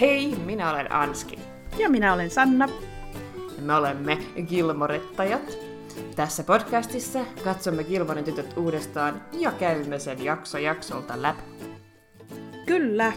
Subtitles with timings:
[0.00, 1.38] Hei, minä olen Anski.
[1.78, 2.68] Ja minä olen Sanna.
[3.58, 4.18] Me olemme
[4.48, 5.58] Gilmorettajat.
[6.16, 11.42] Tässä podcastissa katsomme Gilmoren tytöt uudestaan ja käymme sen jakso jaksolta läpi.
[12.66, 13.12] Kyllä.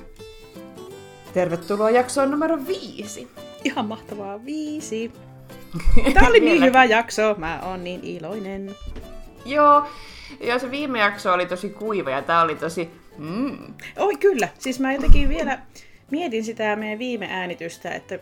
[1.33, 3.27] Tervetuloa jaksoon numero viisi.
[3.63, 5.11] Ihan mahtavaa, viisi.
[6.13, 8.75] Tämä oli niin hyvä jakso, mä oon niin iloinen.
[9.45, 9.83] Joo,
[10.39, 12.89] ja se viime jakso oli tosi kuiva ja tää oli tosi...
[13.17, 13.73] Mm.
[13.97, 15.59] Oi kyllä, siis mä jotenkin vielä
[16.11, 18.19] mietin sitä meidän viime äänitystä, että,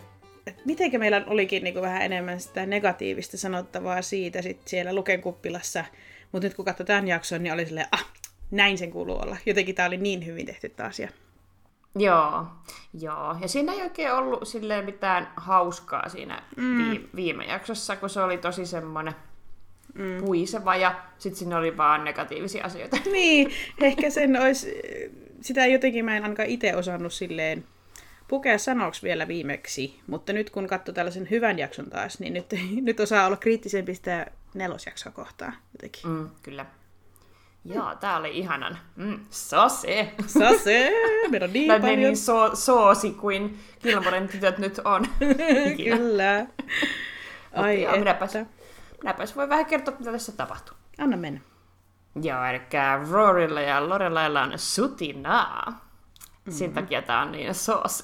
[0.47, 5.85] että mitenkä meillä olikin niin kuin vähän enemmän sitä negatiivista sanottavaa siitä sit siellä Lukenkuppilassa.
[6.31, 8.05] Mutta nyt kun katsoi tämän jakson, niin oli silleen, ah,
[8.51, 9.37] näin sen kuuluu olla.
[9.45, 11.09] Jotenkin tämä oli niin hyvin tehty tämä asia.
[11.95, 12.45] Joo,
[12.99, 13.35] joo.
[13.41, 16.99] Ja siinä ei oikein ollut silleen mitään hauskaa siinä mm.
[17.15, 19.15] viime jaksossa, kun se oli tosi semmoinen
[19.93, 20.23] mm.
[20.25, 22.97] puiseva ja sitten siinä oli vaan negatiivisia asioita.
[23.11, 24.81] Niin, ehkä sen olisi,
[25.41, 27.65] sitä jotenkin mä en ainakaan itse osannut silleen
[28.27, 32.45] pukea sanoksi vielä viimeksi, mutta nyt kun katsoo tällaisen hyvän jakson taas, niin nyt,
[32.81, 36.09] nyt osaa olla kriittisempi sitä nelosjaksoa kohtaan jotenkin.
[36.09, 36.65] Mm, kyllä.
[37.65, 38.77] Joo, tää oli ihanan.
[38.95, 40.11] Mm, sose!
[40.27, 40.91] Sose!
[41.31, 41.99] Meillä on niin tai paljon.
[41.99, 45.05] niin so, soosi kuin Kilmoren tytöt nyt on.
[45.85, 46.45] Kyllä.
[47.53, 48.33] Ai joo, minäpäs,
[49.03, 50.77] minäpäs voi vähän kertoa, mitä tässä tapahtuu.
[50.97, 51.39] Anna mennä.
[52.21, 52.61] Joo, eli
[53.11, 55.84] Rorylla ja Lorelailla on sutinaa.
[56.45, 56.57] Mm-hmm.
[56.57, 58.03] Sen takia tää on niin soosi.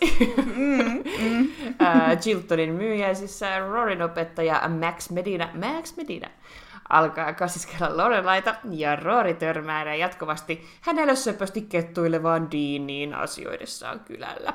[0.56, 1.48] Mm, mm.
[2.22, 6.30] Chiltonin myyjäisissä Rorin opettaja Max Medina, Max Medina
[6.92, 14.54] alkaa kasiskella Lorelaita ja Rory törmää jatkuvasti hänelle söpösti kettuilevaan Deaniin asioidessaan kylällä.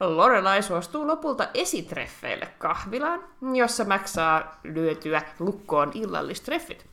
[0.00, 6.86] Lorelai suostuu lopulta esitreffeille kahvilaan, jossa Max saa lyötyä lukkoon illallistreffit.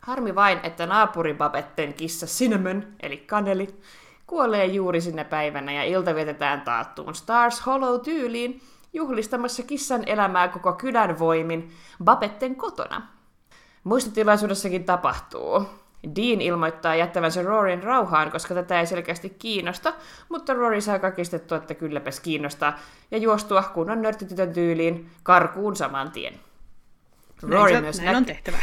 [0.00, 3.68] Harmi vain, että naapuribabetten kissa Cinnamon, eli Kaneli,
[4.28, 8.60] kuolee juuri sinä päivänä ja ilta vietetään taattuun Stars Hollow-tyyliin
[8.92, 11.70] juhlistamassa kissan elämää koko kylän voimin
[12.04, 13.02] Babetten kotona.
[13.84, 15.66] Muistotilaisuudessakin tapahtuu.
[16.16, 19.92] Dean ilmoittaa jättävänsä Rorin rauhaan, koska tätä ei selkeästi kiinnosta,
[20.28, 22.78] mutta Rory saa kakistettua, että kylläpäs kiinnostaa,
[23.10, 26.34] ja juostua kunnon nörttitytön tyyliin karkuun saman tien.
[27.42, 28.58] Näin, se, näin on tehtävä.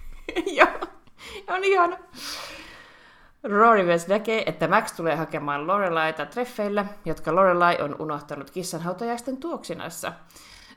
[0.58, 0.68] Joo,
[1.48, 1.96] on ihana.
[3.44, 10.12] Rory myös näkee, että Max tulee hakemaan Lorelaita treffeille, jotka Lorelai on unohtanut kissanhautajaisten tuoksinassa.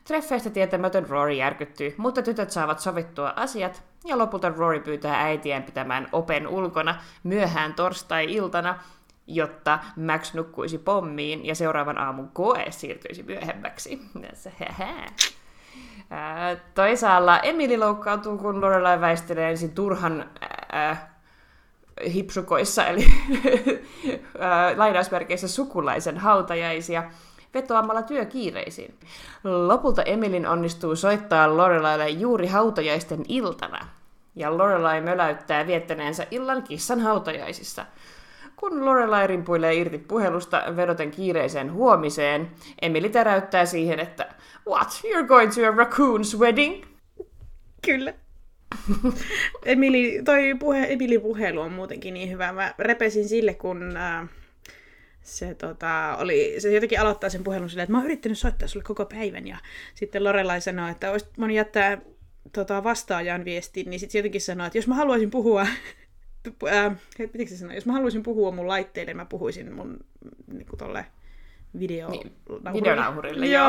[0.04, 6.10] Treffeistä tietämätön Rory järkyttyy, mutta tytöt saavat sovittua asiat, ja lopulta Rory pyytää äitien pitämään
[6.12, 8.80] open ulkona myöhään torstai-iltana,
[9.28, 14.02] jotta Max nukkuisi pommiin ja seuraavan aamun koe siirtyisi myöhemmäksi.
[16.76, 20.30] Toisaalla Emily loukkaantuu, kun Lorelai väistelee ensin turhan
[22.14, 23.06] hipsukoissa, eli
[24.78, 27.04] lainausmerkeissä sukulaisen hautajaisia,
[27.54, 28.96] vetoamalla työkiireisiin.
[29.44, 33.88] Lopulta Emilin onnistuu soittaa Lorelaille juuri hautajaisten iltana,
[34.36, 37.86] ja Lorelai möläyttää viettäneensä illan kissan hautajaisissa.
[38.56, 42.52] Kun Lorelai rimpuilee irti puhelusta vedoten kiireiseen huomiseen,
[42.82, 44.36] Emily täräyttää siihen, että
[44.68, 45.02] What?
[45.04, 46.84] You're going to a raccoon's wedding?
[47.86, 48.14] Kyllä.
[49.66, 52.54] Emili, toi puhe, Emilin puhelu on muutenkin niin hyvä.
[52.54, 54.30] Mä repesin sille, kun äh,
[55.22, 58.84] se, tota, oli, se jotenkin aloittaa sen puhelun silleen, että mä oon yrittänyt soittaa sulle
[58.84, 59.48] koko päivän.
[59.48, 59.58] Ja
[59.96, 62.02] sitten Lorelai sanoo, että olisit voinut jättää
[62.54, 65.62] tota, vastaajan viestin, niin sitten jotenkin sanoo, että jos mä haluaisin puhua,
[66.68, 66.98] äh,
[67.48, 70.00] se sanoo, jos mä haluaisin puhua mun laitteille, mä puhuisin mun
[70.48, 71.06] niin kuin tolle
[71.80, 72.32] video Niin,
[72.74, 73.68] videonauhurille, joo.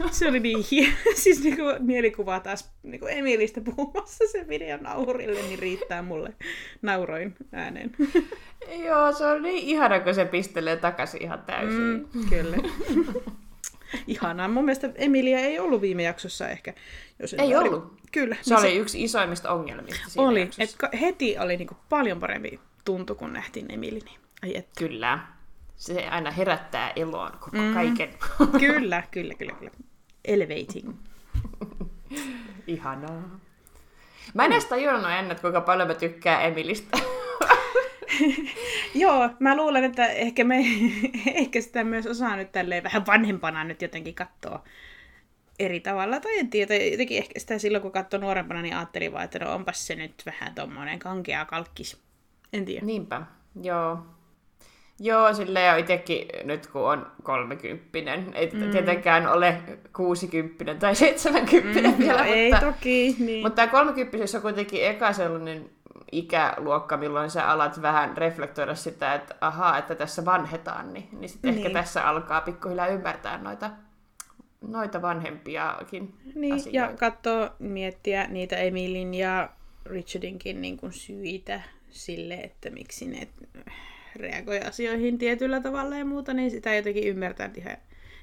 [0.00, 0.08] joo.
[0.10, 0.92] Se oli niin hieno.
[1.14, 6.34] Siis niinku mielikuva taas niinku Emilistä puhumassa sen videonauhurille, niin riittää mulle.
[6.82, 7.92] Nauroin ääneen.
[8.86, 12.08] Joo, se on niin ihana, kun se pistelee takaisin ihan täysin.
[12.14, 12.28] Mm.
[12.28, 12.56] Kyllä.
[14.06, 14.48] Ihanaa.
[14.48, 16.74] Mun mielestä Emilia ei ollut viime jaksossa ehkä.
[17.18, 17.92] Jos Ei väärin- ollut.
[18.12, 18.36] Kyllä.
[18.42, 20.50] Se niin oli yksi isoimmista ongelmista siinä oli.
[20.58, 24.00] Et heti oli niinku paljon parempi tuntu, kun nähtiin Emili.
[24.04, 24.20] Niin.
[24.42, 24.68] Ai et.
[24.78, 25.18] Kyllä.
[25.78, 27.74] Se aina herättää eloon koko mm.
[27.74, 28.08] kaiken.
[28.60, 29.70] Kyllä, kyllä, kyllä, kyllä.
[30.24, 30.94] Elevating.
[32.66, 33.40] Ihanaa.
[34.34, 36.98] Mä en edes tajunnut ennen, että kuinka paljon mä tykkään Emilistä.
[38.94, 40.64] Joo, mä luulen, että ehkä, me,
[41.34, 44.64] ehkä sitä myös osaa nyt tälleen vähän vanhempana nyt jotenkin katsoa
[45.58, 46.20] eri tavalla.
[46.20, 49.54] Tai en tiedä, jotenkin ehkä sitä silloin kun katsoi nuorempana, niin ajattelin vaan, että no
[49.54, 52.00] onpas se nyt vähän tommonen kankea kalkkis.
[52.52, 52.86] En tiedä.
[52.86, 53.22] Niinpä,
[53.62, 54.06] joo.
[55.00, 58.34] Joo, silleen jo itsekin nyt kun on kolmekymppinen.
[58.34, 58.70] Ei mm.
[58.70, 59.56] tietenkään ole
[59.96, 63.16] kuusikymppinen tai seitsemänkymppinen Mm, vielä, no ei mutta, toki.
[63.18, 63.42] Niin.
[63.42, 65.70] mutta tämä kolmekymppisyys on kuitenkin eka sellainen
[66.12, 71.54] ikäluokka, milloin sä alat vähän reflektoida sitä, että ahaa, että tässä vanhetaan, niin, niin sitten
[71.54, 71.66] niin.
[71.66, 73.70] ehkä tässä alkaa pikkuhiljaa ymmärtää noita,
[74.60, 76.76] noita vanhempiakin Niin, asioita.
[76.76, 79.48] ja katsoa, miettiä niitä Emilin ja
[79.86, 81.60] Richardinkin niin kuin syitä
[81.90, 83.28] sille, että miksi ne
[84.16, 87.76] reagoi asioihin tietyllä tavalla ja muuta, niin sitä jotenkin ymmärtää ihan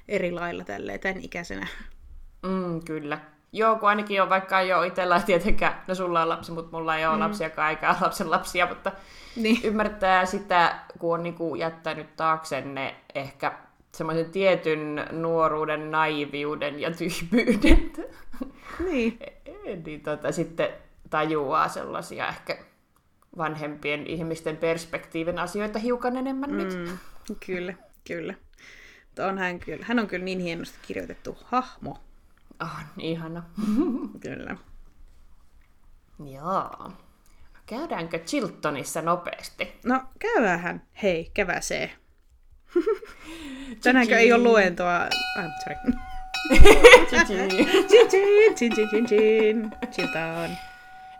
[0.08, 1.66] eri lailla tälleen tämän ikäisenä.
[2.42, 3.18] Mm, kyllä.
[3.52, 7.06] Joo, kun ainakin on, vaikka ole itsellä tietenkään, no sulla on lapsi, mutta mulla ei
[7.06, 7.20] ole mm.
[7.20, 8.92] lapsiakaan eikä lapsen lapsia, mutta
[9.36, 9.60] Niin.
[9.64, 13.52] ymmärtää sitä, kun on niinku jättänyt taaksenne ehkä
[13.92, 17.92] semmoisen tietyn nuoruuden, naiviuden ja tyhmyyden,
[18.84, 19.18] Niin.
[19.86, 20.68] niin tota, sitten
[21.10, 22.58] tajuaa sellaisia ehkä
[23.38, 26.56] vanhempien ihmisten perspektiivin asioita hiukan enemmän mm.
[26.56, 26.78] nyt.
[27.46, 27.74] Kyllä,
[28.06, 28.34] kyllä.
[29.28, 29.84] On hän, kyllä.
[29.88, 31.98] hän on kyllä niin hienosti kirjoitettu hahmo.
[32.62, 33.42] Oh, ihana.
[34.20, 34.56] Kyllä.
[36.32, 36.70] Joo.
[36.78, 36.92] No,
[37.66, 39.80] käydäänkö Chiltonissa nopeasti?
[39.84, 41.90] No, käydään Hei, käväsee.
[43.82, 45.08] Tänäänkö ei ole luentoa...
[45.38, 45.76] Ah, sorry.
[49.92, 50.50] Chilton.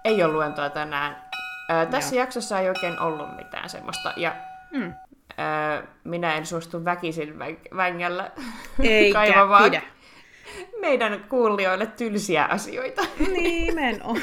[0.04, 1.25] ei ole luentoa tänään.
[1.70, 2.22] Ö, tässä Joo.
[2.24, 4.12] jaksossa ei oikein ollut mitään semmoista.
[4.16, 4.34] Ja
[4.70, 4.94] Mm.
[5.82, 8.30] ö, minä en suostu väkisin vä- vängällä
[8.82, 9.82] Eikä kaivamaan pidä.
[10.80, 13.02] meidän kuulijoille tylsiä asioita.
[13.32, 14.20] Nimenomaan.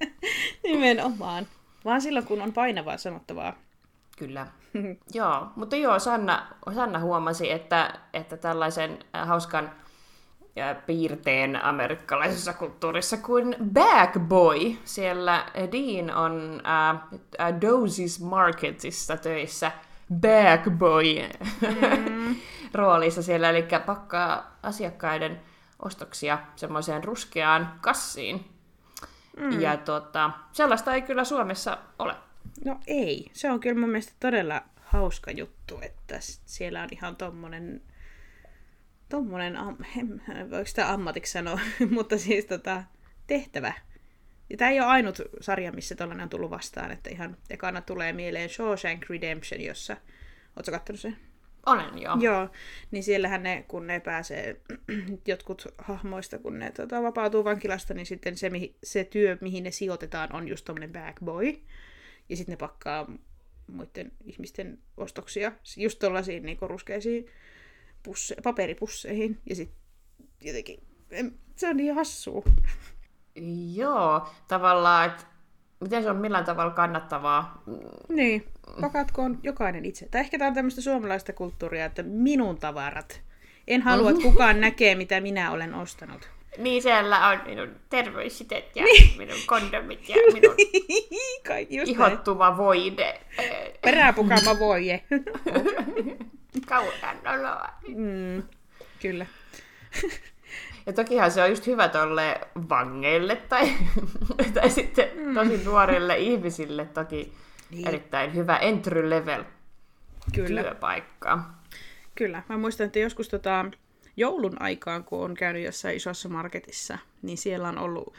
[0.64, 1.46] Nimenomaan.
[1.84, 3.52] Vaan silloin, kun on painavaa sanottavaa.
[4.18, 4.46] Kyllä.
[5.14, 9.70] joo, mutta joo, Sanna, Sanna huomasi, että, että tällaisen hauskan
[10.86, 14.58] piirteen amerikkalaisessa kulttuurissa kuin Bagboy.
[14.84, 17.02] Siellä Dean on äh,
[17.40, 19.72] äh, Dozi's Marketissa töissä
[20.14, 21.04] Bagboy
[22.10, 22.36] mm.
[22.74, 25.40] roolissa siellä, eli pakkaa asiakkaiden
[25.82, 28.44] ostoksia semmoiseen ruskeaan kassiin.
[29.36, 29.60] Mm.
[29.60, 32.14] Ja tota, sellaista ei kyllä Suomessa ole.
[32.64, 33.30] No ei.
[33.32, 36.16] Se on kyllä mun mielestä todella hauska juttu, että
[36.46, 37.82] siellä on ihan tommonen,
[39.10, 39.76] tommonen am,
[40.50, 41.60] voiko sitä ammatiksi sanoa,
[41.96, 42.84] mutta siis tota,
[43.26, 43.72] tehtävä.
[44.50, 48.12] Ja tämä ei ole ainut sarja, missä tollainen on tullut vastaan, että ihan ekana tulee
[48.12, 49.96] mieleen Shawshank Redemption, jossa,
[50.56, 51.16] ootko kattonut sen?
[51.66, 52.16] Olen joo.
[52.20, 52.48] Joo,
[52.90, 54.60] niin siellähän ne, kun ne pääsee
[55.26, 59.70] jotkut hahmoista, kun ne tota, vapautuu vankilasta, niin sitten se, mihin, se työ, mihin ne
[59.70, 61.56] sijoitetaan, on just tommonen bag boy.
[62.28, 63.12] Ja sitten ne pakkaa
[63.66, 67.26] muiden ihmisten ostoksia just tollaisiin niin ruskeisiin
[68.02, 69.38] pusse, paperipusseihin.
[69.48, 69.76] Ja sitten
[70.42, 70.80] jotenkin,
[71.10, 72.42] en, se on niin hassua.
[73.74, 75.24] Joo, tavallaan, että
[75.80, 77.62] miten se on millään tavalla kannattavaa.
[78.08, 78.44] Niin,
[78.80, 80.08] pakatkoon jokainen itse.
[80.08, 83.20] Tai ehkä tämä on tämmöistä suomalaista kulttuuria, että minun tavarat.
[83.68, 86.30] En halua, että kukaan näkee, mitä minä olen ostanut.
[86.58, 89.18] Niin siellä on minun terveyssitet ja Niin.
[89.18, 90.56] minun kondomit ja minun
[91.48, 92.10] Kai, just näin.
[92.12, 93.20] ihottuva voide.
[93.82, 95.04] Peräpukama voije.
[96.68, 97.68] Kauan oloa.
[97.88, 98.42] mm,
[99.02, 99.26] kyllä.
[100.86, 103.72] Ja tokihan se on just hyvä tolle vangeille tai,
[104.54, 107.32] tai sitten tosi nuorille ihmisille toki
[107.70, 107.88] Niin.
[107.88, 109.44] erittäin hyvä entry level
[110.34, 110.62] Kyllä.
[110.62, 111.44] työpaikka.
[112.14, 112.42] Kyllä.
[112.48, 113.64] Mä muistan, että joskus tota,
[114.16, 118.14] joulun aikaan, kun on käynyt jossain isossa marketissa, niin siellä on ollut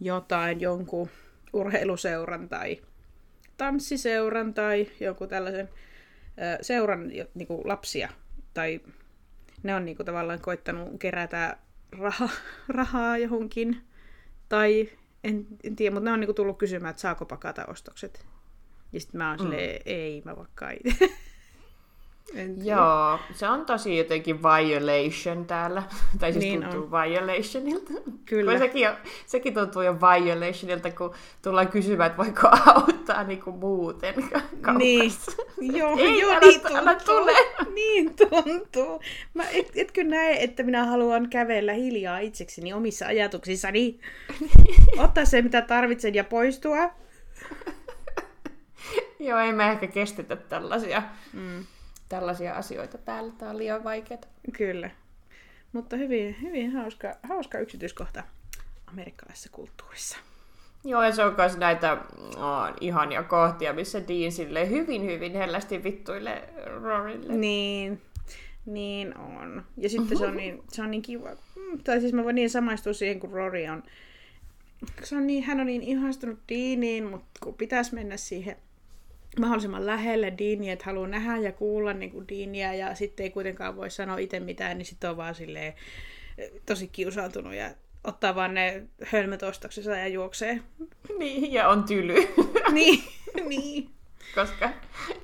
[0.00, 1.10] jotain, jonkun
[1.52, 2.80] urheiluseuran tai
[3.56, 5.68] tanssiseuran tai jonkun tällaisen
[6.60, 8.08] seuran jo, niinku lapsia.
[8.54, 8.80] Tai
[9.62, 11.56] ne on niinku tavallaan koittanut kerätä
[11.98, 12.28] raha,
[12.68, 13.80] rahaa johonkin.
[14.48, 14.90] Tai
[15.24, 18.26] en, en tiedä, mutta ne on niinku tullut kysymään, että saako pakata ostokset.
[18.92, 21.10] Ja sitten mä oon silleen, ei mä vaikka itse.
[22.64, 25.82] Joo, se on tosi jotenkin violation täällä.
[26.20, 27.02] tai siis Niin niin tuntuu on.
[27.04, 27.92] violationilta.
[28.24, 28.50] Kyllä.
[28.50, 28.96] Kun sekin, on,
[29.26, 34.72] sekin tuntuu jo violationilta, kun tullaan kysymään, että voiko auttaa niinku muuten ka- kaupassa.
[34.78, 35.12] Niin.
[35.78, 37.20] Joo, Ei, joo älä- niin älä tuntuu.
[37.20, 37.32] tule.
[37.74, 39.00] Niin tuntuu.
[39.34, 44.00] Mä et, etkö näe, että minä haluan kävellä hiljaa itsekseni omissa ajatuksissani?
[44.98, 46.76] Ottaa se, mitä tarvitsen ja poistua.
[49.18, 51.64] Joo, ei me ehkä kestetä tällaisia, mm.
[52.10, 53.32] Tällaisia asioita täällä.
[53.38, 54.20] Tää on liian vaikeaa.
[54.52, 54.90] Kyllä.
[55.72, 58.22] Mutta hyvin, hyvin hauska, hauska yksityiskohta
[58.86, 60.18] amerikkalaisessa kulttuurissa.
[60.84, 61.92] Joo, ja se on myös näitä
[62.36, 66.42] oh, ihania kohtia, missä Dean sille hyvin, hyvin hellästi vittuille
[66.82, 67.32] Rorille.
[67.32, 68.02] Niin,
[68.66, 69.64] niin on.
[69.76, 71.30] Ja sitten se on niin, se on niin kiva.
[71.30, 73.82] Mm, Tai siis mä voin niin samaistua siihen, kun Rory on...
[75.02, 78.56] Se on niin, hän on niin ihastunut Deaniin, mutta kun pitäisi mennä siihen
[79.38, 83.76] mahdollisimman lähelle Deania, että haluaa nähdä ja kuulla niin kuin Deania, ja sitten ei kuitenkaan
[83.76, 85.74] voi sanoa itse mitään, niin sitten on vaan silleen
[86.38, 87.70] eh, tosi kiusaantunut ja
[88.04, 90.60] ottaa vaan ne hölmöt ostoksensa ja juoksee.
[91.18, 92.14] Niin, ja on tyly.
[92.72, 93.02] niin,
[93.48, 93.90] niin.
[94.34, 94.70] koska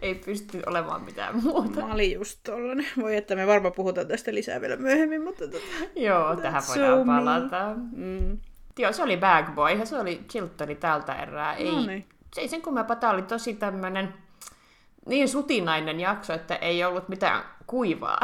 [0.03, 1.81] ei pysty olemaan mitään muuta.
[1.81, 2.87] Mä olin just tollanen.
[2.97, 5.65] Voi että me varmaan puhutaan tästä lisää vielä myöhemmin, mutta tota...
[5.97, 7.75] Joo, tähän voidaan so palata.
[7.93, 8.39] Mm.
[8.79, 11.55] Joo, se oli Bag Boy ja se oli Chiltoni tältä erää.
[11.55, 12.07] Ei, No niin.
[12.37, 14.15] Se ei sen kummempaa, tämä oli tosi tämmönen
[15.07, 18.21] niin sutinainen jakso, että ei ollut mitään kuivaa.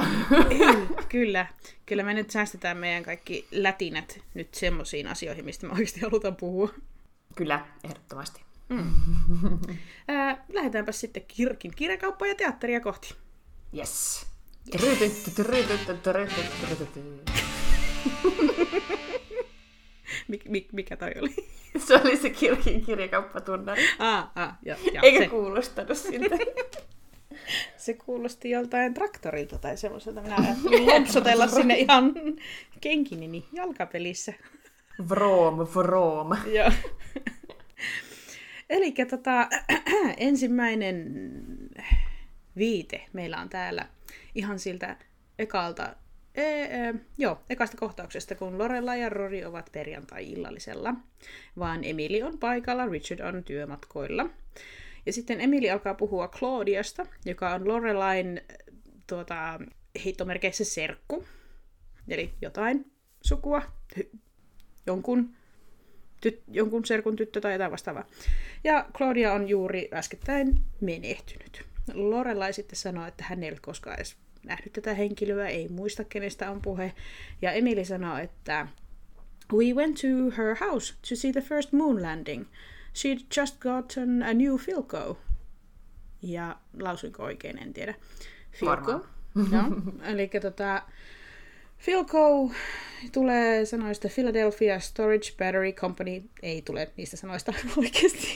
[1.09, 1.47] Kyllä.
[1.87, 6.69] Kyllä me nyt säästetään meidän kaikki lätinät nyt semmoisiin asioihin, mistä me oikeasti halutaan puhua.
[7.37, 8.42] Kyllä, ehdottomasti.
[10.09, 13.14] Ää, lähdetäänpä sitten Kirkin kirjakauppaa ja teatteria kohti.
[13.76, 14.26] Yes.
[14.71, 15.31] Trytytty.
[20.29, 21.35] Mik, mik, mikä toi oli?
[21.87, 23.83] Se oli se kirkin kirjakauppatunnari.
[23.99, 26.37] ah, ah, ja, ja, Eikä se, kuulostanut siltä.
[27.76, 30.23] se kuulosti joltain traktorilta tai semmoiselta.
[30.23, 32.14] Minä ajattelin lopsotella sinne ihan
[32.81, 34.33] kenkinini jalkapelissä.
[35.09, 36.29] Vroom, vroom.
[36.47, 36.71] Joo.
[38.71, 39.49] Eli tota,
[40.17, 41.12] ensimmäinen
[42.57, 43.87] viite meillä on täällä
[44.35, 44.97] ihan siltä
[45.38, 45.97] ekalta,
[46.35, 50.95] e, e, joo, ekasta kohtauksesta, kun Lorella ja Rory ovat perjantai-illallisella,
[51.59, 54.31] vaan Emily on paikalla, Richard on työmatkoilla.
[55.07, 58.41] Ja sitten Emily alkaa puhua Claudiasta, joka on Lorelain
[59.07, 59.61] tuota,
[60.05, 61.25] heittomerkeissä serkku,
[62.09, 63.62] eli jotain sukua,
[64.87, 65.35] jonkun
[66.27, 68.07] tyt- jonkun serkun tyttö tai jotain vastaavaa.
[68.65, 71.65] Ja Claudia on juuri äskettäin menehtynyt.
[71.95, 76.51] Lorelai sitten sanoo, että hän ei ole koskaan edes nähnyt tätä henkilöä, ei muista kenestä
[76.51, 76.93] on puhe.
[77.43, 78.69] Ja Emily sanoo, että
[79.53, 82.47] We went to her house to see the first moon landing.
[82.95, 85.19] She'd just gotten a new Filco.
[86.23, 87.95] Ja lausuinko oikein, en tiedä.
[88.53, 89.07] Filco.
[89.53, 89.65] Joo.
[90.03, 90.83] Eli tota,
[91.85, 92.51] Philco
[93.13, 96.23] tulee sanoista Philadelphia Storage Battery Company.
[96.43, 98.29] Ei tule niistä sanoista oikeasti.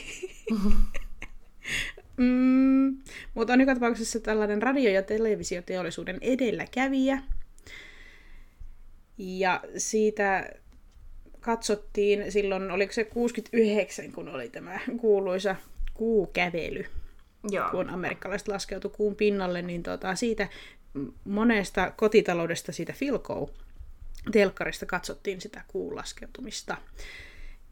[2.17, 2.99] Mm,
[3.35, 7.23] mutta on joka tapauksessa tällainen radio- ja televisioteollisuuden edelläkävijä.
[9.19, 10.51] Ja siitä
[11.41, 15.57] katsottiin silloin, oliko se 69, kun oli tämä kuuluisa
[15.95, 16.85] kuukävely
[17.51, 17.71] Joo.
[17.71, 20.49] kun amerikkalaiset laskeutu kuun pinnalle, niin tota, siitä
[21.25, 23.51] monesta kotitaloudesta, siitä Filco
[24.33, 26.77] telkkarista katsottiin sitä kuun laskeutumista.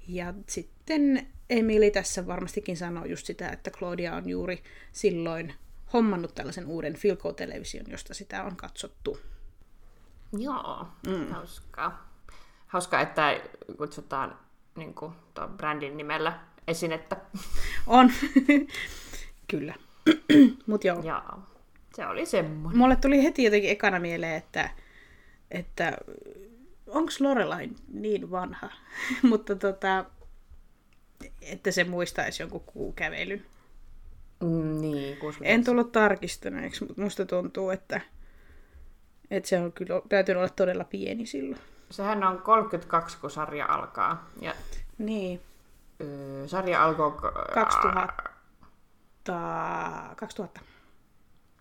[0.09, 5.55] Ja sitten Emily tässä varmastikin sanoo just sitä, että Claudia on juuri silloin
[5.93, 9.19] hommannut tällaisen uuden Filco-television, josta sitä on katsottu.
[10.39, 11.29] Joo, mm.
[11.29, 12.15] hauskaa.
[12.67, 13.41] Hauskaa, että
[13.79, 14.39] kutsutaan
[14.77, 17.17] niin kuin, tuon brändin nimellä esinettä.
[17.87, 18.13] On,
[19.51, 19.75] kyllä.
[20.67, 21.03] Mut joo.
[21.03, 21.39] Joo,
[21.97, 22.79] se oli semmoinen.
[22.79, 24.71] Mulle tuli heti jotenkin ekana mieleen, että,
[25.51, 25.99] että
[26.95, 28.71] onko Lorelai niin vanha,
[29.31, 30.05] mutta tota,
[31.43, 33.47] että se muistaisi jonkun kuukävelyn.
[34.43, 35.55] Mm, niin, 60.
[35.55, 38.01] En tullut tarkistaneeksi, mutta musta tuntuu, että,
[39.31, 41.61] että se on kyllä täytynyt olla todella pieni silloin.
[41.91, 44.31] Sehän on 32, kun sarja alkaa.
[44.41, 44.55] Ja
[44.99, 45.41] Niin,
[46.01, 47.13] öö, sarja alkoi...
[47.13, 48.23] k- 2000.
[50.17, 50.61] 2000.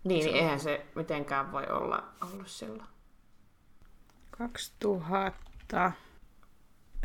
[0.03, 2.92] Niin, niin, eihän se mitenkään voi olla ollut silloin.
[4.49, 5.91] 2000.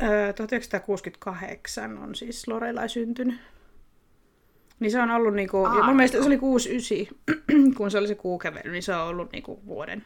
[0.03, 3.39] Öö, 1968 on siis Lorelai syntynyt.
[4.79, 7.17] Niin se on ollut niinku, Aa, ja mun mielestä se oli 69,
[7.77, 10.05] kun se oli se kuukävely, niin se on ollut niinku vuoden No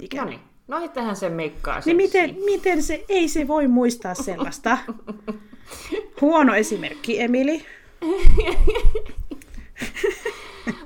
[0.00, 0.30] ikäinen.
[0.30, 0.40] niin.
[0.68, 4.78] No itsehän se meikkaa Niin miten, miten se, ei se voi muistaa sellaista.
[6.20, 7.64] Huono esimerkki, Emili.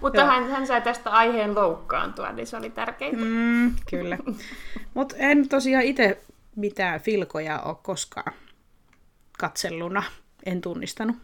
[0.00, 3.24] Mutta hän, hän sai tästä aiheen loukkaantua, niin se oli tärkeintä.
[3.24, 4.18] Mm, kyllä.
[4.94, 6.22] Mutta en tosiaan itse
[6.56, 8.32] mitään filkoja ole koskaan
[9.38, 10.02] katselluna.
[10.46, 11.16] En tunnistanut.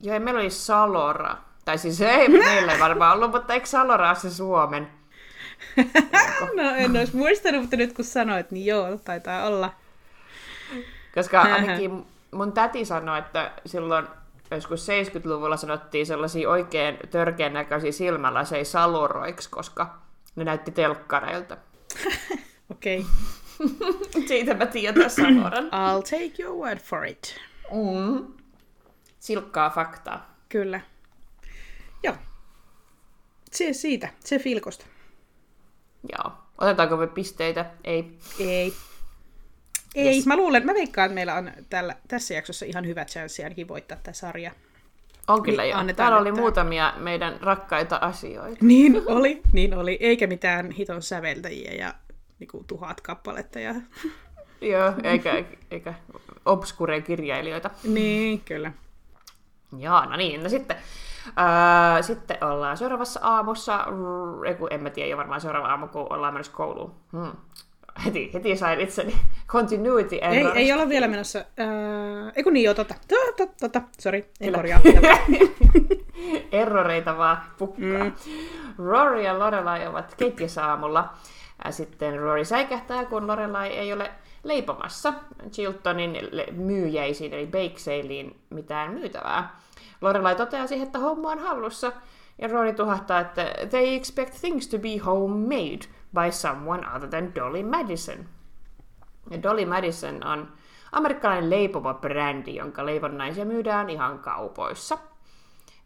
[0.00, 1.36] Joo, ja meillä oli Salora.
[1.64, 4.88] Tai siis ei meillä ei varmaan ollut, mutta eikö Salora se Suomen?
[6.56, 9.72] No en olisi muistanut, mutta nyt kun sanoit, niin joo, taitaa olla.
[11.14, 14.06] Koska ainakin mun täti sanoi, että silloin
[14.56, 19.98] joskus 70-luvulla sanottiin sellaisia oikein törkeän näköisiä silmälaseja saloroiksi, koska
[20.36, 21.56] ne näytti telkkareilta.
[22.72, 23.06] Okei.
[24.28, 25.70] Siitä mä tiedän Saloran.
[25.80, 27.36] I'll take your word for it.
[27.72, 28.26] Mm.
[29.18, 30.34] Silkkaa faktaa.
[30.48, 30.80] Kyllä.
[32.02, 32.14] Joo.
[33.52, 34.86] Se siitä, se filkosta.
[36.12, 36.32] Joo.
[36.58, 37.70] Otetaanko me pisteitä?
[37.84, 38.18] Ei.
[38.38, 38.74] Ei.
[39.94, 40.26] Ei, yes.
[40.26, 43.98] mä luulen, mä veikkaan, että meillä on tällä, tässä jaksossa ihan hyvä chanssi ainakin voittaa
[44.02, 44.52] tämä sarja.
[45.28, 45.78] On kyllä Niin, jo.
[45.78, 48.64] annetaan Täällä oli muutamia meidän rakkaita asioita.
[48.64, 49.98] Niin oli, niin oli.
[50.00, 51.94] Eikä mitään hiton säveltäjiä ja
[52.38, 53.60] niinku, tuhat kappaletta.
[53.60, 53.74] Ja...
[54.60, 55.94] Joo, eikä, eikä
[56.44, 57.70] obskure kirjailijoita.
[57.84, 58.72] niin, kyllä.
[59.78, 60.42] Joo, no niin.
[60.42, 60.76] No sitten
[61.26, 63.86] Öö, sitten ollaan seuraavassa aamussa,
[64.46, 66.94] ei kun en mä tiedä jo varmaan seuraava aamu, kun ollaan menossa kouluun.
[67.12, 67.32] Hmm.
[68.04, 69.14] Heti, heti sain itseni
[69.46, 70.56] continuity Ei, error.
[70.56, 71.38] ei olla vielä menossa.
[71.38, 72.94] Äh, ei kun niin, joo, tota.
[73.08, 73.82] Tota, tota.
[73.98, 74.58] Sori, en Kyllä.
[74.58, 74.80] korjaa.
[76.52, 78.04] Erroreita vaan pukkaa.
[78.04, 78.12] Mm.
[78.78, 81.14] Rory ja Lorelai ovat keittiössä aamulla.
[81.64, 84.10] Ja sitten Rory säikähtää, kun Lorelai ei ole
[84.44, 85.14] leipomassa
[85.50, 86.18] Chiltonin
[86.52, 89.56] myyjäisiin, eli bake salein mitään myytävää.
[90.00, 91.92] Lorelai toteaa siihen, että homma on hallussa,
[92.38, 95.80] ja Rory tuhahtaa, että they expect things to be homemade
[96.14, 98.28] by someone other than Dolly Madison.
[99.30, 100.52] Ja Dolly Madison on
[100.92, 104.98] amerikkalainen leipoma-brändi, jonka leivonnaisia myydään ihan kaupoissa.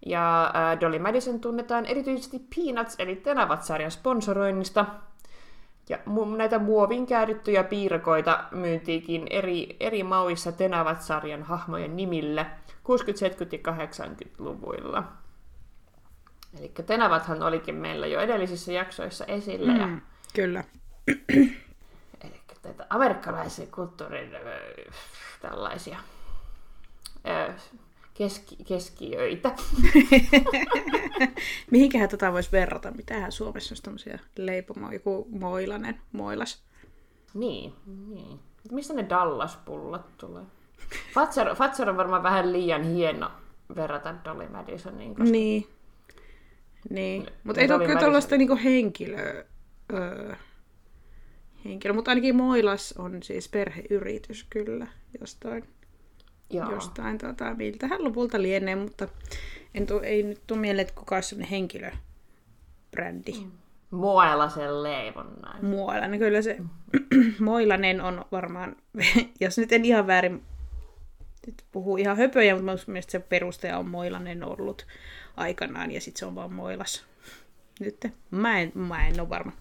[0.07, 4.87] Ja äh, Dolly Madison tunnetaan erityisesti Peanuts eli Tenavat-sarjan sponsoroinnista.
[5.89, 12.49] Ja mu- näitä muovin käärittyjä piirakoita myyntiikin eri, eri mauissa Tenavat-sarjan hahmojen nimillä 60-, 70-
[13.53, 15.05] ja 80-luvuilla.
[16.59, 19.73] Eli Tenavathan olikin meillä jo edellisissä jaksoissa esillä.
[19.73, 19.79] Mm.
[19.79, 19.89] Ja,
[20.35, 20.65] kyllä.
[22.25, 24.31] eli näitä amerikkalaisen kulttuurin
[25.43, 25.99] tällaisia
[28.15, 29.55] keski, keskiöitä.
[31.71, 32.91] Mihinkähän tota voisi verrata?
[32.91, 36.63] Mitähän Suomessa olisi tämmöisiä leipomoja, joku moilanen, moilas.
[37.35, 37.73] Niin,
[38.09, 38.41] niin.
[38.71, 40.43] Mistä ne Dallas-pullot tulee?
[41.15, 43.31] Fatser, Fatser on varmaan vähän liian hieno
[43.77, 45.67] verrata Dolly Madisoniin, koska Niin.
[46.91, 47.27] Niin.
[47.45, 49.45] Mutta ei ole kyllä tuollaista niinku henkilöä.
[49.93, 50.35] Öö,
[51.65, 51.95] henkilö.
[51.95, 54.87] Mutta ainakin Moilas on siis perheyritys kyllä
[55.21, 55.65] jostain.
[56.51, 56.71] joo.
[56.71, 59.09] jostain tota, miltähän lopulta lienee, mutta
[59.75, 63.33] en tuu, ei nyt tule mieleen, että kuka olisi sellainen henkilöbrändi.
[63.33, 63.51] Mm.
[63.91, 65.65] Moelasen leivonnainen.
[65.65, 66.59] Muualla, niin kyllä se
[67.39, 68.77] Moilanen on varmaan,
[69.41, 70.43] jos nyt en ihan väärin
[71.47, 74.87] nyt puhuu ihan höpöjä, mutta mun mielestä se perustaja on Moilanen ollut
[75.37, 77.05] aikanaan ja sitten se on vaan Moilas.
[77.81, 79.53] Nyt mä en, mä en ole varma.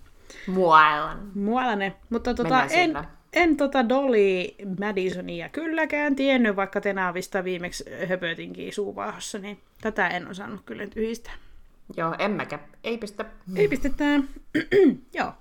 [0.48, 1.32] Moelan.
[1.36, 1.96] Muolainen.
[2.10, 2.94] Mutta tota, en,
[3.34, 4.46] en tota Dolly
[4.80, 11.34] Madisonia kylläkään tiennyt, vaikka Tenavista viimeksi höpötinkin suuvaahossa, niin tätä en osannut kyllä nyt yhdistää.
[11.98, 12.60] Joo, emmekä.
[12.84, 13.26] Ei pistä.
[13.56, 14.30] Ei pistetään.
[15.14, 15.34] Joo.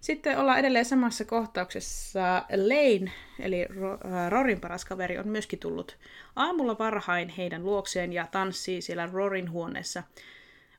[0.00, 2.44] Sitten ollaan edelleen samassa kohtauksessa.
[2.50, 5.98] Lane, eli äh, Rorin paras kaveri, on myöskin tullut
[6.36, 10.02] aamulla varhain heidän luokseen ja tanssii siellä Rorin huoneessa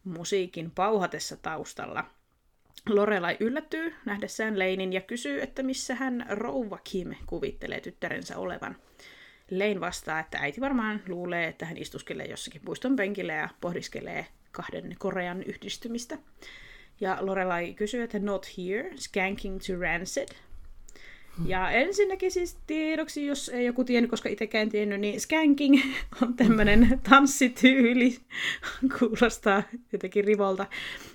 [0.04, 2.06] musiikin pauhatessa taustalla.
[2.90, 8.76] Lorelai yllättyy nähdessään Leinin ja kysyy, että missä hän rouva Kim kuvittelee tyttärensä olevan.
[9.52, 14.96] Lane vastaa, että äiti varmaan luulee, että hän istuskelee jossakin puiston penkillä ja pohdiskelee kahden
[15.00, 16.18] Korean yhdistymistä.
[17.02, 20.30] Ja Lorelai kysyy, että not here, skanking to rancid.
[21.46, 25.82] Ja ensinnäkin siis tiedoksi, jos ei joku tiennyt, koska itsekään tiennyt, niin skanking
[26.22, 28.18] on tämmöinen tanssityyli.
[29.00, 30.66] Kuulostaa jotenkin rivolta.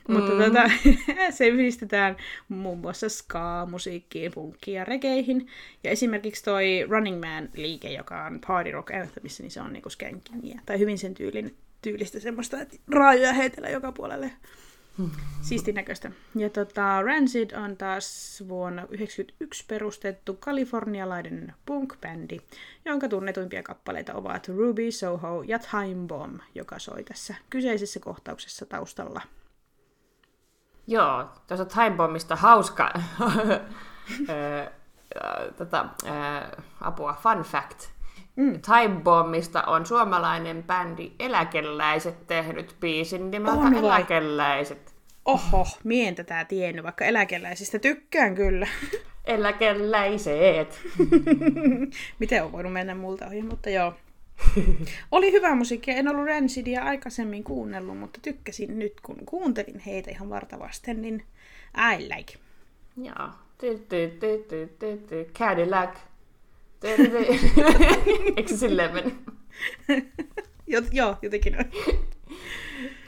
[0.08, 0.14] Mm.
[0.14, 0.70] Mutta tätä,
[1.30, 2.16] se yhdistetään
[2.48, 5.46] muun muassa ska-musiikkiin, punkkiin ja regeihin.
[5.84, 10.60] Ja esimerkiksi toi Running Man-liike, joka on Party Rock Anthemissa, niin se on niinku skankingia.
[10.66, 14.30] Tai hyvin sen tyylin, tyylistä semmoista, että raajoja heitellä joka puolelle.
[15.40, 16.10] Siistin näköistä.
[16.34, 22.38] Ja tota, Rancid on taas vuonna 1991 perustettu kalifornialainen punk-bändi,
[22.84, 29.20] jonka tunnetuimpia kappaleita ovat Ruby, Soho ja Time Bomb, joka soi tässä kyseisessä kohtauksessa taustalla.
[30.86, 32.92] Joo, tuossa Time Bombista hauska
[35.58, 35.86] tota,
[36.80, 38.00] apua, fun fact.
[38.36, 38.60] Mm.
[38.62, 43.78] Time Bombista on suomalainen bändi Eläkeläiset tehnyt biisin nimeltä?
[43.78, 44.89] Eläkeläiset.
[45.24, 48.68] Oho, mien tätä tiennyt, vaikka eläkeläisistä tykkään kyllä.
[49.24, 50.80] Eläkeläiset.
[52.18, 53.94] Miten on voinut mennä multa ohi, mutta joo.
[55.12, 60.30] Oli hyvä musiikki, en ollut Rancidia aikaisemmin kuunnellut, mutta tykkäsin nyt, kun kuuntelin heitä ihan
[60.30, 61.22] vartavasten, niin
[61.94, 62.34] I like.
[62.96, 63.28] Joo.
[65.32, 65.96] Cadillac.
[68.36, 69.14] Eikö se silleen meni?
[70.66, 71.64] Jo, joo, jotenkin on.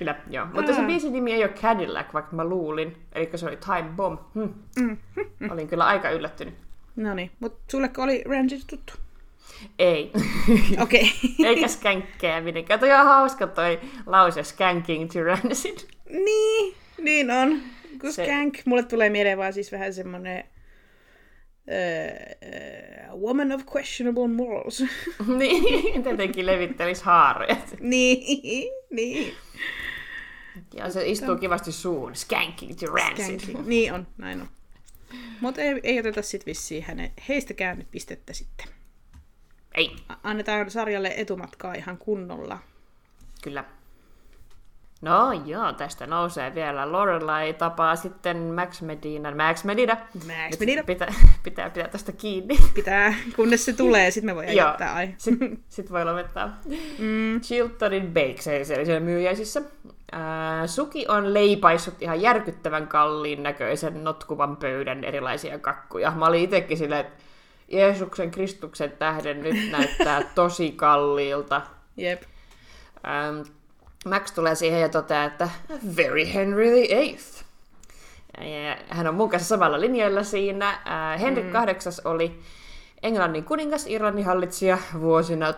[0.03, 0.47] Kyllä, joo.
[0.53, 2.97] Mutta se biisin nimi ei ole Cadillac, vaikka mä luulin.
[3.13, 4.21] Eli se oli Time Bomb.
[4.35, 4.97] Hm.
[5.51, 6.55] Olin kyllä aika yllättynyt.
[6.97, 8.93] No niin, mutta sulleko oli Rancid tuttu?
[9.79, 10.13] Ei.
[10.83, 11.13] Okei.
[11.47, 12.65] Eikä skänkkääminen.
[12.65, 15.79] Kato, ihan hauska toi lause skanking to rancid.
[16.25, 17.61] niin, niin on.
[18.01, 20.45] Kun Se- skank, mulle tulee mieleen vaan siis vähän semmonen
[21.67, 24.85] uh, woman of questionable morals.
[25.39, 27.57] niin, tietenkin levittelis haaroja.
[27.81, 29.35] niin, niin.
[30.75, 32.17] Ja se istuu kivasti suun.
[32.17, 33.41] Skanking to rancid.
[33.41, 33.67] Skanking.
[33.67, 34.49] Niin on, näin on.
[35.41, 38.67] Mutta ei, ei oteta sit vissiin hänen, heistäkään nyt pistettä sitten.
[39.75, 42.59] Ei, Annetaan sarjalle etumatkaa ihan kunnolla.
[43.43, 43.65] kyllä.
[45.03, 46.93] No joo, tästä nousee vielä.
[46.93, 49.35] Lorelai tapaa sitten Max Medina.
[49.35, 49.97] Max Medina.
[50.15, 50.83] Max Medina.
[50.83, 52.59] Pitää, pitää pitää tästä kiinni.
[52.75, 55.15] Pitää, kunnes se tulee, sitten me voidaan jättää ai.
[55.19, 56.59] Sitten sit voi lopettaa.
[56.99, 57.41] Mm.
[57.41, 59.63] Chiltonin Bakes, eli siellä myyjäisissä.
[60.13, 66.11] Ää, Suki on leipaissut ihan järkyttävän kalliin näköisen notkuvan pöydän erilaisia kakkuja.
[66.11, 67.23] Mä olin itsekin silleen, että
[67.69, 71.63] Jeesuksen Kristuksen tähden nyt näyttää tosi kalliilta.
[71.97, 72.23] Jep.
[73.07, 73.41] Ähm,
[74.05, 75.51] Max tulee siihen ja toteaa, että
[75.97, 77.45] very Henry Eighth.
[78.41, 80.71] Ja hän on mun kanssa samalla linjoilla siinä.
[80.71, 81.53] Äh, Henrik mm.
[81.53, 81.67] VIII
[82.05, 82.41] oli
[83.03, 85.55] Englannin kuningas, Irlannin hallitsija vuosina 1509-1547.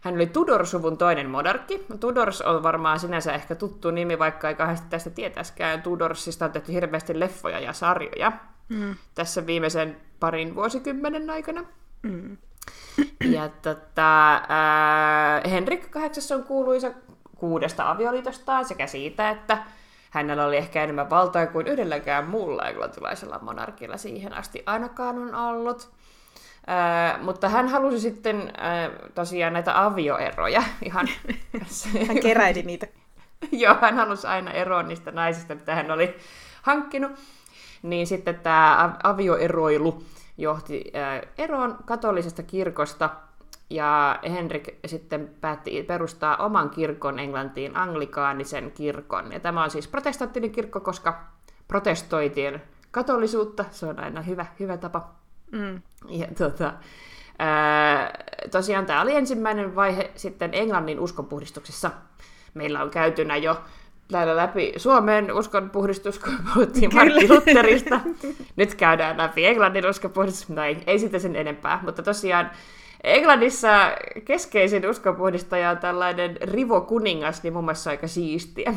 [0.00, 1.86] Hän oli Tudor-suvun toinen monarkki.
[2.00, 5.82] Tudors on varmaan sinänsä ehkä tuttu nimi, vaikka ei kauheasti tästä tietäskään.
[5.82, 8.32] Tudorsista on tehty hirveästi leffoja ja sarjoja
[8.70, 8.94] Mm.
[9.14, 11.64] tässä viimeisen parin vuosikymmenen aikana.
[12.02, 12.36] Mm.
[13.30, 16.90] Ja tota, ää, Henrik VIII on kuuluisa
[17.36, 19.58] kuudesta avioliitostaan sekä siitä, että
[20.10, 25.90] hänellä oli ehkä enemmän valtaa kuin yhdelläkään muulla englantilaisella monarkilla siihen asti ainakaan on ollut.
[26.66, 31.08] Ää, mutta hän halusi sitten ää, tosiaan näitä avioeroja ihan...
[32.08, 32.86] Hän keräili niitä.
[33.52, 36.16] Joo, hän halusi aina eroa niistä naisista, mitä hän oli
[36.62, 37.12] hankkinut.
[37.82, 40.02] Niin sitten tämä avioeroilu
[40.40, 40.92] johti
[41.38, 43.10] eroon katolisesta kirkosta,
[43.70, 49.32] ja Henrik sitten päätti perustaa oman kirkon Englantiin, anglikaanisen kirkon.
[49.32, 51.24] Ja tämä on siis protestanttinen kirkko, koska
[51.68, 53.64] protestoitiin katolisuutta.
[53.70, 55.20] Se on aina hyvä, hyvä tapa
[55.52, 55.82] Mm.
[56.08, 56.72] ja tota,
[57.38, 61.90] ää, tosiaan tämä oli ensimmäinen vaihe sitten Englannin uskonpuhdistuksessa.
[62.54, 63.60] Meillä on käytynä jo
[64.10, 68.00] täällä läpi Suomen uskonpuhdistus, kun puhuttiin Martti Lutterista.
[68.56, 70.48] Nyt käydään läpi Englannin uskonpuhdistus.
[70.48, 72.50] No ei, ei sitä sen enempää, mutta tosiaan
[73.04, 73.92] Englannissa
[74.24, 78.74] keskeisin uskonpuhdistaja on tällainen Rivo Kuningas, niin mun mielestä aika siistiä,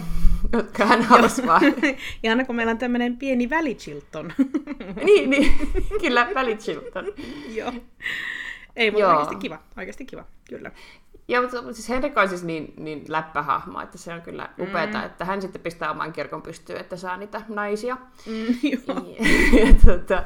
[0.53, 1.61] jotka hän halusi vaan.
[2.23, 4.33] Ja aina kun meillä on tämmöinen pieni välichilton.
[5.05, 5.53] niin, niin,
[6.01, 7.05] kyllä, Välichilton.
[7.49, 7.73] Joo.
[8.75, 9.11] Ei, mutta Joo.
[9.11, 9.59] oikeasti kiva.
[9.77, 10.71] Oikeasti kiva, kyllä.
[11.27, 15.05] Joo, mutta siis Henrik on siis niin, niin läppähahmo, että se on kyllä upeata, Mm.
[15.05, 17.97] että hän sitten pistää oman kirkon pystyyn, että saa niitä naisia.
[18.25, 19.05] Mm, joo.
[19.65, 20.23] ja, tota,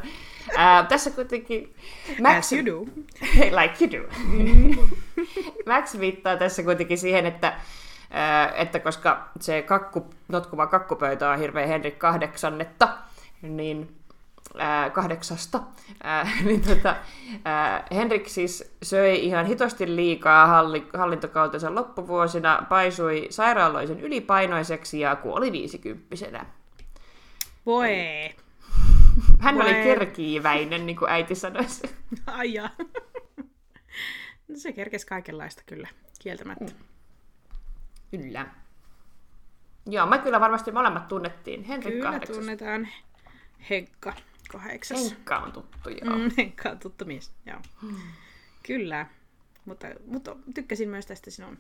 [0.58, 1.76] ää, tässä kuitenkin
[2.22, 2.92] Max, As you do.
[3.62, 4.10] like you do.
[5.68, 7.54] Max viittaa tässä kuitenkin siihen, että,
[8.12, 12.90] ää, että koska se kakku, notkuva kakkupöytä on hirveän Henrik kahdeksannetta,
[13.42, 13.96] niin
[14.58, 15.64] ää, kahdeksasta,
[16.04, 16.96] ää, niin tota,
[17.46, 25.52] ää, Henrik siis söi ihan hitosti liikaa halli, hallintokautensa loppuvuosina, paisui sairaaloisen ylipainoiseksi ja kuoli
[25.52, 26.46] viisikymppisenä.
[27.66, 27.90] Voi.
[29.40, 29.84] Hän oli Voi.
[29.84, 31.82] kerkiiväinen, niin kuin äiti sanoisi.
[32.28, 32.70] Ai jaa.
[34.48, 35.88] No se kerkesi kaikenlaista kyllä,
[36.20, 36.72] kieltämättä.
[38.12, 38.48] Kyllä.
[39.86, 41.64] Joo, me kyllä varmasti molemmat tunnettiin.
[41.64, 42.38] Henrik Kyllä kahdeksas.
[42.38, 42.88] tunnetaan
[43.70, 44.14] Henkka
[44.48, 45.10] kahdeksas.
[45.10, 46.18] Henkka on tuttu, joo.
[46.18, 47.60] Mm, Henkka on tuttu mies, joo.
[48.64, 49.06] Kyllä.
[49.66, 51.58] Mutta, mutta tykkäsin myös tästä sinun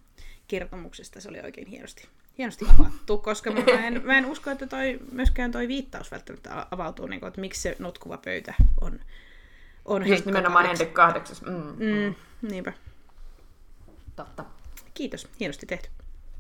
[0.47, 4.99] kertomuksesta, se oli oikein hienosti, hienosti avattu, koska mä en, mä en usko, että toi,
[5.11, 8.99] myöskään toi viittaus välttämättä avautuu, niin kuin, että miksi se notkuva pöytä on,
[9.85, 10.65] on Just Henkka nimenomaan.
[10.65, 11.41] Henrik kahdeksas.
[11.41, 11.85] Mm, mm.
[11.85, 12.73] Mm, niinpä.
[14.15, 14.45] Totta.
[14.93, 15.89] Kiitos, hienosti tehty.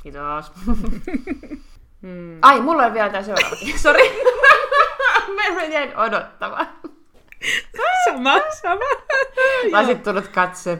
[0.03, 0.51] Kiitos.
[2.01, 2.39] Mm.
[2.41, 3.79] Ai, mulla on vielä tämä seuraavakin.
[3.79, 4.03] Sori.
[5.35, 6.67] Mä jäin odottamaan.
[8.05, 8.85] Sama, sama.
[9.71, 10.79] Mä olisin tullut katse.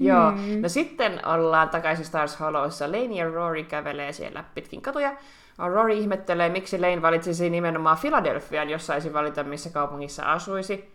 [0.00, 0.32] Joo.
[0.60, 2.92] No sitten ollaan takaisin Stars Hollowissa.
[2.92, 5.16] Lane ja Rory kävelee siellä pitkin katuja.
[5.58, 10.94] Rory ihmettelee, miksi Lane valitsisi nimenomaan Philadelphian, jos saisi valita, missä kaupungissa asuisi.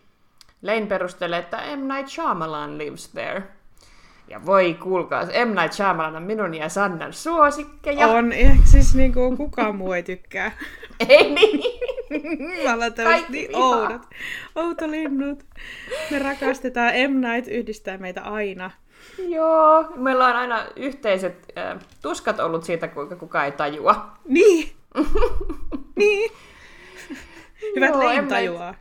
[0.61, 1.93] Lane perustelee, että M.
[1.93, 3.43] Night Shyamalan lives there.
[4.27, 5.55] Ja voi kuulkaa, M.
[5.55, 8.07] Night Shyamalan on minun ja Sannan suosikkeja.
[8.07, 10.51] On, ja siis niinku kukaan muu ei tykkää.
[11.09, 11.63] Ei niin.
[12.63, 14.01] Tämmöiset Kaikki niin oudot.
[14.55, 15.43] Outolinnut.
[16.11, 16.93] Me rakastetaan.
[16.93, 17.21] M.
[17.21, 18.71] Night yhdistää meitä aina.
[19.27, 24.11] Joo, meillä on aina yhteiset äh, tuskat ollut siitä, kuinka kukaan ei tajua.
[24.25, 24.71] Niin.
[25.99, 26.31] niin.
[27.75, 28.01] Hyvät Joo.
[28.01, 28.75] Night- tajuaa.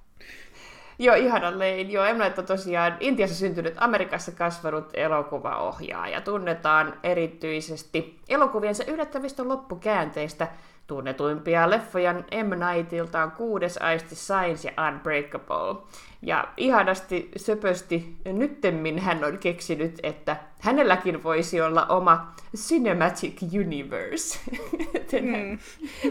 [0.99, 1.81] Joo, ihana Lane.
[1.81, 2.19] Joo, M.
[2.19, 6.21] Night on tosiaan Intiassa syntynyt, Amerikassa kasvanut elokuvaohjaaja.
[6.21, 10.49] Tunnetaan erityisesti elokuviensa yllättävistä loppukäänteistä.
[10.89, 12.51] Tunnetuimpia leffoja M.
[12.67, 15.83] Nightilta on Kuudes aisti Science ja Unbreakable.
[16.23, 24.39] Ja ihanasti söpösti nyttemmin hän on keksinyt, että hänelläkin voisi olla oma Cinematic Universe.
[25.21, 25.59] mm.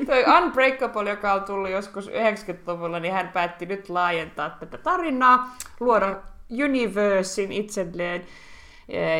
[0.05, 6.15] Toi Unbreakable, joka on tullut joskus 90-luvulla, niin hän päätti nyt laajentaa tätä tarinaa, luoda
[6.63, 8.25] Universin itselleen.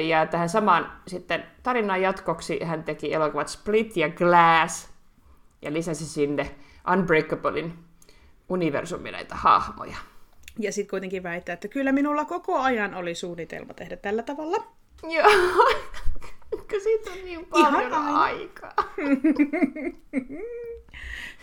[0.08, 4.97] Ja tähän samaan sitten tarinan jatkoksi hän teki elokuvat Split ja Glass
[5.62, 6.56] ja lisäsi sinne
[6.94, 7.74] Unbreakablein
[8.50, 9.98] universumin näitä hahmoja.
[10.60, 14.68] Ja sitten kuitenkin väittää, että kyllä minulla koko ajan oli suunnitelma tehdä tällä tavalla.
[15.04, 15.30] Joo,
[16.70, 18.74] kun siitä on niin paljon Ihan aikaa.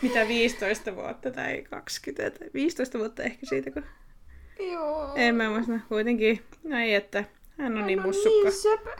[0.02, 3.84] Mitä 15 vuotta tai 20 tai 15 vuotta ehkä siitä, kun...
[4.72, 5.12] Joo.
[5.14, 5.72] En mä muista.
[5.88, 7.24] Kuitenkin, no ei, että
[7.58, 8.48] hän on niin Hän mussukka.
[8.48, 8.90] Niin söpö.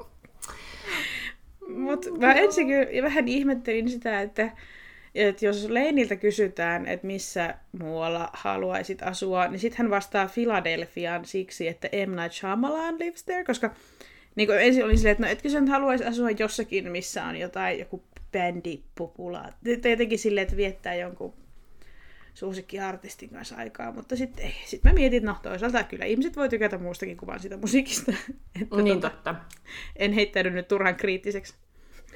[1.68, 4.52] Mutta mä ensin kyllä vähän ihmettelin sitä, että,
[5.14, 11.68] että jos Leiniltä kysytään, että missä muualla haluaisit asua, niin sitten hän vastaa Philadelphiaan siksi,
[11.68, 12.16] että M.
[12.16, 13.74] Night Shyamalan lives there, koska
[14.34, 17.36] niin kuin ensin oli silleen, että no etkö sä nyt haluaisi asua jossakin, missä on
[17.36, 18.02] jotain, joku
[18.32, 19.76] bändipopulaatio.
[19.82, 21.34] Tai jotenkin silleen, että viettää jonkun
[22.36, 24.54] suosikkiartistin kanssa aikaa, mutta sitten ei.
[24.64, 28.12] Sitten mä mietin, että no toisaalta kyllä ihmiset voi tykätä muustakin kuin vaan sitä musiikista.
[28.62, 29.34] että Niin tota, totta.
[29.96, 31.54] en heittäydy nyt turhan kriittiseksi.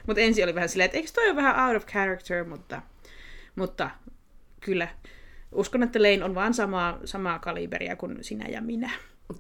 [0.07, 2.83] Mutta ensin oli vähän silleen, että eikö toi ole vähän out of character, mutta,
[3.57, 3.91] mutta
[4.61, 4.89] kyllä
[5.53, 8.91] uskon, että Lane on vaan samaa, samaa kaliberia kuin sinä ja minä.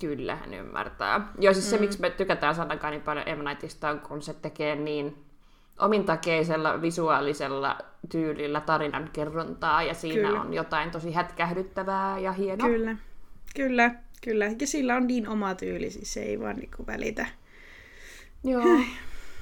[0.00, 1.32] Kyllä hän ymmärtää.
[1.38, 3.44] Joo, siis se, miksi me tykätään Sanakaan niin paljon.
[3.44, 5.16] Nightista, on kun se tekee niin
[5.80, 10.40] omintakeisella visuaalisella tyylillä tarinan kerrontaa, ja siinä Kyllä.
[10.40, 12.68] on jotain tosi hätkähdyttävää ja hienoa.
[12.68, 12.96] Kyllä,
[13.56, 13.90] kyllä,
[14.24, 14.46] kyllä.
[14.60, 17.26] Ja sillä on niin oma tyyli, siis se ei vaan niinku välitä.
[18.44, 18.64] Joo.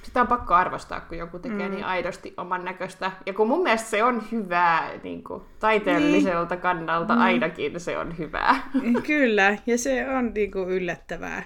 [0.03, 1.75] Sitä on pakko arvostaa, kun joku tekee mm.
[1.75, 3.13] niin aidosti oman näköistä.
[3.27, 6.63] Ja kun mun mielestä se on hyvää niin kuin, taiteelliselta niin.
[6.63, 7.21] kannalta, mm.
[7.21, 8.71] ainakin se on hyvää.
[9.07, 11.43] Kyllä, ja se on niinku yllättävää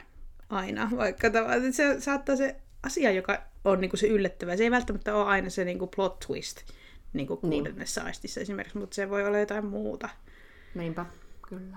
[0.50, 5.14] aina, vaikka tavallaan se saattaa se asia, joka on niinku se yllättävää, se ei välttämättä
[5.16, 6.58] ole aina se niinku plot twist,
[7.12, 10.08] niin kuin kuudennessa aistissa esimerkiksi, mutta se voi olla jotain muuta.
[10.74, 11.06] Niinpä,
[11.48, 11.76] kyllä.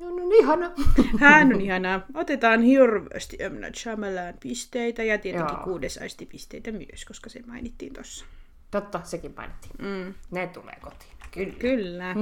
[0.00, 0.72] Joo, no niin ihana.
[1.18, 2.00] Hän on ihanaa.
[2.14, 3.60] Otetaan hirveästi M.
[3.60, 5.64] Night Shyamalan pisteitä ja tietenkin Joo.
[5.64, 8.24] kuudes aisti pisteitä myös, koska se mainittiin tuossa.
[8.70, 9.74] Totta, sekin mainittiin.
[9.78, 10.14] Mm.
[10.30, 11.12] Ne tulee kotiin.
[11.30, 11.54] Kyllä.
[11.58, 12.14] Kyllä.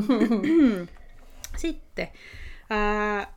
[1.56, 2.08] Sitten.
[2.70, 3.34] Ää,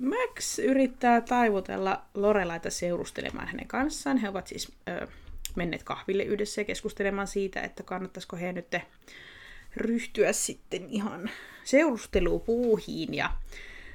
[0.00, 4.16] Max yrittää taivutella Lorelaita seurustelemaan hänen kanssaan.
[4.16, 5.06] He ovat siis ö,
[5.56, 8.66] menneet kahville yhdessä ja keskustelemaan siitä, että kannattaisiko he nyt
[9.76, 11.30] ryhtyä sitten ihan
[11.64, 13.14] seurustelupuuhiin.
[13.14, 13.30] Ja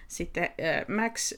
[0.08, 1.34] sitten ö, Max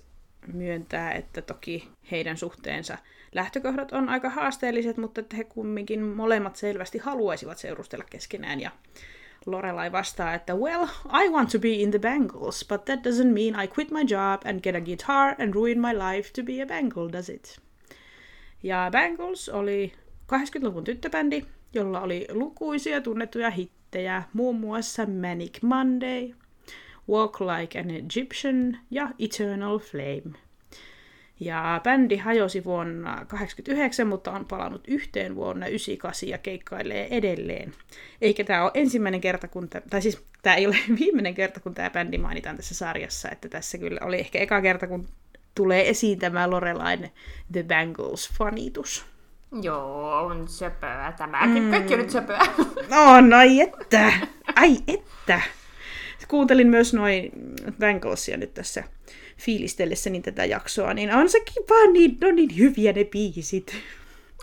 [0.53, 2.97] myöntää, että toki heidän suhteensa
[3.31, 8.61] lähtökohdat on aika haasteelliset, mutta että he kumminkin molemmat selvästi haluaisivat seurustella keskenään.
[8.61, 8.71] Ja
[9.45, 10.87] Lorelai vastaa, että well,
[11.25, 14.41] I want to be in the Bangles, but that doesn't mean I quit my job
[14.45, 17.59] and get a guitar and ruin my life to be a Bangle, does it?
[18.63, 19.93] Ja Bangles oli
[20.33, 26.33] 80-luvun tyttöbändi, jolla oli lukuisia tunnettuja hittejä, muun muassa Manic Monday,
[27.09, 30.48] Walk Like an Egyptian ja Eternal Flame.
[31.39, 37.73] Ja bändi hajosi vuonna 1989, mutta on palannut yhteen vuonna 1998 ja keikkailee edelleen.
[38.21, 41.73] Eikä tämä ole ensimmäinen kerta, kun tämä, tai siis tämä ei ole viimeinen kerta, kun
[41.73, 45.07] tämä bändi mainitaan tässä sarjassa, että tässä kyllä oli ehkä eka kerta, kun
[45.55, 47.11] tulee esiin tämä Lorelain
[47.51, 49.05] The Bangles-fanitus.
[49.61, 51.63] Joo, on söpöä tämäkin.
[51.63, 51.71] Mm.
[51.71, 52.39] Kaikki on nyt söpöä.
[52.89, 54.13] No, no ai että!
[54.55, 55.41] Ai että!
[56.27, 57.31] Kuuntelin myös noin
[57.79, 58.83] Banglesia nyt tässä
[59.39, 63.75] fiilistellessäni tätä jaksoa, niin on sekin vaan niin, no niin hyviä ne biisit.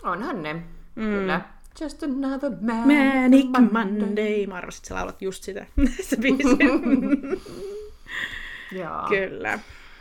[0.03, 0.53] Onhan ne.
[0.53, 1.03] Mm.
[1.03, 1.41] Kyllä.
[1.81, 2.87] Just another man.
[2.87, 4.45] Manic Monday.
[4.47, 5.65] Mä arvasin, että sä laulat just sitä.
[6.09, 6.57] se biisi.
[8.79, 9.07] Joo.
[9.09, 9.59] Kyllä.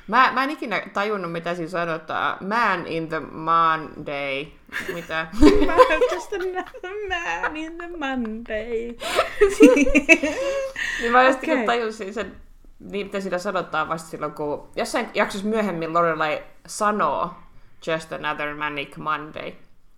[0.09, 2.39] Mä, mä en ikinä tajunnut, mitä siinä sanotaan.
[2.47, 4.47] Man in the Monday.
[4.95, 5.27] Mitä?
[6.15, 8.95] Just another man in the Monday.
[11.01, 11.67] niin mä just okay.
[11.67, 12.37] tajusin sen,
[12.79, 17.31] niin mitä siinä sanotaan vasta silloin, kun jossain jaksossa myöhemmin Lorelai sanoo
[17.87, 19.53] Just another manic Monday.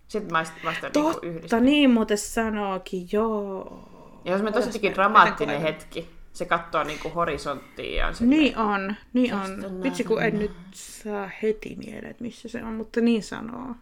[0.07, 1.65] Sitten mä vasta niinku Totta, yhdistän.
[1.65, 3.89] niin muuten sanookin, joo.
[4.25, 4.51] Ja jos me
[4.89, 6.09] mä- dramaattinen miten hetki.
[6.33, 9.83] Se katsoo niinku horisonttiin ja se Niin on, niin on.
[9.83, 13.75] Vitsi kun en nyt saa heti mieleen, että missä se on, mutta niin sanoo.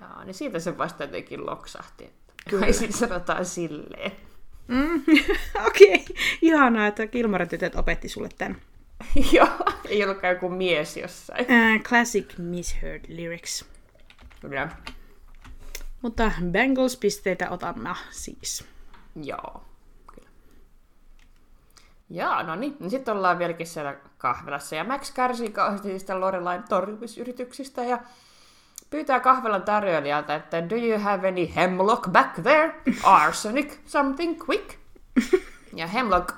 [0.00, 2.04] Joo, niin siitä se vasta jotenkin loksahti.
[2.04, 2.72] Että Kyllä.
[2.72, 4.12] sitten sanotaan silleen.
[4.68, 5.02] Mm.
[5.66, 6.16] Okei, okay.
[6.42, 8.56] ihanaa, että Kilmarin tytöt opetti sulle tämän.
[9.32, 9.48] Joo,
[9.88, 11.44] ei ollutkaan joku mies jossain.
[11.44, 13.64] Uh, classic misheard lyrics.
[14.40, 14.68] Kyllä.
[16.02, 18.64] Mutta Bengals-pisteitä otan mä siis.
[19.24, 19.64] Joo.
[20.14, 20.28] Kyllä.
[22.10, 22.76] Joo, no niin.
[22.88, 24.76] Sitten ollaan vieläkin siellä kahvilassa.
[24.76, 27.98] Ja Max kärsii kauheasti niistä Lorelain torjumisyrityksistä ja
[28.92, 32.74] pyytää kahvilan tarjoilijalta, että do you have any hemlock back there?
[33.02, 34.74] Arsenic, something quick.
[35.74, 36.34] Ja hemlock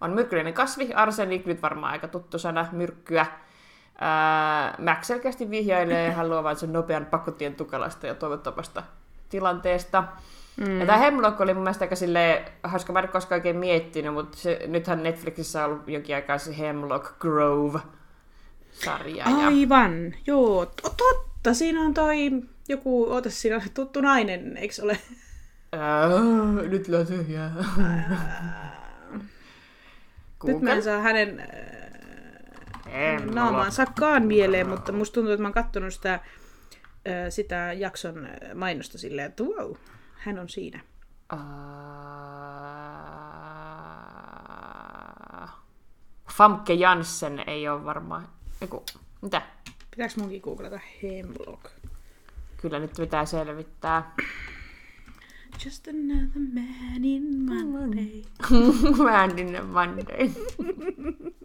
[0.00, 3.26] on myrkyllinen kasvi, arsenik nyt varmaan aika tuttu sana, myrkkyä.
[4.00, 8.82] Ää, Max selkeästi vihjailee haluavansa nopean pakotien tukalasta ja toivottavasta
[9.28, 10.04] tilanteesta.
[10.56, 10.80] Mm.
[10.80, 14.38] Ja tämä Hemlock oli mun mielestä aika silleen, hauska, mä en koskaan oikein miettinyt, mutta
[14.38, 19.30] se, nythän Netflixissä on ollut jonkin aikaa se Hemlock Grove-sarja.
[19.30, 19.46] Ja...
[19.46, 20.90] Aivan, joo, to-
[21.46, 24.98] totta, siinä on toi joku, oota, siinä on tuttu nainen, eikö ole?
[25.72, 26.08] Ää,
[26.68, 27.52] nyt lyö tyhjää.
[30.44, 35.94] Nyt mä en saa hänen äh, naamaansakaan mieleen, mutta musta tuntuu, että mä oon kattonut
[35.94, 36.20] sitä, äh,
[37.28, 39.72] sitä jakson mainosta silleen, että wow,
[40.14, 40.80] hän on siinä.
[41.32, 41.38] Uh...
[46.32, 48.28] Famke Janssen ei ole varmaan...
[48.60, 48.84] Eiku,
[49.22, 49.42] mitä?
[49.96, 51.64] Pitääkö munkin googlata Hemlock?
[52.56, 54.14] Kyllä nyt pitää selvittää.
[55.64, 58.22] Just another man in Monday.
[59.04, 60.30] Man in Monday.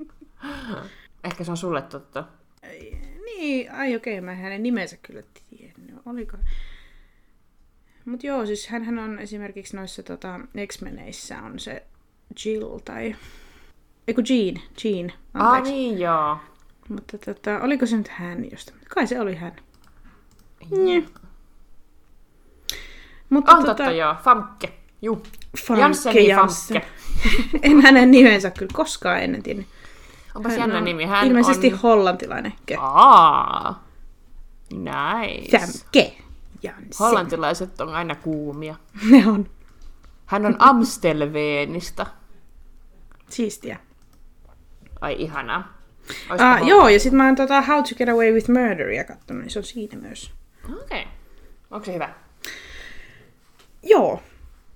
[1.24, 2.24] Ehkä se on sulle totta.
[2.64, 5.96] Ai, niin, ai okei, okay, mä en hänen nimensä kyllä tiennyt.
[6.06, 6.38] Oliko?
[8.06, 11.84] Mut joo, siis hän on esimerkiksi noissa tota, X-Meneissä on se
[12.46, 13.16] Jill tai...
[14.08, 15.72] Eiku Jean, Jean, Ah anteeksi.
[15.72, 16.38] niin joo.
[16.92, 18.74] Mutta tota, oliko se nyt hän josta?
[18.96, 19.56] Kai se oli hän.
[20.70, 21.06] Mm.
[23.30, 24.74] Mutta On totta joo, Famke.
[25.02, 25.24] Juu.
[25.68, 26.82] Famke Jansseni Janssen.
[26.82, 27.60] Famke.
[27.68, 29.68] en hänen nimensä kyllä koskaan ennen tiennyt.
[30.36, 31.06] Onpas Hän jännä on nimi.
[31.06, 31.80] Hän ilmeisesti on...
[31.80, 32.54] hollantilainen.
[32.80, 33.84] Aa,
[34.74, 35.58] nice.
[35.58, 36.18] Famke
[36.64, 37.00] Janssen.
[37.00, 38.76] Hollantilaiset on aina kuumia.
[39.12, 39.50] Ne on.
[40.26, 42.06] Hän on Amstelveenistä.
[43.30, 43.80] Siistiä.
[45.02, 45.81] Ai ihanaa.
[46.30, 49.52] Hollanti- joo, ja sitten mä oon tota How to Get Away with Murderia kattonut, niin
[49.52, 50.32] se on siinä myös.
[50.66, 51.02] Okei.
[51.02, 51.12] Okay.
[51.72, 52.10] Onko se hyvä?
[53.84, 54.22] Joo,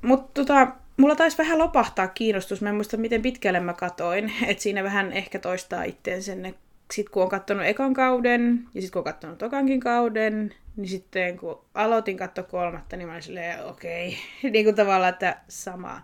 [0.01, 0.67] mutta tota,
[0.97, 2.61] mulla taisi vähän lopahtaa kiinnostus.
[2.61, 4.33] Mä en muista, miten pitkälle mä katoin.
[4.47, 6.55] Että siinä vähän ehkä toistaa itteensä sen,
[6.93, 11.37] sitten kun on katsonut ekan kauden, ja sitten kun on katsonut tokankin kauden, niin sitten
[11.37, 14.17] kun aloitin katsoa kolmatta, niin mä olin silleen, okei,
[14.51, 16.01] niin kuin tavallaan, että sama.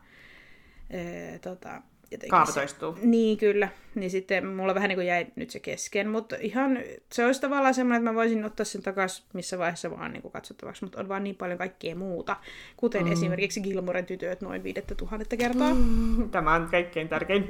[0.89, 1.81] Ee, tota,
[2.11, 2.67] jotenkin Kaava se-.
[3.01, 3.69] Niin, kyllä.
[3.95, 6.79] Niin sitten mulla vähän niin kuin jäi nyt se kesken, mutta ihan
[7.11, 10.31] se olisi tavallaan semmoinen, että mä voisin ottaa sen takaisin missä vaiheessa vaan niin kuin
[10.31, 12.35] katsottavaksi, mutta on vaan niin paljon kaikkea muuta,
[12.77, 13.11] kuten mm.
[13.11, 15.73] esimerkiksi Gilmoren tytöt noin viidettä tuhannetta kertaa.
[15.73, 16.29] Mm.
[16.29, 17.45] Tämä on kaikkein tärkein.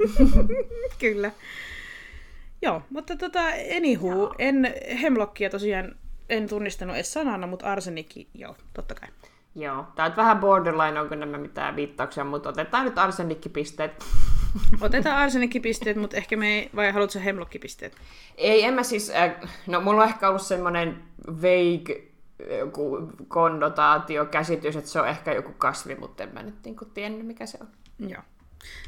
[1.00, 1.30] kyllä.
[2.62, 3.40] Joo, mutta tota,
[3.76, 5.94] anywho, en Hemlockia tosiaan
[6.28, 9.08] en tunnistanut edes sanana, mutta Arsenikki, joo, totta kai.
[9.54, 14.04] Joo, tää on vähän borderline, onko nämä mitään viittauksia, mutta otetaan nyt arsenikkipisteet.
[14.80, 17.96] Otetaan Arsenikki-pisteet, mutta ehkä me ei, vai haluatko Hemlocki-pisteet?
[18.36, 19.34] Ei, en mä siis, äh,
[19.66, 22.02] no mulla on ehkä ollut semmoinen vague
[22.58, 27.26] joku konnotaatio, käsitys, että se on ehkä joku kasvi, mutta en mä nyt niinku tiennyt,
[27.26, 27.68] mikä se on.
[28.08, 28.22] Joo.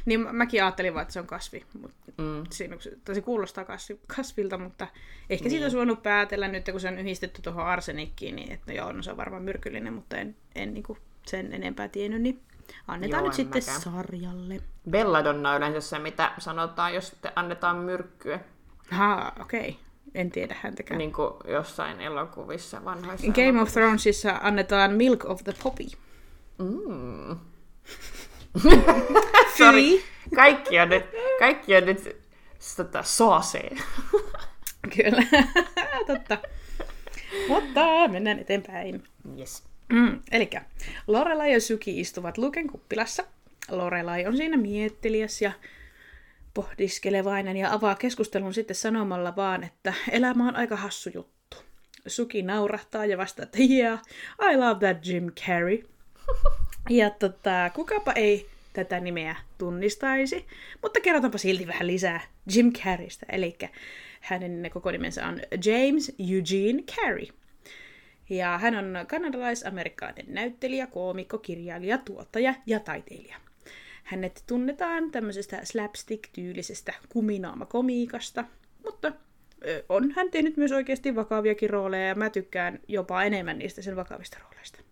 [0.05, 1.65] Niin mä- mäkin ajattelin vaan, että se on kasvi.
[1.81, 2.43] Mutta Mm.
[2.51, 2.77] siinä,
[3.13, 4.87] se, kuulostaa kasvi, kasvilta, mutta
[5.29, 5.49] ehkä niin.
[5.51, 8.91] siitä olisi voinut päätellä nyt, kun se on yhdistetty tuohon arsenikkiin, niin että no joo,
[8.91, 12.41] no se on varmaan myrkyllinen, mutta en, en niin kuin sen enempää tiennyt, niin
[12.87, 13.81] annetaan Joo, nyt en sitten mäkään.
[13.81, 14.61] sarjalle.
[14.89, 18.39] Belladonna on yleensä se, mitä sanotaan, jos te annetaan myrkkyä,
[18.89, 19.69] Ha, okei.
[19.69, 19.73] Okay.
[20.15, 20.97] En tiedä häntäkään.
[20.97, 25.83] niin kuin jossain elokuvissa, vanhoissa Game of Thronesissa annetaan Milk of the Poppy.
[26.57, 27.37] Mm.
[29.57, 30.03] Sori,
[30.35, 31.05] kaikki on nyt,
[31.39, 32.17] kaikki on nyt
[32.77, 33.77] tota, saasee.
[34.95, 35.23] Kyllä,
[36.07, 36.37] totta.
[37.47, 39.03] Mutta mennään eteenpäin.
[39.39, 39.63] Yes.
[39.89, 40.49] Mm, Eli
[41.07, 43.23] Lorelai ja Suki istuvat Luken kuppilassa.
[43.69, 45.51] Lorelai on siinä mietteliäs ja
[46.53, 51.57] pohdiskelevainen ja avaa keskustelun sitten sanomalla vaan, että elämä on aika hassu juttu.
[52.07, 54.01] Suki naurahtaa ja vastaa, että yeah,
[54.51, 55.83] I love that Jim Carrey.
[56.89, 60.45] Ja tota, kukapa ei tätä nimeä tunnistaisi,
[60.81, 62.21] mutta kerrotaanpa silti vähän lisää
[62.55, 63.25] Jim Carreystä.
[63.29, 63.57] Eli
[64.21, 67.27] hänen koko nimensä on James Eugene Carey.
[68.29, 73.37] Ja hän on kanadalais-amerikkalainen näyttelijä, koomikko, kirjailija, tuottaja ja taiteilija.
[74.03, 78.45] Hänet tunnetaan tämmöisestä slapstick-tyylisestä kuminaamakomiikasta,
[78.83, 79.11] mutta
[79.89, 84.37] on hän tehnyt myös oikeasti vakaviakin rooleja ja mä tykkään jopa enemmän niistä sen vakavista
[84.41, 84.84] rooleista.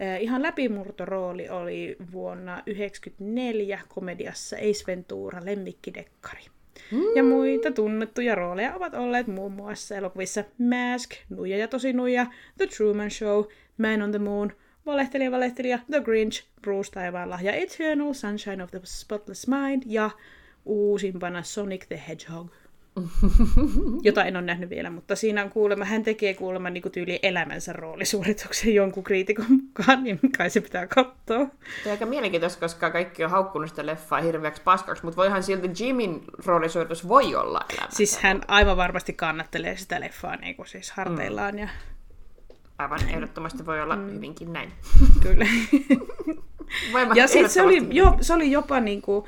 [0.00, 6.42] Ö, Ihan läpimurtorooli oli vuonna 1994 komediassa Ace Ventura lemmikkidekkari.
[7.14, 12.26] Ja muita tunnettuja rooleja ovat olleet muun muassa elokuvissa Mask, Nuija ja tosi nuija,
[12.56, 13.44] The Truman Show,
[13.78, 14.52] Man on the Moon,
[14.86, 20.10] Valehtelija valehtelija, The Grinch, Bruce taivaalla ja Eternal Sunshine of the Spotless Mind ja
[20.64, 22.50] uusimpana Sonic the Hedgehog.
[24.02, 27.72] jota en ole nähnyt vielä, mutta siinä on kuulemma, hän tekee kuulemma niin tyyli elämänsä
[27.72, 31.38] roolisuorituksen jonkun kriitikon mukaan, niin kai se pitää katsoa.
[31.38, 31.48] Tämä
[31.84, 36.24] on aika mielenkiintoista, koska kaikki on haukkunut sitä leffaa hirveäksi paskaksi, mutta voihan silti Jimin
[36.46, 37.96] roolisuoritus voi olla elämänsä.
[37.96, 41.58] Siis hän aivan varmasti kannattelee sitä leffaa niin kuin siis harteillaan mm.
[41.58, 41.68] ja
[42.78, 44.10] Aivan ehdottomasti voi olla mm.
[44.10, 44.72] hyvinkin näin.
[45.22, 45.46] Kyllä.
[47.14, 49.24] ja sitten se oli, jo, se oli jopa niin kuin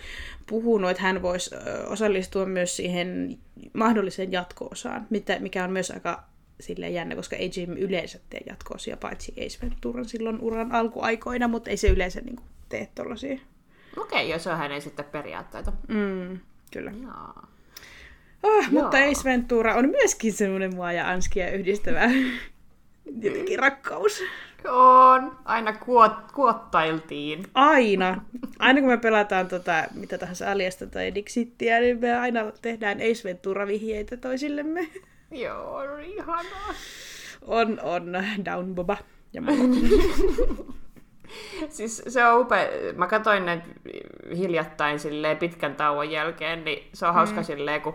[0.46, 1.50] puhunut, että hän voisi
[1.86, 3.38] osallistua myös siihen
[3.72, 5.06] mahdolliseen jatko-osaan,
[5.40, 6.22] mikä on myös aika
[6.60, 11.70] silleen jännä, koska ei Jim yleensä tee jatko-osia, paitsi Ace Venturan silloin uran alkuaikoina, mutta
[11.70, 13.38] ei se yleensä niin kuin, tee tollasia.
[13.96, 15.72] Okei, okay, jos on hänen sitten periaatteita.
[15.88, 16.38] Mm,
[16.72, 16.92] kyllä.
[17.02, 17.46] Jaa.
[18.42, 22.00] Oh, mutta Ace Ventura on myöskin semmoinen mua ja Anskia yhdistävä
[23.06, 24.22] jotenkin rakkaus.
[24.68, 25.36] On.
[25.44, 27.46] Aina kuot, kuottailtiin.
[27.54, 28.24] Aina.
[28.58, 33.24] Aina kun me pelataan tota, mitä tahansa Aliasta tai Dixittiä, niin me aina tehdään Ace
[33.24, 34.88] Ventura-vihjeitä toisillemme.
[35.30, 36.74] Joo, on ihanaa.
[37.42, 38.12] On, on.
[38.44, 38.96] Down Boba
[39.32, 39.42] ja
[41.68, 42.68] siis se on upea.
[42.96, 43.62] Mä katsoin ne
[44.36, 44.98] hiljattain
[45.38, 47.44] pitkän tauon jälkeen, niin se on hauska mm.
[47.44, 47.94] silleen, kun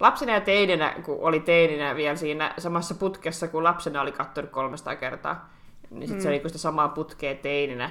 [0.00, 4.96] lapsena ja teininä, kun oli teininä vielä siinä samassa putkessa, kun lapsena oli katsonut 300
[4.96, 5.50] kertaa,
[5.90, 6.22] niin sit mm.
[6.22, 7.90] se oli sitä samaa putkea teininä.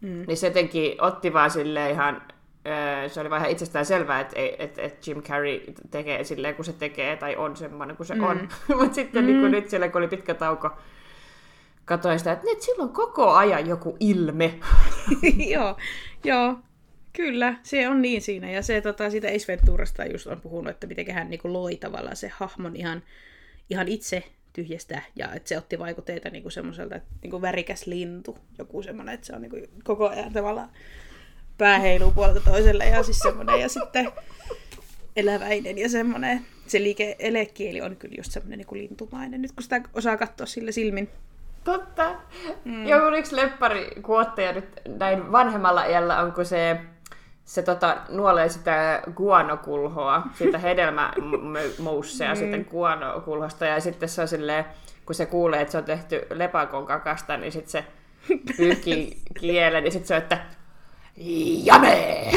[0.00, 0.24] Mm.
[0.26, 2.22] Niin se jotenkin otti vaan sille ihan,
[3.08, 5.60] se oli vaan ihan itsestään selvää, että et, et Jim Carrey
[5.90, 8.24] tekee silleen, kun se tekee, tai on semmoinen kuin se mm.
[8.24, 8.48] on.
[8.78, 9.42] Mutta sitten niin mm.
[9.42, 10.70] niin nyt siellä, kun oli pitkä tauko,
[11.84, 14.54] katsoin sitä, että nyt sillä on koko ajan joku ilme.
[15.54, 15.76] joo,
[16.24, 16.56] joo.
[17.12, 18.50] Kyllä, se on niin siinä.
[18.50, 21.76] Ja se tota, siitä Ace Venturasta just on puhunut, että miten hän niin kuin, loi
[21.76, 23.02] tavallaan se hahmon ihan,
[23.70, 25.02] ihan itse tyhjästä.
[25.16, 28.38] Ja että se otti vaikutteita niin kuin semmoiselta, että niin kuin värikäs lintu.
[28.58, 30.70] Joku semmoinen, että se on niin kuin, koko ajan tavallaan
[31.58, 32.84] pää heiluu puolelta toiselle.
[32.84, 33.60] Ja siis semmoinen.
[33.60, 34.12] Ja sitten
[35.16, 36.46] eläväinen ja semmoinen.
[36.66, 39.42] Se liike elekieli on kyllä just semmoinen niin kuin lintumainen.
[39.42, 41.08] Nyt kun sitä osaa katsoa sille silmin.
[41.64, 42.14] Totta.
[42.64, 42.86] Mm.
[42.86, 46.80] Joku yksi leppari kuotteja nyt näin vanhemmalla iällä on, kun se
[47.50, 52.36] se tota, nuolee sitä guanokulhoa, siitä hedelmämousseja mm.
[52.36, 54.64] sitten guanokulhosta, ja sitten se on silleen,
[55.06, 57.84] kun se kuulee, että se on tehty lepakon kakasta, niin sitten se
[58.56, 60.38] pyyhkii kielen, niin sitten se on, että
[61.64, 62.30] jame!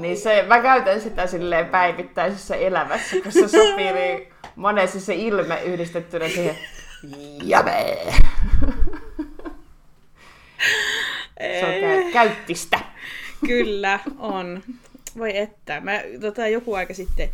[0.00, 5.62] niin se, mä käytän sitä silleen päivittäisessä elämässä, kun se sopii niin monesti se ilme
[5.62, 6.58] yhdistettynä siihen
[7.42, 7.96] jame!
[11.60, 12.80] Se on kä- käyttistä.
[13.46, 14.62] Kyllä, on.
[15.18, 15.80] Voi että.
[15.80, 17.28] Mä tota, joku aika sitten,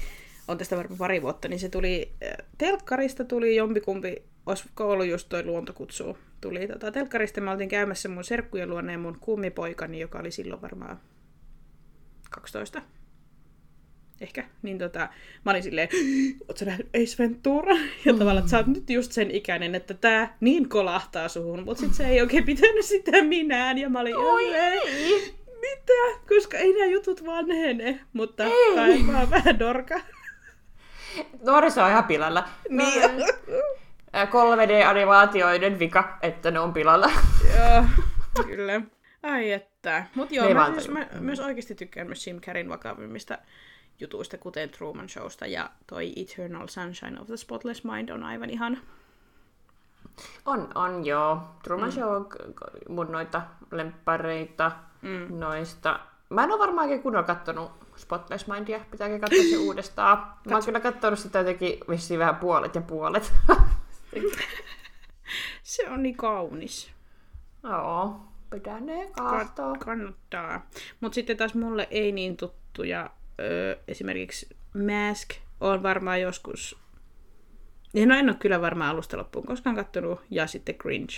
[0.48, 5.28] on tästä varmaan pari vuotta, niin se tuli, äh, telkkarista tuli jompikumpi, olisiko ollut just
[5.28, 10.18] toi luontokutsu, tuli tota, telkkarista, mä oltiin käymässä mun serkkujen luonne ja mun kummipoikani, joka
[10.18, 11.00] oli silloin varmaan
[12.30, 12.82] 12
[14.20, 15.08] ehkä, niin tota,
[15.44, 15.88] mä olin silleen,
[16.48, 17.74] ootko nähnyt Ace Ventura?
[18.04, 18.18] Ja mm.
[18.18, 21.94] tavallaan, että sä oot nyt just sen ikäinen, että tää niin kolahtaa suhun, mutta sit
[21.94, 25.34] se ei oikein pitänyt sitä minään, ja mä olin, Oi, ei.
[25.60, 26.18] mitä?
[26.28, 28.74] Koska ei nämä jutut vanhene, mutta ei.
[28.74, 30.00] kai mä oon vähän dorka.
[31.42, 32.48] Nuoriso on ihan pilalla.
[32.68, 33.02] Niin.
[34.12, 37.10] 3D-animaatioiden vika, että ne on pilalla.
[37.56, 37.84] Joo,
[38.46, 38.80] kyllä.
[39.22, 40.06] Ai että.
[40.14, 43.38] Mutta joo, mä, siis, mä myös oikeasti tykkään myös Jim Carreyn vakavimmista
[44.00, 48.78] jutuista, kuten Truman Showsta, ja toi Eternal Sunshine of the Spotless Mind on aivan ihan...
[50.46, 51.40] On, on joo.
[51.62, 51.92] Truman mm.
[51.92, 52.28] Show on
[52.88, 54.72] mun noita lemppareita
[55.02, 55.38] mm.
[55.38, 56.00] noista.
[56.30, 60.18] Mä en ole varmaan oikein kunnolla kattonut Spotless Mindia, pitääkö katsoa se uudestaan.
[60.48, 63.32] Mä oon kyllä katsonut sitä jotenkin vissiin vähän puolet ja puolet.
[65.62, 66.90] se on niin kaunis.
[67.62, 68.20] Joo,
[68.50, 69.76] pitää ne katsoa.
[69.76, 70.66] kannattaa.
[71.00, 73.10] Mutta sitten taas mulle ei niin tuttuja
[73.88, 75.30] esimerkiksi Mask
[75.60, 76.78] on varmaan joskus...
[78.06, 80.20] No en ole kyllä varmaan alusta loppuun koskaan kattonut.
[80.30, 81.14] Ja sitten Cringe.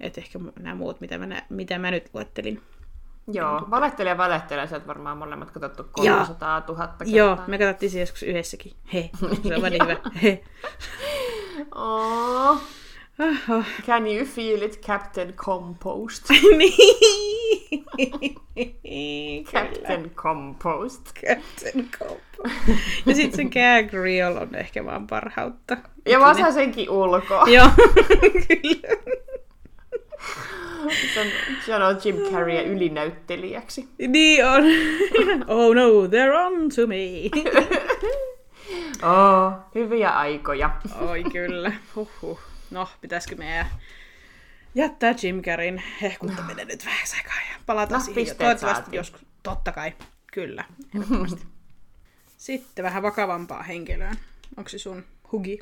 [0.00, 2.62] Et ehkä nämä muut, mitä mä, mitä mä nyt luettelin.
[3.32, 7.06] Joo, valehtelija valehtelija, sä oot varmaan molemmat katsottu 300 000 kertaa.
[7.06, 8.72] Joo, me katsottiin se joskus yhdessäkin.
[8.92, 9.10] He,
[9.48, 9.96] se on niin hyvä.
[10.22, 10.44] He.
[11.74, 12.60] Oh.
[13.86, 16.30] Can you feel it, Captain Compost?
[16.58, 16.72] niin.
[19.44, 21.14] Captain Compost.
[21.14, 22.24] Captain Compost.
[23.06, 25.76] Ja sitten se gag reel on ehkä vaan parhautta.
[26.06, 27.44] Ja mä osaan senkin ulkoa.
[27.56, 27.68] Joo,
[28.48, 28.96] kyllä.
[31.66, 33.88] Sanoo Jim Carrey ylinäyttelijäksi.
[34.08, 34.62] Niin on.
[35.48, 37.30] oh no, they're on to me.
[39.10, 40.70] oh, hyviä aikoja.
[41.08, 41.72] Oi kyllä.
[41.96, 42.53] Huhhuh.
[42.70, 43.66] No, pitäisikö meidän
[44.74, 46.72] jättää Jim Carreyn hehkuttaminen no.
[46.72, 48.36] nyt vähän aikaa ja palata no, siihen.
[48.36, 48.96] Toivottavasti saatiin.
[48.96, 49.26] joskus.
[49.42, 49.92] Totta kai.
[50.32, 51.46] Kyllä, ehdottomasti.
[52.36, 54.12] Sitten vähän vakavampaa henkilöä.
[54.56, 55.58] Onko se sun hugi?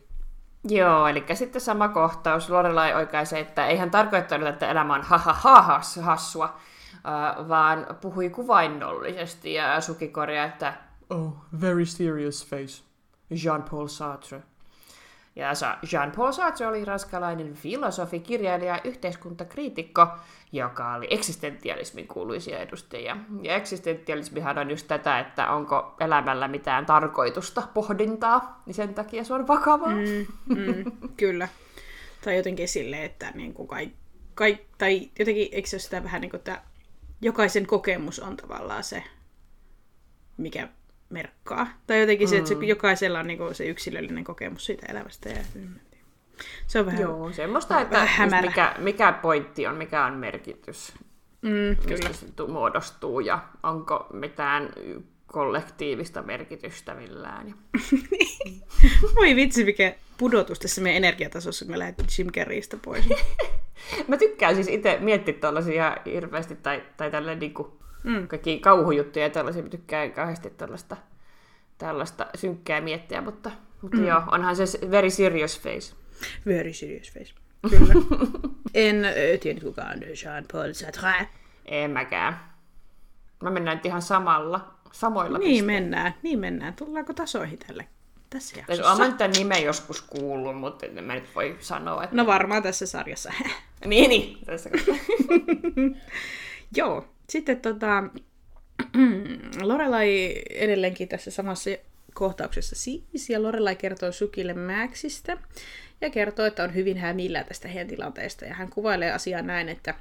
[0.68, 2.50] Joo, eli sitten sama kohtaus.
[2.50, 6.60] Lorelai oikaisee, että ei hän tarkoittanut, että elämä on ha ha ha hassua,
[7.48, 10.74] vaan puhui kuvainnollisesti ja Suki korjaa, että
[11.10, 12.82] Oh, very serious face.
[13.30, 14.42] Jean-Paul Sartre.
[15.36, 15.52] Ja
[15.92, 20.06] Jean-Paul Sartre oli ranskalainen filosofi, kirjailija ja yhteiskuntakriitikko,
[20.52, 23.16] joka oli eksistentialismin kuuluisia edustajia.
[23.42, 29.34] Ja eksistentialismihan on just tätä, että onko elämällä mitään tarkoitusta, pohdintaa, niin sen takia se
[29.34, 29.94] on vakavaa.
[29.94, 30.26] Mm,
[30.56, 30.84] mm,
[31.16, 31.48] kyllä.
[32.24, 33.90] Tai jotenkin silleen, että niin kuin kai,
[34.34, 36.62] kai, tai jotenkin, eikö se ole sitä vähän niin kuin, että
[37.20, 39.04] jokaisen kokemus on tavallaan se,
[40.36, 40.68] mikä
[41.12, 41.66] merkkaa.
[41.86, 42.62] Tai jotenkin se, että se, mm.
[42.62, 45.28] jokaisella on niinku se yksilöllinen kokemus siitä elämästä.
[45.28, 45.36] Ja,
[46.66, 50.92] se on vähän Joo, semmoista, että vähän mikä, mikä pointti on, mikä on merkitys.
[51.42, 54.68] Mm, mistä se muodostuu ja onko mitään
[55.26, 57.54] kollektiivista merkitystä millään.
[59.16, 63.08] Voi vitsi, mikä pudotus tässä meidän energiatasossa, kun me lähdettiin Jim Carreystä pois.
[64.08, 68.28] mä tykkään siis itse miettiä tuollaisia hirveästi, tai, tai tälleen niinku Mm.
[68.28, 70.96] Kaikki kauhujuttuja ja tällaisia, tykkään kauheasti tällaista,
[71.78, 73.50] tällaista synkkää miettiä, mutta,
[73.82, 74.06] mutta mm.
[74.06, 75.94] joo, onhan se very serious face.
[76.46, 77.34] Very serious face.
[77.70, 77.94] Kyllä.
[78.74, 79.06] en
[79.40, 81.28] tiedä, kuka on Jean-Paul Sartre.
[81.64, 82.40] En mäkään.
[83.42, 85.72] Mä mennään nyt ihan samalla, samoilla Niin pisteillä.
[85.72, 86.74] mennään, niin mennään.
[86.74, 87.86] Tullaanko tasoihin tälle
[88.30, 88.92] tässä jaksossa?
[88.92, 92.04] Olen tämän nimen joskus kuullut, mutta en mä nyt voi sanoa.
[92.04, 92.16] Että...
[92.16, 93.32] No varmaan tässä sarjassa.
[93.84, 94.38] niin, niin.
[94.46, 94.70] Tässä
[96.76, 98.04] Joo, sitten tota,
[99.62, 101.70] Lorelai edelleenkin tässä samassa
[102.14, 105.38] kohtauksessa siis, ja Lorelai kertoo Sukille Maxista,
[106.00, 109.94] ja kertoo, että on hyvin hämillä tästä heidän tilanteesta, ja hän kuvailee asiaa näin, että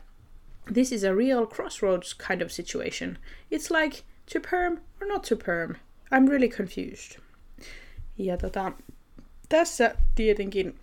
[0.73, 3.17] This is a real crossroads kind of situation.
[3.55, 4.03] It's like
[4.33, 5.75] to perm or not to perm.
[6.15, 7.19] I'm really confused.
[8.17, 8.71] Ja tota,
[9.49, 10.79] tässä tietenkin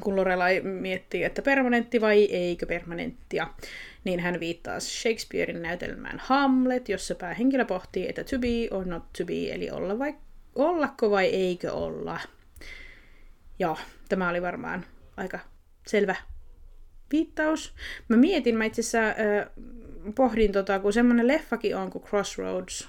[0.00, 3.48] kun Lorelai miettii, että permanentti vai eikö permanenttia,
[4.04, 9.24] niin hän viittaa Shakespearein näytelmään Hamlet, jossa päähenkilö pohtii, että to be or not to
[9.24, 10.14] be, eli olla vai,
[10.54, 12.20] ollako vai eikö olla.
[13.58, 13.78] Joo,
[14.08, 14.84] tämä oli varmaan
[15.16, 15.38] aika
[15.86, 16.16] selvä
[17.12, 17.74] viittaus.
[18.08, 19.14] Mä mietin, mä itse asiassa äh,
[20.14, 22.88] pohdin, tota, kun semmoinen leffakin on kuin Crossroads,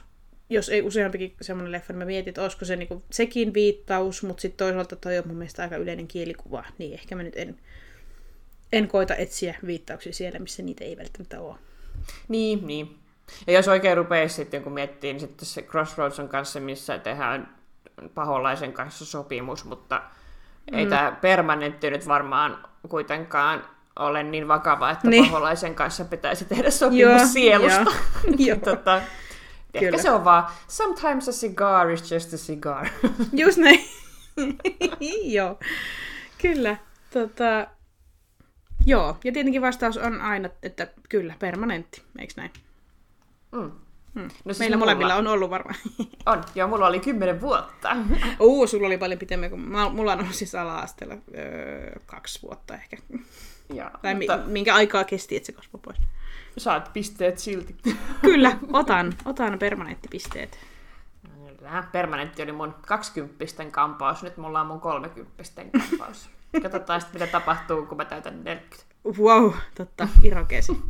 [0.50, 4.42] jos ei useampikin semmoinen leffa, niin mä mietin, että olisiko se niinku, sekin viittaus, mutta
[4.42, 7.60] sitten toisaalta toi on mun mielestä aika yleinen kielikuva, niin ehkä mä nyt en,
[8.74, 11.56] en koita etsiä viittauksia siellä, missä niitä ei välttämättä ole.
[12.28, 12.98] Niin, niin.
[13.48, 17.56] Ja jos oikein rupeaa sitten, kun miettii, niin sitten se Crossroads on kanssa, missä tehdään
[18.14, 20.02] paholaisen kanssa sopimus, mutta
[20.72, 20.78] mm.
[20.78, 23.64] ei tämä permanentti nyt varmaan kuitenkaan
[24.00, 25.26] ole niin vakava, että niin.
[25.26, 27.92] paholaisen kanssa pitäisi tehdä sopimus joo, sielusta.
[28.38, 28.58] Joo.
[28.76, 29.02] tota,
[29.74, 30.02] Ehkä Kyllä.
[30.02, 32.88] se on vaan, sometimes a cigar is just a cigar.
[33.34, 33.86] Just näin.
[35.36, 35.60] Joo.
[36.42, 36.78] Kyllä.
[37.14, 37.68] Tota,
[38.86, 42.52] joo, ja tietenkin vastaus on aina, että kyllä, permanentti, eikö näin?
[43.52, 43.72] Mm.
[44.18, 44.24] Hmm.
[44.24, 44.86] No siis Meillä mulla...
[44.86, 45.76] molemmilla on ollut varmaan.
[46.26, 47.98] On, joo, mulla oli kymmenen vuotta.
[48.40, 49.62] Uu, sulla oli paljon pitemmän kuin...
[49.92, 52.98] Mulla on ollut siis ala-asteella öö, kaksi vuotta ehkä.
[53.74, 54.38] Joo, tai mutta...
[54.38, 55.98] minkä aikaa kesti, että se kasvoi pois?
[56.58, 57.76] Saat pisteet silti.
[58.22, 60.60] Kyllä, otan, otan permanenttipisteet.
[61.58, 65.44] Kyllä, permanentti oli mun 20 kampaus, nyt mulla on mun 30
[65.90, 66.30] kampaus.
[66.62, 68.86] Katsotaan sitten, mitä tapahtuu, kun mä täytän 40.
[69.20, 70.82] Wow, totta, irokesi.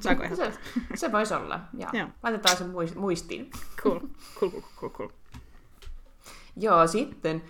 [0.00, 0.52] Saako ihan se,
[0.94, 1.90] se voisi olla, joo.
[1.92, 2.08] joo.
[2.22, 3.50] Laitetaan sen muistiin.
[3.82, 4.00] Cool,
[4.40, 5.08] cool, cool, cool, cool.
[6.56, 7.42] Joo, sitten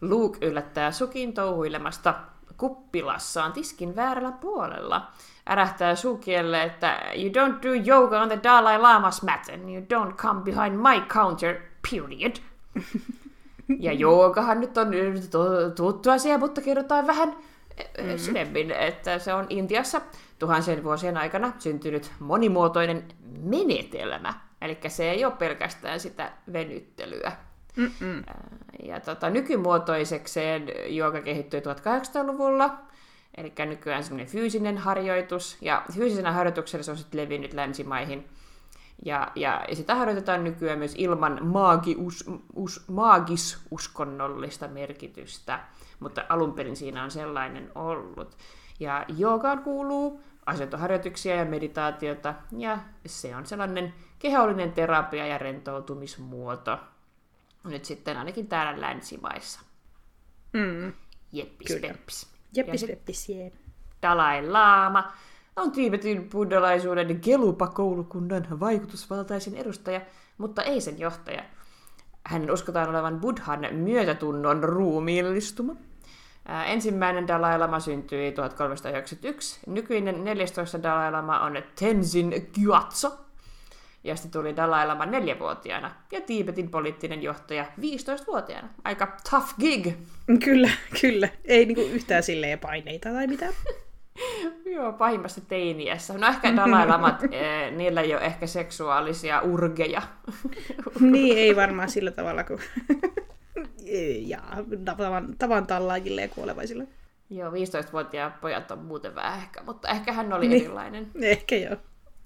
[0.00, 2.14] Luke yllättää Sukin touhuilemasta
[2.56, 5.10] kuppilassaan tiskin väärällä puolella.
[5.48, 10.14] Ärähtää Sukielle, että you don't do yoga on the Dalai Lama's mat and you don't
[10.14, 11.56] come behind my counter,
[11.90, 12.36] period.
[13.86, 14.88] ja joogahan nyt on
[15.76, 18.18] tuttu asia, mutta kerrotaan vähän mm-hmm.
[18.18, 20.00] syvemmin, että se on Intiassa
[20.38, 23.04] tuhansien vuosien aikana syntynyt monimuotoinen
[23.42, 24.34] menetelmä.
[24.60, 27.32] Eli se ei ole pelkästään sitä venyttelyä.
[28.82, 32.78] Ja tota, nykymuotoisekseen jooga kehittyi 1800-luvulla,
[33.36, 38.28] eli nykyään semmoinen fyysinen harjoitus, ja fyysisenä harjoituksella se on sitten levinnyt länsimaihin.
[39.04, 42.24] Ja, ja, ja sitä harjoitetaan nykyään myös ilman maagius,
[42.54, 45.60] us, maagisuskonnollista merkitystä,
[46.00, 48.36] mutta alun perin siinä on sellainen ollut.
[48.80, 56.78] Ja joogaan kuuluu asentoharjoituksia ja meditaatiota, ja se on sellainen kehollinen terapia ja rentoutumismuoto
[57.70, 59.60] nyt sitten ainakin täällä länsimaissa.
[60.52, 60.92] Mm.
[61.32, 61.88] Jeppis Kyllä.
[61.88, 62.26] peppis.
[62.56, 63.52] Jeppis peppis, jee.
[64.02, 65.12] Dalai Lama
[65.56, 70.00] on Tiibetin buddhalaisuuden Gelupa-koulukunnan vaikutusvaltaisin edustaja,
[70.38, 71.44] mutta ei sen johtaja.
[72.24, 75.76] Hänen uskotaan olevan Buddhan myötätunnon ruumiillistuma.
[76.66, 79.60] Ensimmäinen Dalai Lama syntyi 1391.
[79.66, 80.82] Nykyinen 14.
[80.82, 83.25] Dalai Lama on Tenzin Gyatso.
[84.06, 85.90] Ja sitten tuli Dalai Lama neljävuotiaana.
[86.12, 88.68] Ja Tiibetin poliittinen johtaja 15-vuotiaana.
[88.84, 89.86] Aika tough gig.
[90.44, 91.28] Kyllä, kyllä.
[91.44, 93.52] Ei niinku yhtään silleen paineita tai mitään.
[94.74, 96.18] Joo, pahimmassa teiniässä.
[96.18, 100.02] No ehkä Dalai Lamat, eh, niillä ei ole ehkä seksuaalisia urgeja.
[101.00, 102.60] niin, ei varmaan sillä tavalla kuin
[104.20, 104.38] ja
[104.84, 106.86] tavan, tavan tallaajille ja kuolevaisille.
[107.30, 110.62] Joo, 15-vuotiaat pojat on muuten vähän ehkä, mutta ehkä hän oli Niin.
[110.64, 111.10] erilainen.
[111.22, 111.76] Ehkä joo.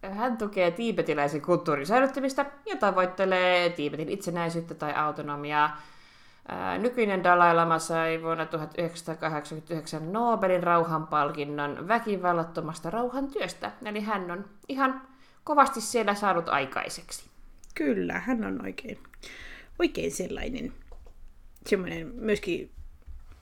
[0.03, 5.81] Hän tukee tiibetiläisen kulttuurin säilyttämistä ja tavoittelee Tiibetin itsenäisyyttä tai autonomiaa.
[6.79, 13.73] Nykyinen Dalai Lama sai vuonna 1989 Nobelin rauhanpalkinnon väkivallattomasta rauhantyöstä.
[13.85, 15.03] Eli hän on ihan
[15.45, 17.31] kovasti siellä saanut aikaiseksi.
[17.75, 18.99] Kyllä, hän on oikein,
[19.79, 20.73] oikein sellainen,
[21.67, 22.71] semmoinen myöskin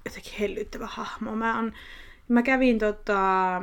[0.05, 1.37] jotenkin hellyttävä hahmo.
[1.37, 1.73] Mä, on,
[2.29, 3.61] mä kävin tota,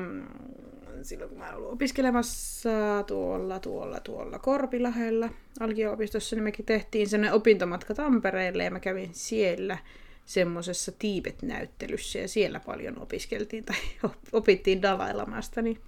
[1.05, 2.69] silloin kun mä olin opiskelemassa
[3.07, 5.29] tuolla, tuolla, tuolla Korpilahella
[5.59, 9.77] alkio-opistossa, niin mekin tehtiin sellainen opintomatka Tampereelle ja mä kävin siellä
[10.25, 13.75] semmoisessa Tiibet-näyttelyssä ja siellä paljon opiskeltiin tai
[14.31, 15.81] opittiin Dalai-lamasta, niin,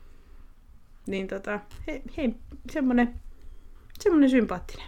[1.08, 2.30] niin tota, he, he,
[2.72, 3.14] semmoinen,
[4.00, 4.88] semmoinen sympaattinen.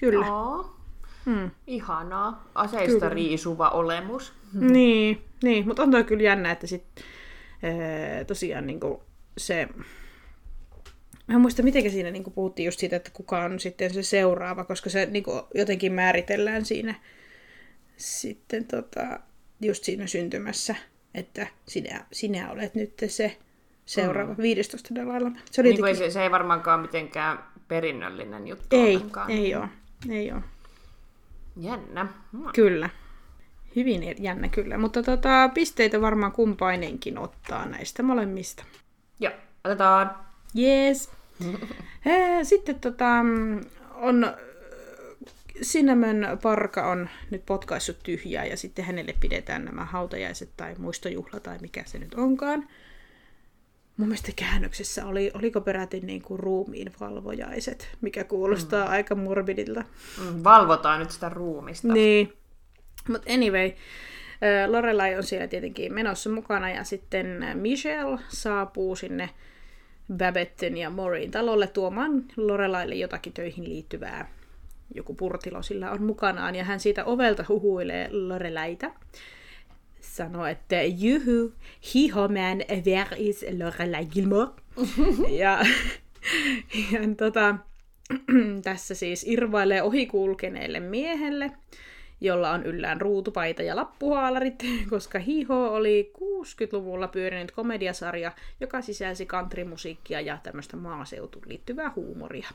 [0.00, 0.26] Kyllä.
[0.26, 0.80] Joo,
[1.26, 1.50] Hmm.
[1.66, 2.44] ihanaa.
[2.54, 3.14] Aseista Kyllä.
[3.14, 4.32] riisuva olemus.
[4.52, 6.84] Niin, niin mutta on toi kyllä jännä, että sit,
[7.62, 9.02] ee, tosiaan niinku
[9.38, 9.68] se...
[11.26, 14.64] Mä en muista, miten siinä niinku puhuttiin just siitä, että kuka on sitten se seuraava,
[14.64, 16.94] koska se niinku jotenkin määritellään siinä
[17.96, 19.20] sitten tota,
[19.60, 20.74] just siinä syntymässä,
[21.14, 23.36] että sinä, sinä olet nyt se
[23.86, 24.42] seuraava, mm.
[24.42, 25.36] 15 Dalai Lama.
[25.50, 26.12] Se oli Niin kuin ei, jotenkin...
[26.12, 29.30] se, ei varmaankaan mitenkään perinnöllinen juttu ei, ollenkaan.
[29.30, 29.68] ei oo,
[30.10, 30.40] ei oo.
[31.60, 32.08] Jännä.
[32.32, 32.44] Hmm.
[32.54, 32.90] Kyllä.
[33.76, 38.64] Hyvin jännä kyllä, mutta tota, pisteitä varmaan kumpainenkin ottaa näistä molemmista.
[39.20, 39.32] Joo,
[39.64, 40.16] otetaan.
[40.58, 41.10] Yes.
[42.42, 43.06] Sitten tota,
[43.94, 44.34] on
[45.62, 51.58] Cinnamon Parka on nyt potkaissut tyhjää ja sitten hänelle pidetään nämä hautajaiset tai muistojuhla tai
[51.58, 52.68] mikä se nyt onkaan.
[53.96, 58.90] Mun mielestä käännöksessä oli, oliko peräti niin kuin ruumiin valvojaiset, mikä kuulostaa mm.
[58.90, 59.84] aika morbidilta.
[60.18, 61.88] Mm, Valvotaan nyt sitä ruumista.
[61.88, 62.32] Niin.
[63.08, 63.72] Mutta anyway,
[64.66, 69.30] Lorelai on siellä tietenkin menossa mukana ja sitten Michelle saapuu sinne
[70.16, 74.30] Babetten ja Morin talolle tuomaan Lorelaille jotakin töihin liittyvää.
[74.94, 78.90] Joku purtilo sillä on mukanaan ja hän siitä ovelta huhuilee Lorelaita.
[80.00, 81.52] Sanoo, että juhu,
[81.94, 84.50] hiho man, where is Lorelai Gilmore?
[85.42, 85.58] ja,
[86.92, 87.56] ja tota,
[88.64, 91.50] tässä siis irvailee ohikulkeneelle miehelle,
[92.20, 100.20] jolla on yllään ruutupaita ja lappuhaalarit, koska Hiho oli 60-luvulla pyörinyt komediasarja, joka sisälsi countrymusiikkia
[100.20, 102.48] ja tämmöistä maaseutuun liittyvää huumoria.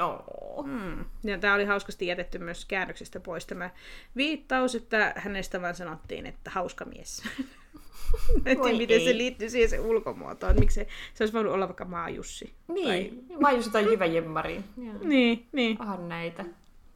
[0.00, 0.62] Oo.
[0.62, 1.04] Mm.
[1.24, 3.70] Ja tämä oli hauskasti jätetty myös käännöksestä pois tämä
[4.16, 7.22] viittaus, että hänestä vaan sanottiin, että hauska mies.
[8.44, 9.04] Tiedä, miten ei.
[9.04, 10.58] se liittyy siihen se ulkomuotoon.
[10.58, 12.54] Miksi se, se olisi voinut olla vaikka Maajussi.
[12.68, 14.64] Niin, vai just jotain jyväjemmariin.
[15.02, 15.76] Niin, niin.
[15.80, 16.44] Onhan näitä.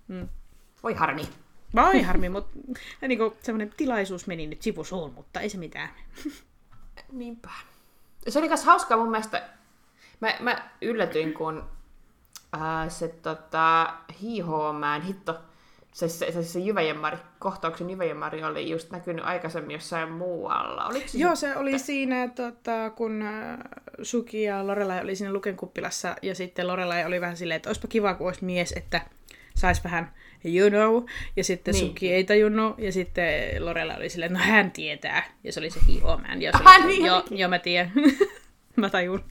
[0.08, 0.28] Mm.
[0.82, 1.22] Voi harmi.
[1.74, 2.58] Vai harmi, mutta
[3.08, 5.88] niin semmoinen tilaisuus meni nyt sivusuun, mutta ei se mitään.
[7.12, 7.50] Niinpä.
[8.28, 9.48] Se oli myös hauskaa mun mielestä.
[10.20, 11.64] Mä, mä yllätyin, kun
[12.52, 15.40] ää, se tota, hiihoomään hitto,
[15.92, 20.86] se, se, se, se jyväjemmari, kohtauksen jyväjemmari oli just näkynyt aikaisemmin jossain muualla.
[20.86, 23.58] Oliko se Joo, se oli siinä, tota, kun äh,
[24.02, 28.14] Suki ja Lorelai oli siinä lukenkuppilassa, ja sitten Lorelai oli vähän silleen, että olisipa kiva,
[28.14, 29.00] kun olisi mies, että
[29.54, 30.14] sais vähän
[30.44, 31.04] you know,
[31.36, 31.86] ja sitten Niin.
[31.86, 35.80] Suki ei tajunnut, ja sitten Lorelai oli silleen, no hän tietää, ja se oli se
[35.88, 37.92] hiomään, ja se Ah, oli, niin joo, joo, mä tiedän,
[38.76, 39.24] mä tajun.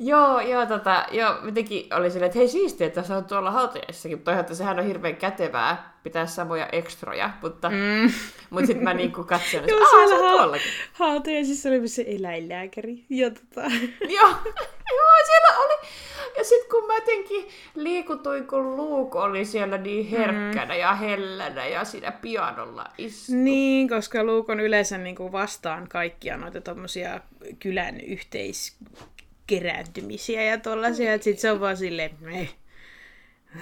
[0.00, 4.18] Joo, joo, tota, joo, jotenkin oli silleen, että hei siistiä, että sä oot tuolla hautajaissakin,
[4.18, 8.12] mutta että sehän on hirveän kätevää pitää samoja ekstroja, mutta, mm.
[8.50, 10.70] mutta sitten mä niinku katsoin, että Joo, aah, siellä on ha- tuollakin.
[10.92, 13.60] hautajaisissa oli myös se eläinlääkäri, ja tota,
[14.08, 14.28] joo,
[14.96, 15.74] joo, siellä oli.
[16.38, 20.80] Ja sitten kun mä jotenkin liikutuin, kun Luke oli siellä niin herkkänä mm.
[20.80, 23.36] ja hellänä ja siinä pianolla istui.
[23.36, 27.20] Niin, koska Luke on yleensä niin kuin vastaan kaikkia noita tommosia
[27.58, 32.54] kylän yhteiskerääntymisiä ja tollasia, että sit se on vaan silleen, eh,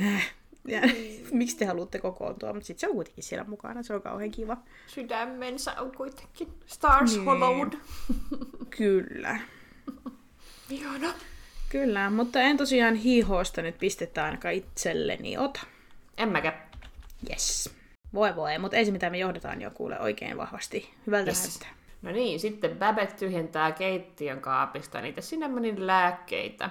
[0.00, 0.32] eh.
[0.68, 0.80] Ja,
[1.32, 4.56] miksi te haluatte kokoontua, mutta sitten se on kuitenkin siellä mukana, se on kauhean kiva.
[4.86, 7.24] Sydämensä on kuitenkin Stars Niin.
[7.24, 7.72] Hollowed.
[8.70, 9.40] Kyllä.
[10.70, 11.14] Ihana.
[11.68, 15.60] Kyllä, mutta en tosiaan hiihoista nyt pistettä ainakaan itselleni ota.
[16.18, 16.62] En mäkään.
[17.30, 17.74] Yes.
[18.14, 20.94] Voi voi, mutta ensin mitä me johdetaan jo kuule oikein vahvasti.
[21.06, 21.42] Hyvältä Yes.
[21.48, 21.68] näyttää.
[22.02, 26.70] No niin, sitten Babette tyhjentää keittiön kaapista niitä cinnamonin lääkkeitä.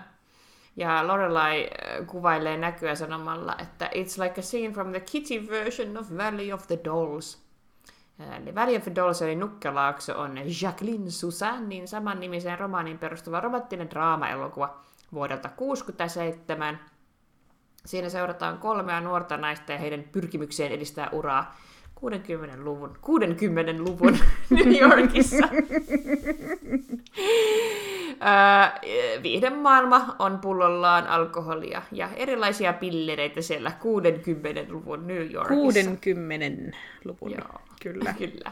[0.78, 5.98] Ja Lorelai äh, kuvailee näkyä sanomalla, että it's like a scene from the kitty version
[5.98, 7.45] of Valley of the Dolls.
[8.20, 14.80] Eli the Dolls eli Nukkelaakso on Jacqueline Susannin saman nimiseen romaanin perustuva romanttinen draama-elokuva
[15.14, 16.80] vuodelta 1967.
[17.86, 21.56] Siinä seurataan kolmea nuorta naista ja heidän pyrkimykseen edistää uraa
[22.00, 24.18] 60-luvun, 60-luvun
[24.50, 25.48] New Yorkissa.
[28.22, 35.90] Öö, viihdemaailma on pullollaan alkoholia ja erilaisia pillereitä siellä 60-luvun New Yorkissa.
[35.92, 37.32] 60 luvun.
[37.32, 37.65] Joo.
[37.86, 38.14] Kyllä.
[38.24, 38.52] Kyllä.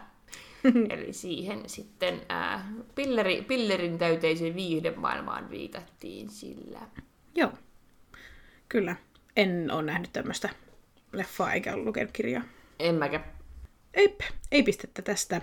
[0.93, 6.79] Eli siihen sitten ää, pilleri, pillerin täyteisen viihdemaailmaan viitattiin sillä.
[7.35, 7.51] Joo.
[8.69, 8.95] Kyllä.
[9.35, 10.49] En ole nähnyt tämmöistä
[11.13, 12.43] leffaa eikä ole lukenut kirjaa.
[12.79, 13.23] En mäkä.
[13.93, 14.19] Eip,
[14.51, 15.41] ei pistettä tästä.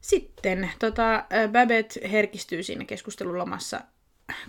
[0.00, 3.80] Sitten tota, Babette herkistyy siinä keskustelulomassa,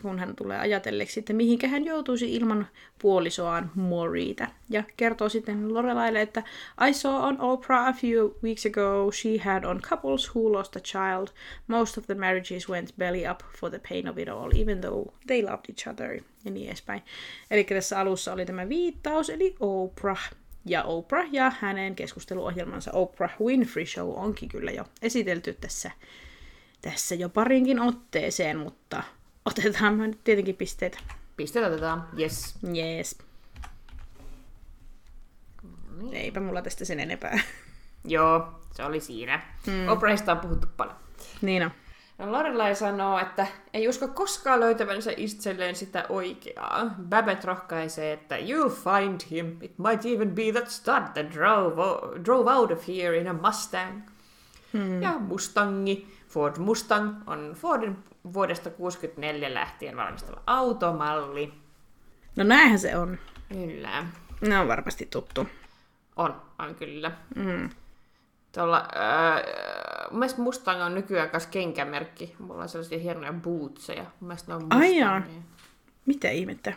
[0.02, 2.68] kun hän tulee ajatelleeksi, että mihinkä hän joutuisi ilman
[3.02, 4.48] puolisoaan Moriita.
[4.70, 6.44] Ja kertoo sitten Lorelaille, että
[6.90, 10.80] I saw on Oprah a few weeks ago she had on couples who lost a
[10.80, 11.28] child.
[11.68, 15.14] Most of the marriages went belly up for the pain of it all, even though
[15.28, 16.14] they loved each other.
[16.46, 17.02] Ja niin edespäin.
[17.52, 20.30] Eli tässä alussa oli tämä viittaus, eli Oprah.
[20.66, 25.92] Ja Oprah ja hänen keskusteluohjelmansa Oprah Winfrey Show onkin kyllä jo esitelty tässä,
[26.82, 29.04] tässä jo parinkin otteeseen, mutta
[29.52, 30.98] otetaan me nyt tietenkin pisteitä.
[31.38, 32.08] Pisteet otetaan.
[32.20, 32.56] Yes.
[32.74, 33.18] Jees.
[36.12, 37.40] Eipä mulla tästä sen enempää.
[38.06, 39.42] Joo, se oli siinä.
[39.68, 39.88] Mm.
[39.88, 40.96] Oprahista on puhuttu paljon.
[41.42, 41.72] niin on.
[42.18, 46.96] No Lorelai sanoo, että ei usko koskaan löytävänsä itselleen sitä oikeaa.
[47.10, 49.58] Babette rohkaisee, että you'll find him.
[49.62, 51.76] It might even be that stud that drove,
[52.26, 54.02] drove out of here in a Mustang.
[54.74, 55.02] Hmm.
[55.02, 58.04] Ja Mustangi, Ford Mustang, on Fordin
[58.34, 61.54] vuodesta 64 lähtien valmistama automalli.
[62.36, 63.18] No näinhän se on.
[63.50, 64.06] Kyllä.
[64.42, 65.48] Ne on varmasti tuttu.
[66.16, 67.12] On, on kyllä.
[67.36, 67.70] Mm.
[68.52, 69.42] Tuolla, äh,
[70.12, 72.36] mun mielestä Mustang on nykyään myös kenkämerkki.
[72.40, 74.04] Mulla on sellaisia hienoja bootseja.
[74.04, 75.20] Mun mielestä ne on Ai jaa.
[75.20, 75.42] Mustangia.
[76.06, 76.74] Mitä ihmettä?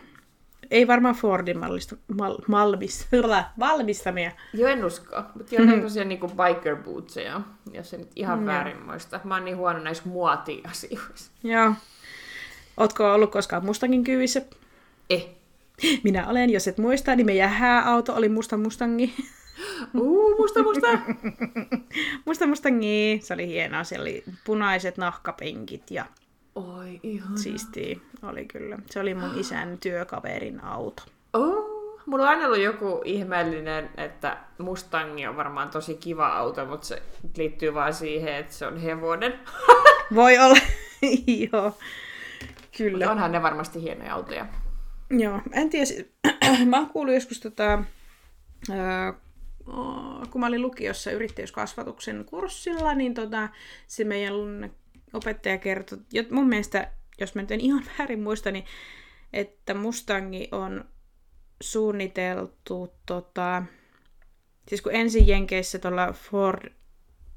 [0.73, 3.07] Ei varmaan Fordin mallista, mal, malmis,
[3.59, 4.31] valmistamia.
[4.53, 5.23] Joo, en usko.
[5.35, 7.41] Mutta ne on tosiaan niinku biker bootseja,
[7.73, 9.20] jos se nyt ihan Mm, väärin muista.
[9.25, 11.33] Mä oon niin huono näissä muoti-asioissa.
[11.45, 11.73] Joo.
[12.77, 14.43] Ootko ollut koskaan Mustangin kyyvissä?
[15.11, 15.27] Eh.
[16.05, 19.14] Minä olen, jos et muista, niin meidän hääauto oli musta Mustangi.
[19.95, 20.89] Uu, musta, musta.
[22.27, 23.85] musta Mustangi, se oli hienoa.
[23.85, 26.05] Siellä oli punaiset nahkapenkit ja
[26.55, 27.38] Oi, ihan.
[27.38, 28.78] siistiä oli kyllä.
[28.86, 31.03] Se oli mun isän työkaverin auto.
[31.32, 36.86] Oh, mulla on aina ollut joku ihmeellinen, että Mustangi on varmaan tosi kiva auto, mutta
[36.86, 37.03] se
[37.36, 39.40] liittyy vaan siihen, että se on hevonen.
[40.14, 40.59] Voi olla,
[41.53, 41.78] joo.
[42.76, 42.98] Kyllä.
[42.98, 44.46] Mutta onhan ne varmasti hienoja autoja.
[45.11, 45.86] Joo, en tiedä.
[46.70, 47.84] mä oon kuullut joskus tota,
[50.30, 53.48] kun mä olin lukiossa yrittäjyyskasvatuksen kurssilla, niin tota,
[53.86, 54.34] se meidän
[55.13, 55.99] opettaja kertoi,
[56.31, 56.91] mun mielestä,
[57.21, 58.65] jos mä nyt en ihan väärin muista, niin
[59.33, 60.85] että Mustangi on
[61.61, 63.63] suunniteltu, tota,
[64.69, 66.73] siis kun ensin Jenkeissä tuolla Ford,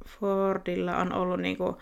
[0.07, 1.77] Fordilla on ollut niinku,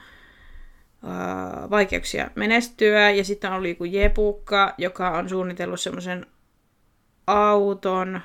[1.03, 6.25] ää, vaikeuksia menestyä, ja sitten on ollut joku Jepukka, joka on suunnitellut semmoisen
[7.27, 8.21] auton,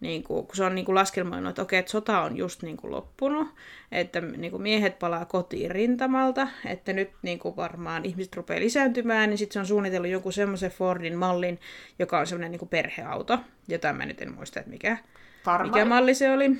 [0.00, 2.76] niin kuin, kun se on niin kuin laskelmoinut, että okei, että sota on just niin
[2.76, 3.48] kuin loppunut,
[3.92, 9.30] että niin kuin miehet palaa kotiin rintamalta, että nyt niin kuin varmaan ihmiset rupeaa lisääntymään,
[9.30, 11.60] niin sitten se on suunnitellut jonkun semmoisen Fordin mallin,
[11.98, 13.38] joka on semmoinen niin kuin perheauto,
[13.68, 14.98] jota mä nyt en muista, että mikä,
[15.44, 15.70] Farmari.
[15.70, 16.50] mikä malli se oli.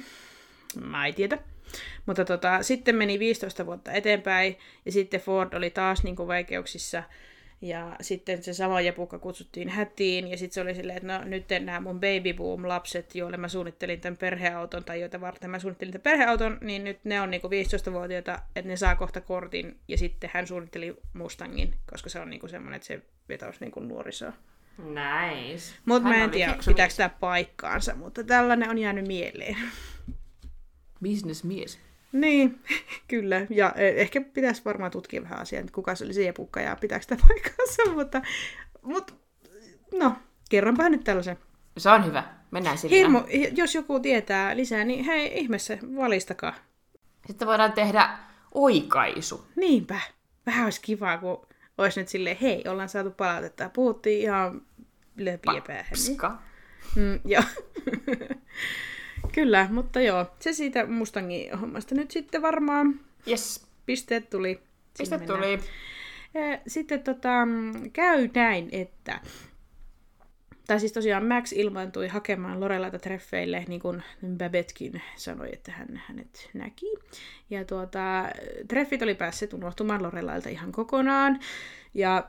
[0.80, 1.39] Mä en tiedä.
[2.07, 7.03] Mutta tota, sitten meni 15 vuotta eteenpäin, ja sitten Ford oli taas niin kuin vaikeuksissa,
[7.61, 11.45] ja sitten se sama jepukka kutsuttiin hätiin, ja sitten se oli silleen, että no nyt
[11.61, 15.93] nämä mun baby boom lapset, joille mä suunnittelin tämän perheauton, tai joita varten mä suunnittelin
[15.93, 20.31] tämän perheauton, niin nyt ne on niinku 15-vuotiaita, että ne saa kohta kortin, ja sitten
[20.35, 24.33] hän suunnitteli Mustangin, koska se on niinku semmoinen, että se vetoisi niinku nuorisoa.
[24.79, 25.75] Nice.
[25.85, 29.57] Mutta mä en tiedä, pitääkö tämä paikkaansa, mutta tällainen on jäänyt mieleen.
[31.03, 31.88] Businessmies.
[32.13, 32.61] Niin,
[33.09, 33.47] kyllä.
[33.51, 36.77] Ja eh, ehkä pitäisi varmaan tutkia vähän asiaa, että kuka se oli se jepukka ja
[36.81, 38.23] pitääkö sitä paikkansa, mutta,
[38.83, 39.15] mutta
[39.95, 40.17] no,
[40.51, 41.39] kerronpa nyt tällaisen.
[41.79, 42.25] Se on hyvä.
[42.51, 42.97] Mennään sillä.
[42.97, 43.21] Hirmu,
[43.57, 46.55] jos joku tietää lisää, niin hei, ihmeessä, valistakaa.
[47.27, 48.19] Sitten voidaan tehdä
[48.55, 49.47] oikaisu.
[49.57, 50.01] Niinpä.
[50.47, 51.47] Vähän olisi kivaa, kun
[51.79, 53.71] olisi nyt silleen, hei, ollaan saatu palautetta.
[53.71, 54.63] Puhuttiin ihan
[55.17, 55.93] löpiä päähän.
[56.97, 57.43] Mm, joo.
[59.39, 63.66] Kyllä, mutta joo, se siitä Mustangin hommasta nyt sitten varmaan Yes.
[63.86, 64.55] pisteet tuli.
[64.55, 64.62] Sinne
[64.99, 65.41] Piste mennään.
[65.41, 65.61] tuli.
[66.66, 69.20] Sitten tota, mm, käy näin, että...
[70.66, 74.03] Tai siis tosiaan Max ilmaantui hakemaan Lorelaita treffeille, niin kuin
[74.39, 76.86] Babettekin sanoi, että hän hänet näki.
[77.51, 78.24] Ja tuota,
[78.68, 81.41] treffit oli päässyt unohtumaan Lorelailta ihan kokonaan.
[81.95, 82.28] Ja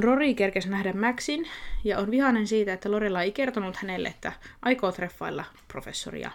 [0.00, 1.48] Rory kerkesi nähdä Maxin
[1.84, 4.32] ja on vihainen siitä, että Lorela ei kertonut hänelle, että
[4.62, 6.30] aikoo treffailla professoria.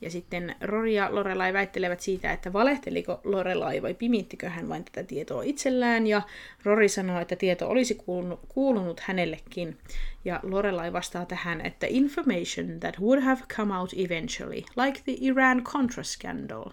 [0.00, 5.02] Ja sitten Rory ja Lorelai väittelevät siitä, että valehteliko Lorelai vai pimittikö hän vain tätä
[5.02, 6.06] tietoa itsellään.
[6.06, 6.22] Ja
[6.64, 9.78] Rory sanoo, että tieto olisi kuulunut, kuulunut hänellekin.
[10.24, 16.02] Ja Lorelai vastaa tähän, että information that would have come out eventually, like the Iran-Contra
[16.02, 16.64] scandal.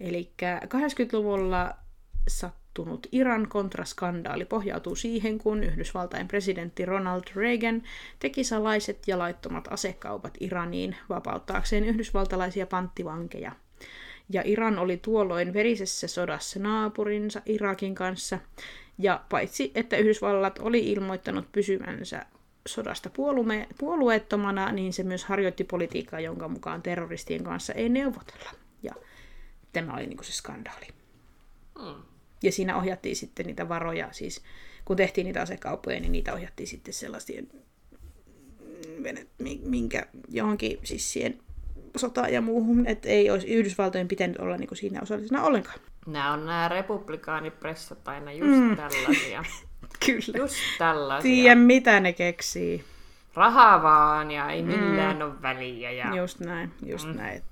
[0.00, 0.30] Eli
[0.64, 1.74] 80-luvulla
[2.74, 7.82] sattunut Iran kontraskandaali pohjautuu siihen, kun Yhdysvaltain presidentti Ronald Reagan
[8.18, 13.52] teki salaiset ja laittomat asekaupat Iraniin vapauttaakseen yhdysvaltalaisia panttivankeja.
[14.28, 18.38] Ja Iran oli tuolloin verisessä sodassa naapurinsa Irakin kanssa,
[18.98, 22.26] ja paitsi että Yhdysvallat oli ilmoittanut pysyvänsä
[22.68, 28.50] sodasta puolue- puolueettomana, niin se myös harjoitti politiikkaa, jonka mukaan terroristien kanssa ei neuvotella.
[28.82, 28.94] Ja
[29.72, 30.86] tämä oli niin se skandaali.
[31.78, 32.13] Mm.
[32.44, 34.42] Ja siinä ohjattiin sitten niitä varoja, siis
[34.84, 37.48] kun tehtiin niitä asekauppoja, niin niitä ohjattiin sitten sellaisten,
[39.02, 41.38] vene- mi- minkä johonkin siis siihen
[41.96, 45.78] sotaan ja muuhun, että ei olisi Yhdysvaltojen pitänyt olla niin siinä osallisena ollenkaan.
[46.06, 48.76] Nämä on nämä republikaanipressat aina just mm.
[48.76, 49.44] tällaisia.
[50.06, 50.38] Kyllä.
[50.38, 51.22] Just tällaisia.
[51.22, 52.84] Tiedä, mitä ne keksii.
[53.34, 55.22] Rahaa vaan ja ei millään mm.
[55.22, 55.90] ole väliä.
[55.90, 56.16] Ja...
[56.16, 57.16] Just näin, just mm.
[57.16, 57.42] näin.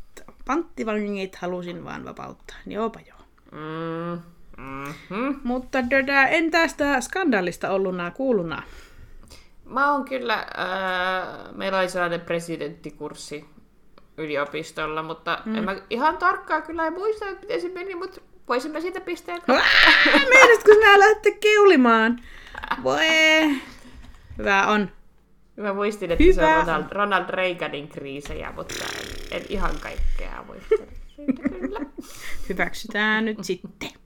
[0.47, 2.57] Panttivangit halusin vaan vapauttaa.
[2.67, 3.19] Niin Joopa joo.
[3.53, 4.23] Mm.
[4.63, 5.41] Mm-hmm.
[5.45, 8.63] Mutta dödä, en tästä skandaalista olluna kuuluna.
[9.65, 13.45] Mä oon kyllä, äh, meillä oli sellainen presidenttikurssi
[14.17, 15.55] yliopistolla, mutta mm.
[15.55, 19.43] en mä ihan tarkkaan kyllä en muista, että miten se meni, mutta voisimme siitä pisteen.
[20.29, 22.21] Meinasit, kun sinä lähdette keulimaan?
[22.83, 23.07] Voi.
[24.39, 24.91] Hyvä on.
[25.57, 26.35] Mä muistin, että Hyvä.
[26.35, 30.85] se on Ronald, Ronald Reaganin kriisejä, mutta en, en ihan kaikkea muista.
[32.49, 34.02] Hyväksytään nyt sitten.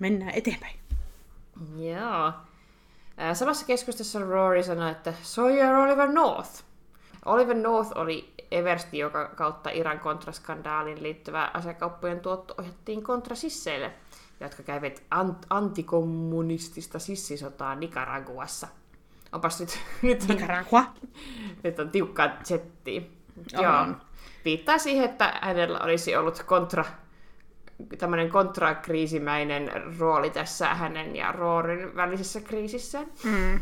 [0.00, 0.76] Mennään eteenpäin.
[1.76, 2.32] Joo.
[3.34, 6.64] Samassa keskustassa Rory sanoi, että you're Oliver North.
[7.24, 13.92] Oliver North oli eversti, joka kautta Iran kontraskandaalin liittyvä asekauppojen tuotto ohjattiin kontrasisseille,
[14.40, 18.68] jotka kävivät ant- antikommunistista sissisotaa Nicaraguassa.
[19.32, 20.84] Onpas nyt, nyt, on, Nicaragua.
[21.64, 23.02] nyt on tiukkaa settiä.
[23.52, 23.86] Joo.
[24.44, 26.84] Viittaa siihen, että hänellä olisi ollut kontra,
[27.98, 33.00] tämmöinen kontrakriisimäinen rooli tässä hänen ja Roorin välisessä kriisissä.
[33.24, 33.60] Mm,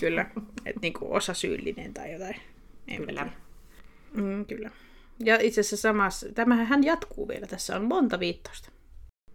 [0.00, 0.26] kyllä.
[0.66, 2.36] Että niinku osa syyllinen tai jotain.
[2.88, 3.22] En Kyllä.
[3.22, 3.36] tiedä.
[4.14, 4.70] Mm, kyllä.
[5.24, 8.70] Ja itse asiassa samassa, tämähän hän jatkuu vielä, tässä on monta viittausta.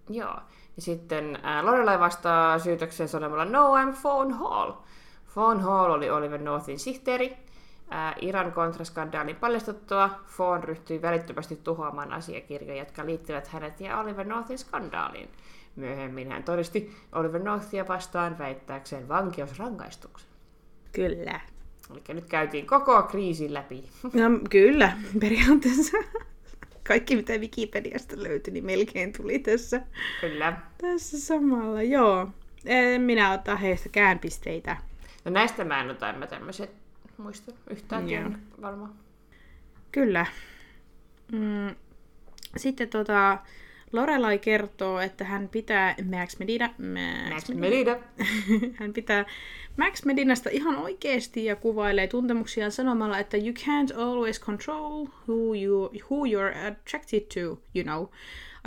[0.09, 0.39] Joo.
[0.75, 4.71] Ja sitten äh, Lorelai vastaa syytökseen sanomalla No, I'm Fawn Hall.
[5.27, 7.37] Fawn Hall oli Oliver Northin sihteeri.
[8.21, 15.29] Iran kontraskandaalin paljastuttua Fawn ryhtyi välittömästi tuhoamaan asiakirjoja, jotka liittyvät hänet ja Oliver Northin skandaaliin.
[15.75, 20.29] Myöhemmin hän todisti Oliver Northia vastaan väittääkseen vankeusrangaistuksen.
[20.91, 21.39] Kyllä.
[21.91, 23.83] Eli nyt käytiin koko kriisin läpi.
[24.13, 25.97] No, kyllä, periaatteessa.
[26.87, 29.81] Kaikki, mitä Wikipediasta löytyi, niin melkein tuli tässä,
[30.21, 30.57] Kyllä.
[30.77, 31.81] tässä samalla.
[31.81, 32.27] Joo.
[32.65, 34.77] En minä ottaa heistäkään pisteitä.
[35.25, 36.80] No näistä mä en ota, en mä tämmöiset
[37.17, 38.93] muista yhtään tiennyt varmaan.
[39.91, 40.25] Kyllä.
[41.31, 41.75] Mm.
[42.57, 43.37] Sitten tota,
[43.93, 46.67] Lorelai kertoo, että hän pitää Max Medina...
[46.67, 47.97] Max, Max Medina.
[48.79, 49.25] hän pitää
[49.77, 55.91] Max Medinasta ihan oikeasti ja kuvailee tuntemuksiaan sanomalla, että you can't always control who, you,
[56.09, 58.07] who you're attracted to, you know.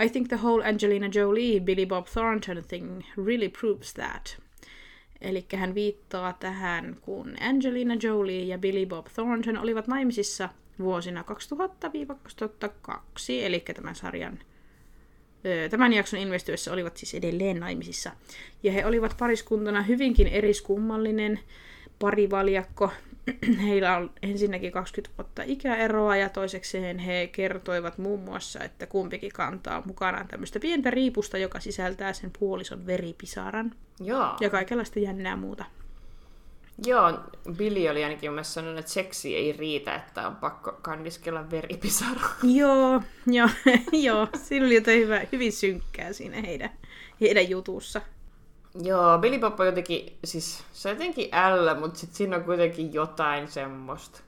[0.04, 4.43] I think the whole Angelina Jolie, Billy Bob Thornton thing really proves that.
[5.24, 10.48] Eli hän viittaa tähän, kun Angelina Jolie ja Billy Bob Thornton olivat naimisissa
[10.78, 12.86] vuosina 2000-2002,
[13.28, 14.38] eli tämän sarjan
[15.70, 18.10] Tämän jakson ilmestyessä olivat siis edelleen naimisissa.
[18.62, 21.40] Ja he olivat pariskuntana hyvinkin eriskummallinen
[21.98, 22.90] parivaljakko.
[23.66, 29.82] Heillä on ensinnäkin 20 vuotta ikäeroa ja toisekseen he kertoivat muun muassa, että kumpikin kantaa
[29.86, 34.36] mukanaan tämmöistä pientä riipusta, joka sisältää sen puolison veripisaran Joo.
[34.40, 35.64] ja kaikenlaista jännää muuta.
[36.86, 37.20] Joo,
[37.56, 42.20] Billy oli ainakin mun mielestä sanonut, että seksi ei riitä, että on pakko kanniskella veripisara.
[42.58, 43.48] Joo, joo,
[44.06, 44.28] joo.
[44.42, 46.70] Siinä oli jotain hyvä, hyvin synkkää siinä heidän,
[47.20, 48.00] heidän jutussa.
[48.82, 52.92] Joo, Billy Bob on jotenkin, siis se on jotenkin ällä, mutta sit siinä on kuitenkin
[52.94, 54.20] jotain semmoista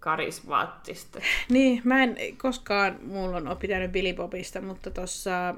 [0.00, 1.20] karismaattista.
[1.48, 5.54] Niin, mä en koskaan, mulla on pitänyt Billy Bobista, mutta tuossa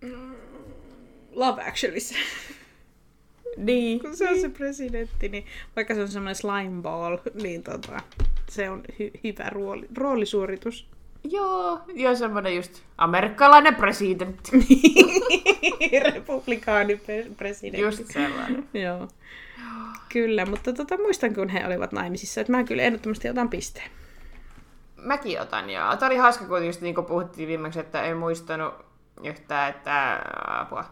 [0.00, 0.34] mm,
[1.32, 2.14] Love Actuallyssä,
[3.56, 4.00] Niin.
[4.00, 5.46] kun se on se presidentti, niin
[5.76, 8.00] vaikka se on semmoinen slime ball, niin tota,
[8.48, 10.86] se on hy- hyvä rooli, roolisuoritus.
[11.24, 14.50] Joo, ja semmoinen just amerikkalainen presidentti.
[16.14, 17.80] Republikaani pre- presidentti.
[17.80, 18.68] Just sellainen.
[18.74, 19.08] Joo.
[20.08, 23.90] Kyllä, mutta tota, muistan, kun he olivat naimisissa, että mä kyllä ehdottomasti otan pisteen.
[24.96, 25.96] Mäkin otan, joo.
[25.96, 28.74] Tämä oli hauska, kun just niin kuin puhuttiin viimeksi, että ei muistanut
[29.24, 30.84] yhtään, että apua.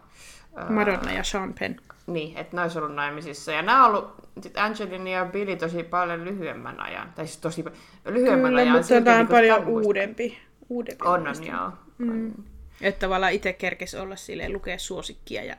[0.69, 1.75] Madonna ja Sean Penn.
[2.07, 3.51] Niin, että ne olisi ollut naimisissa.
[3.51, 7.13] Ja nämä on ollut sit Angelina ja Billy tosi paljon lyhyemmän ajan.
[7.15, 7.63] Tai siis tosi
[8.05, 8.71] lyhyemmän Kyllä, ajan.
[8.73, 10.39] mutta silti tämä on niinku paljon uudempi.
[10.69, 11.71] uudempi On, on, joo.
[11.97, 12.33] Mm.
[12.81, 15.55] Että tavallaan itse kerkesi olla silleen lukea suosikkia ja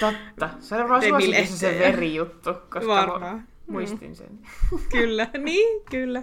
[0.00, 0.50] Totta.
[0.60, 3.20] Se on Demi suosikissa se verijuttu, koska Varmaan.
[3.36, 4.38] mä muistin sen.
[4.92, 6.22] kyllä, niin, kyllä.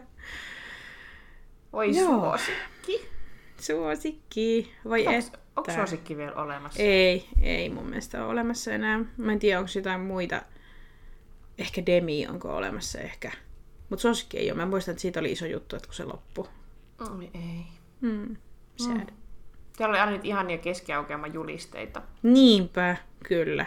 [1.74, 2.08] Oi Joo.
[2.08, 3.10] suosikki.
[3.60, 5.38] Suosikki, vai että?
[5.56, 6.84] Onko suosikki vielä olemassa?
[6.84, 9.00] Ei, ei mun mielestä ole olemassa enää.
[9.18, 10.42] Mä en tiedä, onko jotain muita.
[11.58, 13.32] Ehkä Demi onko olemassa ehkä.
[13.90, 14.58] Mutta suosikki ei ole.
[14.58, 16.48] Mä muistan, että siitä oli iso juttu, että kun se loppui.
[17.00, 17.66] Oi, ei.
[18.02, 18.36] Mm.
[18.76, 18.98] Sad.
[18.98, 19.16] Mm.
[19.78, 22.02] Siellä oli aina niitä ihania keskiaukeama julisteita.
[22.24, 23.66] Niinpä, kyllä.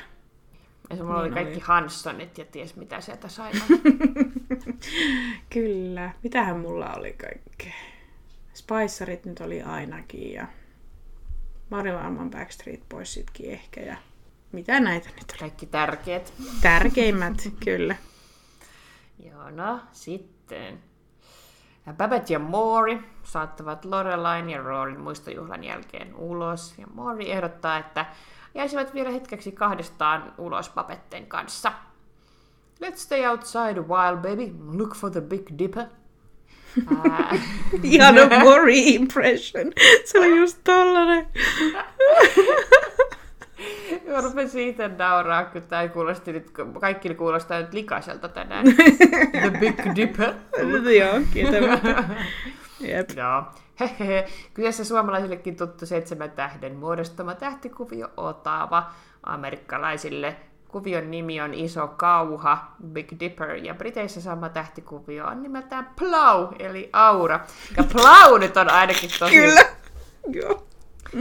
[0.90, 1.62] Ja se mulla Niin oli kaikki oli.
[1.64, 3.52] Hanssonit ja ties mitä sieltä sai.
[5.54, 6.12] Kyllä.
[6.22, 7.72] Mitähän mulla oli kaikkea?
[8.54, 10.46] Spicerit nyt oli ainakin ja
[11.70, 13.96] Mario Alman Backstreet Boysitkin ehkä ja
[14.52, 15.38] mitä näitä nyt oli?
[15.38, 16.32] kaikki tärkeät.
[16.62, 17.96] Tärkeimmät, kyllä.
[19.18, 20.82] Joo, no sitten.
[21.86, 26.74] Ja Babette ja Maury saattavat Lorelain ja Roorin muistojuhlan jälkeen ulos.
[26.78, 28.06] Ja Maury ehdottaa, että
[28.54, 31.72] jäisivät vielä hetkeksi kahdestaan ulos Babetten kanssa.
[32.84, 34.54] Let's stay outside a while, baby.
[34.78, 35.86] Look for the Big Dipper.
[37.10, 37.36] Ää,
[37.82, 39.72] Ihana Mori impression.
[40.04, 41.26] Se oli just tollanen.
[44.08, 46.50] Mä rupesin siitä nauraa, kun tää kuulosti nyt,
[46.80, 48.66] kaikki kuulostaa nyt likaiselta tänään.
[49.40, 50.34] The Big Dipper.
[50.98, 51.54] Joo, kiitos.
[52.80, 53.10] Jep.
[53.16, 53.42] Joo.
[53.80, 54.26] Hehehe.
[54.54, 58.90] Kyseessä suomalaisillekin tuttu seitsemän tähden muodostama tähtikuvio Otava.
[59.22, 60.36] Amerikkalaisille
[60.68, 66.90] kuvion nimi on Iso Kauha, Big Dipper, ja Briteissä sama tähtikuvio on nimeltään Plow, eli
[66.92, 67.40] Aura.
[67.76, 69.64] Ja Plow nyt on ainakin tosi, Kyllä.
[70.32, 70.66] Joo.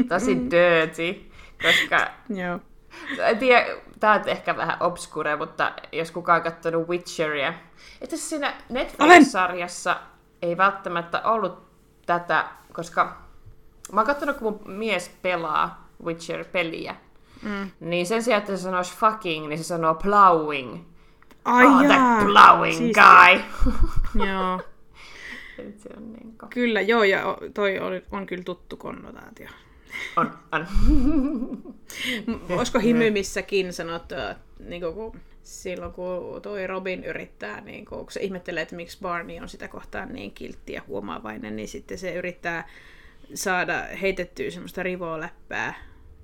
[0.10, 1.32] tosi dirty,
[1.64, 2.60] koska Joo.
[3.20, 3.66] en tiedä,
[4.00, 7.54] tää on ehkä vähän obskure, mutta jos kukaan on katsonut Witcheria,
[8.02, 9.96] että siinä Netflix-sarjassa
[10.42, 11.68] ei välttämättä ollut
[12.06, 13.18] tätä, koska
[13.94, 16.96] mä oon katsonut, kun mun mies pelaa Witcher-peliä,
[17.42, 17.72] Mm.
[17.80, 20.84] niin sen sijaan, että se sanoisi fucking, niin se sanoo plowing.
[21.46, 21.94] Ai oh, jaa.
[21.94, 23.04] that plowing Siistiä.
[23.04, 23.42] guy.
[24.28, 24.62] Joo.
[25.78, 26.50] Se on niin kuin...
[26.50, 29.48] Kyllä, joo, ja toi oli, on kyllä tuttu konnotaatio.
[30.16, 30.68] On, on.
[32.58, 38.20] Olisiko himymissäkin sanottu, että niin kun, silloin kun toi Robin yrittää, niin kun, kun se
[38.20, 42.70] ihmettelee, että miksi Barney on sitä kohtaan niin kiltti ja huomaavainen, niin sitten se yrittää
[43.34, 45.74] saada heitettyä semmoista rivoa läppää.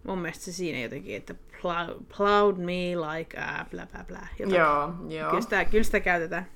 [0.07, 4.27] Mun mielestä se siinä jotenkin, että plow, plowed me like a bla bla bla.
[4.39, 4.59] Jotain.
[4.59, 5.29] Joo, joo.
[5.29, 6.47] Kyllä sitä, kyllä sitä käytetään.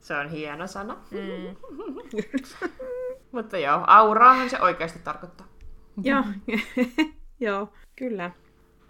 [0.00, 0.96] Se on hieno sana.
[1.10, 1.56] Mm.
[3.32, 5.46] Mutta joo, auraahan se oikeasti tarkoittaa.
[6.02, 6.24] Joo,
[7.40, 8.30] joo, kyllä.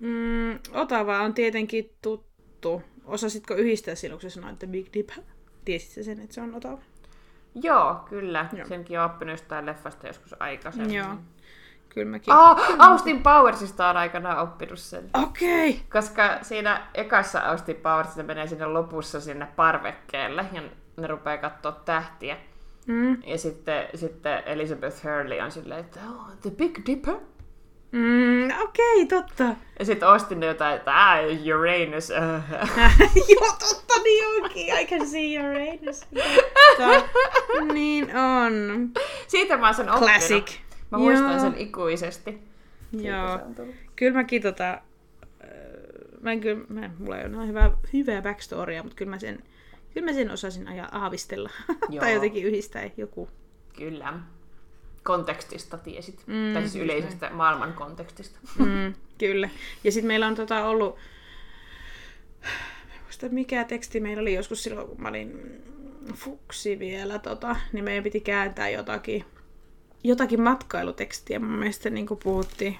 [0.00, 2.82] Mm, Otava on tietenkin tuttu.
[3.04, 5.10] Osasitko yhdistää silloin, kun sä sanoit, että Big Dip?
[5.64, 6.78] Tiesitkö sen, että se on Otava?
[7.54, 8.48] Joo, kyllä.
[8.56, 8.66] Joo.
[8.66, 10.94] Senkin on oppinut jostain leffasta joskus aikaisemmin.
[10.94, 11.16] Joo.
[11.96, 12.34] Kyllä mäkin.
[12.34, 15.10] Ah, Austin Powersista on aikanaan oppinut sen.
[15.22, 15.70] Okei.
[15.70, 15.80] Okay.
[15.92, 20.62] Koska siinä ekassa Austin Powersissa menee sinne lopussa sinne parvekkeelle ja
[20.96, 22.36] ne rupeaa katsoa tähtiä.
[22.86, 23.22] Mm.
[23.22, 27.14] Ja sitten, sitten Elizabeth Hurley on silleen, että oh, The Big Dipper.
[27.92, 29.44] Mm, Okei, okay, totta.
[29.78, 31.18] Ja sitten Austin on jotain, että ah,
[31.58, 32.10] Uranus.
[32.10, 32.58] Uh.
[33.34, 34.78] Joo, totta niin onkin.
[34.78, 36.00] I can see your anus.
[36.78, 37.72] Totta.
[37.72, 38.90] niin on.
[39.26, 40.10] Siitä mä oon sen oppinut.
[40.10, 40.65] Classic.
[40.90, 41.40] Mä muistan Joo.
[41.40, 42.38] sen ikuisesti.
[42.90, 43.38] Siitä Joo.
[43.56, 43.74] se.
[43.96, 44.72] Kyllä mäkin tota...
[44.72, 44.80] äh,
[46.20, 49.42] Mä en kyllä, mä, mulla ei ole noin hyvää, hyvää backstorya, mutta kyllä mä sen,
[49.94, 51.50] kyllä mä sen osasin ajaa aavistella.
[52.00, 53.28] Tai jotenkin yhdistää joku.
[53.76, 54.12] Kyllä.
[55.02, 56.22] Kontekstista tiesit.
[56.26, 58.38] Mm, tai siis yleisestä maailman kontekstista.
[58.58, 59.48] Mm, kyllä.
[59.84, 60.96] Ja sitten meillä on tota ollut...
[62.42, 62.48] Mä
[63.02, 65.62] muista mikä teksti meillä oli joskus silloin, kun mä olin
[66.14, 69.24] fuksi vielä, tota, niin meidän piti kääntää jotakin,
[70.06, 71.38] jotakin matkailutekstiä.
[71.38, 72.78] Mun mielestä niin kuin puhuttiin,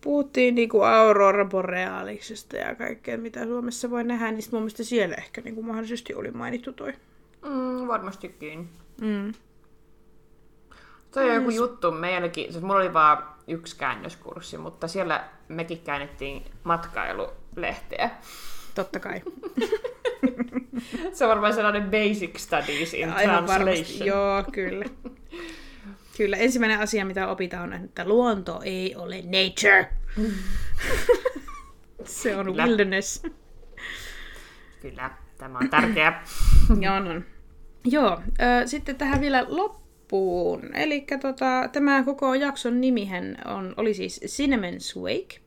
[0.00, 5.14] puhuttiin niin kuin Aurora Borealiksesta ja kaikkea, mitä Suomessa voi nähdä, niin mun mielestä siellä
[5.14, 6.92] ehkä niin kuin mahdollisesti oli mainittu toi.
[7.42, 8.68] Mm, varmastikin.
[9.00, 9.32] Mm.
[11.10, 16.44] Toi on joku juttu meilläkin, siis mulla oli vaan yksi käännöskurssi, mutta siellä mekin käännettiin
[16.64, 18.10] matkailulehteä.
[18.74, 19.22] Totta kai.
[21.12, 23.66] Se on varmaan sellainen basic studies in Aivan translation.
[23.66, 24.06] varmasti.
[24.06, 24.84] Joo, kyllä.
[26.20, 29.88] Kyllä, ensimmäinen asia, mitä opitaan, on, että luonto ei ole nature.
[32.04, 32.64] Se on Kyllä.
[32.64, 33.22] wilderness.
[34.82, 36.22] Kyllä, tämä on tärkeä.
[36.80, 37.24] Joo, on, on.
[37.84, 38.20] Joo,
[38.62, 40.76] ö, sitten tähän vielä loppuun.
[40.76, 45.40] Eli tota, tämä koko jakson nimihän on, oli siis Cinnamon's Wake.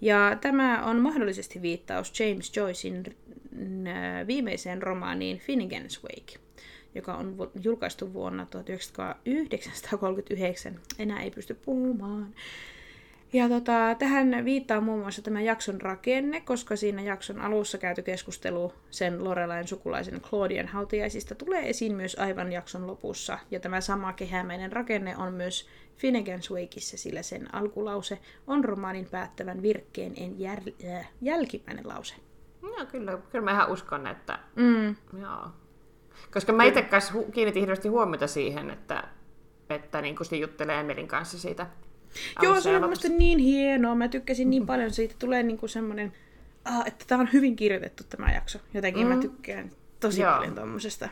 [0.00, 3.04] Ja tämä on mahdollisesti viittaus James Joycein
[3.86, 6.41] äh, viimeiseen romaaniin Finnegan's Wake,
[6.94, 10.80] joka on julkaistu vuonna 1939.
[10.98, 12.34] Enää ei pysty puhumaan.
[13.32, 18.72] Ja tota, tähän viittaa muun muassa tämä jakson rakenne, koska siinä jakson alussa käyty keskustelu
[18.90, 23.38] sen Lorelain sukulaisen Claudian hautajaisista tulee esiin myös aivan jakson lopussa.
[23.50, 25.68] Ja tämä sama kehämäinen rakenne on myös
[25.98, 32.14] Finnegan's Wakeissa, sillä sen alkulause on romaanin päättävän virkkeen en jär- äh, jälkimmäinen lause.
[32.62, 34.38] Joo, kyllä, kyllä mä ihan uskon, että...
[34.56, 34.96] Mm.
[35.20, 35.61] Joo.
[36.32, 39.04] Koska mä itse kanssa hu- kiinnitin hirveästi huomiota siihen, että,
[39.70, 41.66] että niin kun se juttelee Emelin kanssa siitä
[42.42, 43.94] Joo, se on musta niin hienoa.
[43.94, 45.14] Mä tykkäsin niin paljon siitä.
[45.18, 46.12] Tulee niinku semmonen,
[46.64, 48.58] ah, että tää on hyvin kirjoitettu tämä jakso.
[48.74, 49.14] Jotenkin mm.
[49.14, 50.32] mä tykkään tosi Joo.
[50.32, 51.08] paljon tommosesta.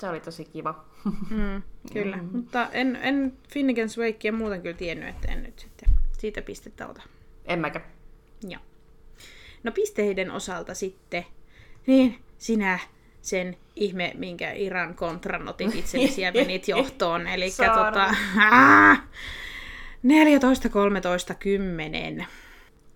[0.00, 0.84] Se oli tosi kiva.
[1.30, 2.28] Mm, kyllä, mm.
[2.32, 5.88] mutta en, en Finnegan's Wakea muuten kyllä tiennyt, että en nyt sitten
[6.18, 7.02] siitä pistettä ota.
[7.44, 7.80] En mäkä.
[8.48, 8.62] Joo.
[9.62, 11.26] No pisteiden osalta sitten,
[11.86, 12.78] niin sinä
[13.22, 17.26] sen ihme, minkä Iran kontranotit itsellesi ja menit johtoon.
[17.26, 18.14] Eli tota,
[18.52, 19.02] aah,
[20.02, 22.26] 14, 13, 10.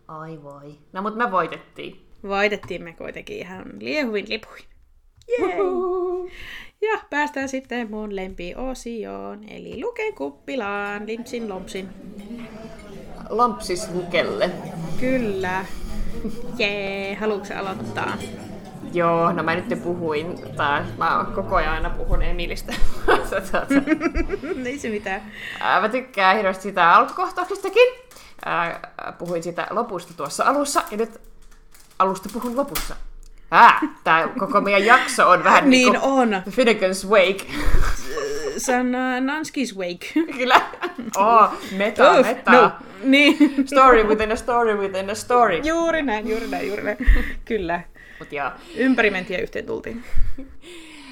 [0.09, 0.79] Ai voi.
[0.93, 2.07] No mut me voitettiin.
[2.23, 4.65] Voitettiin me kuitenkin ihan liehuvin lipuin.
[5.29, 5.55] Jee!
[6.83, 11.89] Ja päästään sitten mun lempiosioon, eli luken kuppilaan, limpsin lompsin.
[13.29, 14.51] Lampsis lukelle.
[15.01, 15.65] Kyllä.
[16.59, 18.17] Jee, haluatko aloittaa?
[18.95, 20.87] Joo, no mä nyt puhuin taas.
[20.99, 22.73] Mä koko ajan aina puhun Emilistä.
[24.67, 25.23] Ei se mitään.
[25.61, 27.89] Ää, Mä tykkään hirveästi sitä alkukohtauksestakin.
[29.19, 31.21] Puhuin sitä lopusta tuossa alussa ja nyt
[31.99, 32.97] alusta puhun lopussa.
[33.51, 36.43] Ää, tää koko meidän jakso on vähän Niin niin kuin on.
[36.51, 37.47] Finnegan's Wake.
[38.57, 40.33] Se on uh, Nanski's Wake.
[40.39, 40.61] Kyllä.
[41.17, 42.51] Oh, meta, Uff, meta.
[42.53, 42.71] no,
[43.03, 43.37] niin.
[43.67, 45.57] Story within a story within a story.
[45.65, 46.97] Juuri näin, juuri näin, juuri näin.
[47.45, 47.81] Kyllä.
[48.19, 48.51] Mut joo.
[48.77, 50.05] Ympäri mentiin ja yhteen tultiin.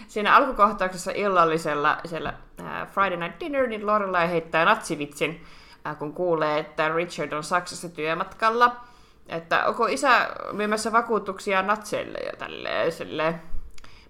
[0.08, 5.44] Siinä alkukohtauksessa illallisella siellä äh, Friday Night Dinner, niin Lorelai heittää natsivitsin,
[5.86, 8.76] äh, kun kuulee, että Richard on Saksassa työmatkalla.
[9.28, 13.42] Että onko isä myymässä vakuutuksia natseille ja tälleen silleen.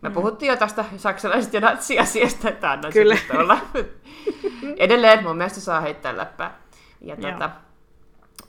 [0.00, 0.14] Me mm.
[0.14, 3.16] puhuttiin jo tästä saksalaisesta ja natsiasiasta, että Kyllä.
[3.38, 3.58] Olla.
[4.76, 6.58] Edelleen mun mielestä saa heittää läppää.
[7.00, 7.48] Ja Joo.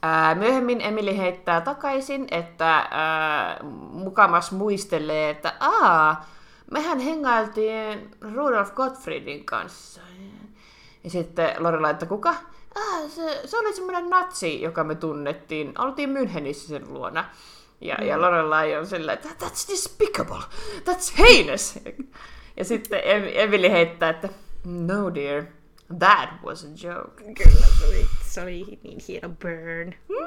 [0.04, 3.58] Ää, myöhemmin Emily heittää takaisin, että ää,
[3.90, 6.26] mukamas muistelee, että aa,
[6.70, 10.00] mehän hengailtiin Rudolf Gottfriedin kanssa.
[11.04, 12.34] Ja sitten Lorelai, että kuka?
[12.74, 15.72] Ah, se, se oli semmoinen natsi, joka me tunnettiin.
[15.78, 17.24] Oltiin Münchenissä sen luona.
[17.80, 18.06] Ja, mm.
[18.06, 20.42] ja Lorelai on silleen, että that's despicable,
[20.84, 21.78] that's heinous.
[22.56, 24.28] Ja sitten Em- Emily heittää, että
[24.64, 25.44] no dear,
[25.98, 27.24] that was a joke.
[27.24, 29.94] Kyllä, se oli, se oli niin hieno burn.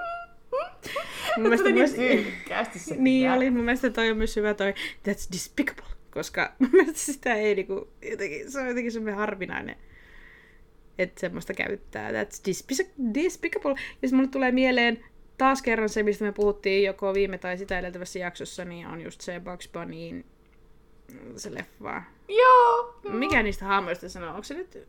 [1.38, 2.34] Mun mielestä Tuli myös, niin
[2.76, 3.36] se niin pitää.
[3.36, 4.74] oli, mun mielestä toi on myös hyvä toi
[5.08, 9.76] That's despicable, koska mun mielestä sitä ei niinku, jotenkin, se on jotenkin semmoinen harvinainen,
[10.98, 12.12] että semmoista käyttää.
[12.12, 13.76] That's despic- despicable.
[14.02, 15.04] Ja mulle tulee mieleen
[15.38, 19.22] taas kerran se, mistä me puhuttiin joko viime tai sitä edeltävässä jaksossa, niin on just
[19.22, 20.26] se Bugs Bunnyin
[21.36, 22.04] se leffa.
[22.28, 23.00] Joo.
[23.10, 24.30] Mikä niistä haamoista sanoo?
[24.30, 24.88] Onko se nyt...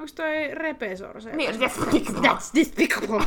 [0.00, 1.36] Onko toi Repesor se?
[1.36, 1.50] Niin.
[2.24, 3.24] That's despicable.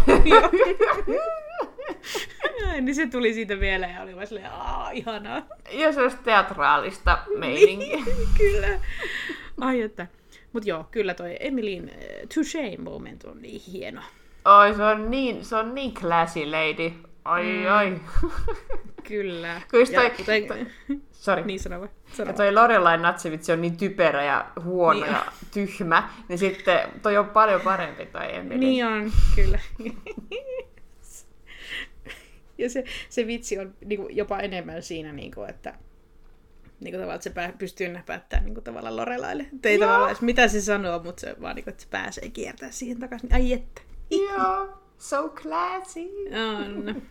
[2.82, 5.41] Niin se tuli siitä vielä ja oli vaan silleen, aah, ihanaa.
[5.72, 7.98] Ja se olisi teatraalista meininkiä.
[8.38, 8.68] kyllä.
[9.62, 10.08] Ai että.
[10.54, 11.95] Mut joo, kyllä toi Emilin äh,
[12.36, 14.02] touche moment on niin hieno.
[14.45, 16.91] Oi, se on niin, se on niin classy lady.
[17.26, 17.72] Ai, mm.
[17.72, 18.02] ai.
[19.08, 19.62] Kyllä.
[19.72, 20.66] Kun Ja toi, kuten- toi,
[21.12, 21.44] sorry.
[21.45, 21.90] Niin sano vaan.
[22.14, 25.12] Sano Ja toi Lorelain natsivitsi on niin typerä ja huono Niin.
[25.12, 28.58] ja tyhmä, niin sitten toi on paljon parempi toi Emily.
[28.58, 29.60] Niin on, kyllä.
[32.58, 35.74] ja se, se vitsi on niin kuin, jopa enemmän siinä, niin kuin, että
[36.80, 39.45] niin kuin tavallaan, että se pää, pystyy näpättämään niin kuin, tavallaan Lorelaille.
[39.56, 39.88] Että ei Joo.
[39.88, 43.34] tavallaan mitä se sanoo, mutta se vaan, niin kuin, että se pääsee kiertää siihen takaisin.
[43.34, 43.82] Ai että.
[44.12, 46.10] Joo, so classy.
[46.58, 47.02] On.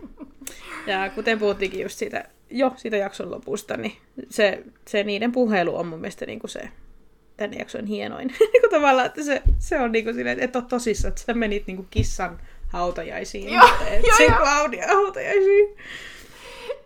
[0.86, 3.97] Ja kuten puhuttiinkin just siitä, jo siitä jakson lopusta, niin
[4.28, 6.69] se, se niiden puhelu on mun mielestä niin kuin se
[7.36, 8.28] tämän jakson hienoin.
[8.52, 11.23] niin kuin tavallaan, että se, se on niin kuin silleen, että et ole tosissaan, että
[11.23, 13.52] sä menit niin kuin kissan hautajaisiin.
[13.52, 13.69] Joo,
[14.06, 14.36] joo, se joo.
[14.36, 15.77] Claudia hautajaisiin.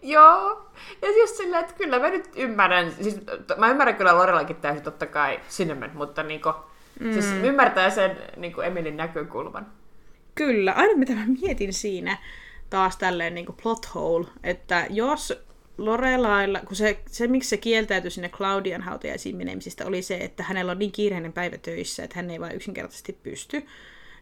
[0.02, 0.70] Joo.
[1.02, 3.16] Ja just silleen, että kyllä mä nyt ymmärrän, siis
[3.56, 6.52] mä ymmärrän kyllä Lorellakin täysin totta kai Cinnamon, mutta niinku,
[7.00, 7.12] mm.
[7.12, 9.66] siis ymmärtää sen niinku Emilin näkökulman.
[10.36, 12.18] Kyllä, aina mitä mä mietin siinä
[12.70, 15.32] taas tälleen niin kuin plot hole, että jos
[15.78, 20.72] Lorelailla, kun se, se miksi se kieltäytyi sinne Claudian hautajaisiin menemisistä, oli se, että hänellä
[20.72, 23.66] on niin kiireinen päivä töissä, että hän ei vaan yksinkertaisesti pysty.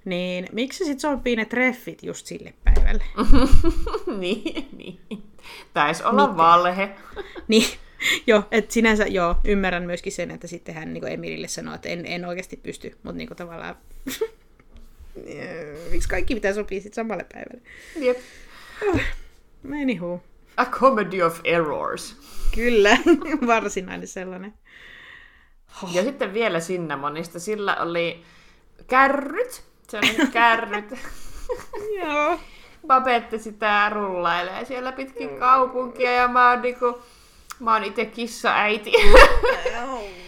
[0.04, 3.04] Niin miksi sit sopii ne treffit just sille päivälle?
[4.20, 5.00] niin, niin.
[5.74, 6.36] Taisi olla Miten?
[6.36, 6.90] valhe.
[7.48, 7.66] niin,
[8.26, 12.06] joo, että sinänsä joo, ymmärrän myöskin sen, että sitten hän niin Emilille sanoo, että en,
[12.06, 13.76] en oikeasti pysty, mutta niin tavallaan
[15.90, 17.62] miksi kaikki pitää sopia sitten samalle päivälle?
[17.96, 18.18] Jep.
[19.82, 20.22] Anywho.
[20.56, 22.16] A comedy of errors.
[22.54, 22.98] Kyllä,
[23.46, 24.54] varsinainen sellainen.
[25.92, 28.22] Ja sitten vielä Cinnamonista, sillä oli
[28.86, 29.64] kärryt.
[29.88, 30.90] Se oli kärryt.
[32.02, 32.40] Joo.
[32.86, 37.02] Babette sitä rullailee siellä pitkin kaupunkia ja mä oon niinku,
[37.60, 38.92] mä oon itse kissa-äiti.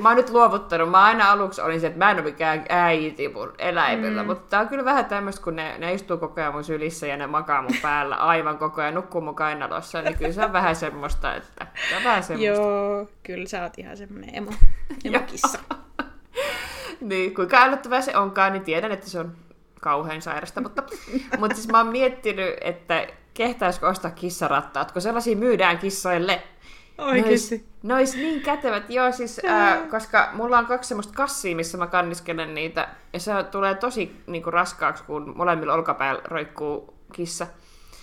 [0.00, 0.90] mä oon nyt luovuttanut.
[0.90, 4.26] Mä aina aluksi olin se, että mä en ole mikään äiti mun eläimellä, mm.
[4.26, 7.16] mutta tää on kyllä vähän tämmöistä, kun ne, ne istuu koko ajan mun sylissä ja
[7.16, 10.76] ne makaa mun päällä aivan koko ajan, nukkuu mun kainalossa, niin kyllä se on vähän
[10.76, 12.62] semmoista, että on vähän semmoista.
[12.62, 14.50] Joo, kyllä sä oot ihan semmonen emo,
[15.04, 15.58] emokissa.
[17.00, 19.32] niin, kuinka älyttävää se onkaan, niin tiedän, että se on
[19.80, 20.82] kauhean sairasta, mutta,
[21.38, 26.42] mutta siis mä oon miettinyt, että kehtäisikö ostaa kissarattaat, kun sellaisia myydään kissoille.
[27.00, 27.64] Oikeesti.
[27.82, 31.86] Ne ois niin kätevät, joo siis, ää, koska mulla on kaksi semmoista kassia, missä mä
[31.86, 37.46] kanniskelen niitä, ja se tulee tosi niinku, raskaaksi, kun molemmilla olkapäällä roikkuu kissa.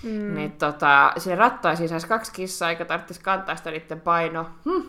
[0.03, 0.36] Mm.
[0.36, 4.52] Niin tota, sinne rattaisiin saisi kaksi kissaa, eikä tarvitsisi kantaa sitä niiden painoa.
[4.65, 4.88] Hm.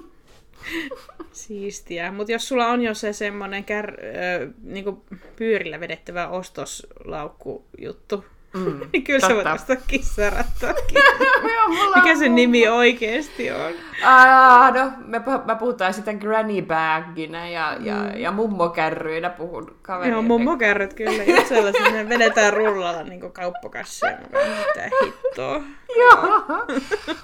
[1.32, 2.12] Siistiä.
[2.12, 5.04] Mutta jos sulla on jo se semmonen kär, ö, niinku
[5.36, 9.52] pyörillä vedettävä ostoslaukku juttu, mm, niin kyllä sä voit totta.
[9.52, 10.98] ostaa kissarattaakin.
[11.54, 13.72] Joo, mulla Mikä sen nimi oikeesti on?
[14.02, 18.16] Ah, no, me, me puhutaan sitä granny bagina ja, ja, mm.
[18.16, 20.14] ja mummokärryinä puhun kavereille.
[20.14, 21.22] Joo, mummokärryt kyllä.
[21.22, 24.10] Just sellaisia, ne vedetään rullalla niinku kauppakassia.
[24.10, 25.62] Mitä hittoa.
[25.96, 26.44] Joo.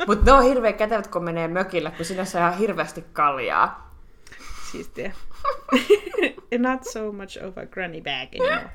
[0.06, 3.93] Mutta ne on hirveän kätevät, kun menee mökillä, kun sinä saa hirveästi kaljaa.
[4.74, 5.12] Siistiä.
[6.58, 8.70] Not so much of a granny bag anymore.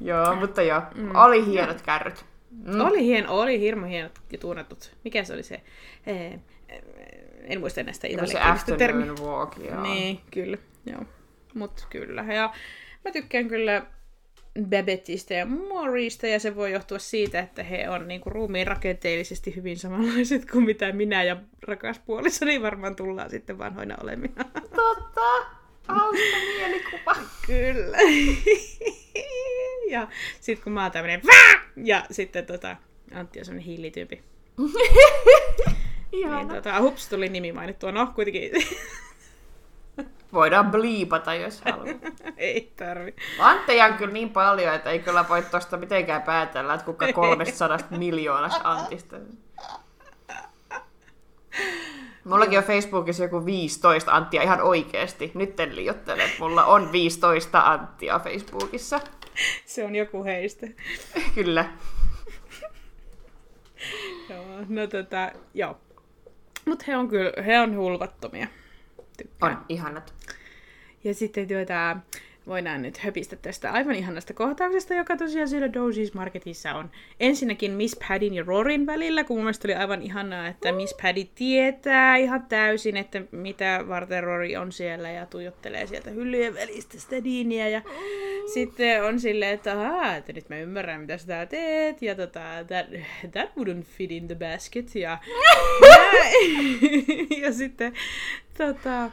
[0.00, 1.14] Joo, mutta joo, mm.
[1.14, 2.24] oli hienot kärryt.
[2.50, 2.80] Mm.
[2.80, 4.96] Oli hieno, oli hirmu hienot ja tunnetut.
[5.04, 5.60] Mikä se oli se?
[6.06, 6.38] Eh,
[7.42, 9.12] en muista enää sitä Se italiakielistä termiä.
[9.12, 9.82] afternoon walk, joo.
[9.82, 10.56] Niin, kyllä.
[10.86, 11.02] Joo.
[11.54, 12.22] Mut kyllä.
[12.22, 12.52] Ja
[13.04, 13.86] mä tykkään kyllä
[14.64, 19.78] Babettista ja Maurista, ja se voi johtua siitä, että he on niinku ruumiin rakenteellisesti hyvin
[19.78, 24.44] samanlaiset kuin mitä minä ja rakas puolisoni varmaan tullaan sitten vanhoina olemina.
[24.54, 25.20] Totta.
[25.88, 27.16] Hauska mielikuva.
[27.46, 27.98] Kyllä.
[29.94, 30.08] ja
[30.40, 32.76] sitten kun mä oon tämmönen "Vää!" ja sitten tota,
[33.14, 34.22] Antti on semmonen hiilityypi.
[36.12, 36.38] Ihana.
[36.38, 37.92] Niin, tota, hups, tuli nimi mainittua.
[37.92, 38.50] No, kuitenkin
[40.32, 41.86] Voidaan bliipata, jos haluaa.
[42.36, 43.14] ei tarvi.
[43.38, 47.78] Antteja on kyllä niin paljon, että ei kyllä voi tuosta mitenkään päätellä, että kuka 300
[47.98, 49.16] miljoonasta Antista.
[52.24, 55.30] Mullakin on Facebookissa joku 15 Anttia ihan oikeesti.
[55.34, 59.00] Nyt en liioittele, että mulla on 15 Anttia Facebookissa.
[59.64, 60.66] Se on joku heistä.
[61.34, 61.64] Kyllä.
[64.30, 65.76] Joo, no tota, joo.
[66.64, 68.46] Mut he on kyllä, he on hulvattomia.
[69.16, 69.52] Tykkään.
[69.52, 70.14] On ihanat.
[71.04, 71.96] Ja sitten tuota,
[72.46, 76.90] voidaan nyt höpistä tästä aivan ihanasta kohtauksesta, joka tosiaan siellä Dozies Marketissa on.
[77.20, 81.24] Ensinnäkin Miss Paddyn ja Rorin välillä, kun mun mielestä oli aivan ihanaa, että Miss Paddy
[81.34, 87.24] tietää ihan täysin, että mitä varten Rory on siellä ja tuijottelee sieltä hyllyjen välistä sitä
[87.24, 87.68] diiniä.
[87.68, 87.82] Ja
[88.54, 92.86] sitten on silleen, että, ahaa, että nyt mä ymmärrän, mitä sä teet, ja tota, that,
[93.30, 95.18] that wouldn't fit in the basket, ja,
[97.42, 97.92] ja sitten
[98.58, 99.10] tota,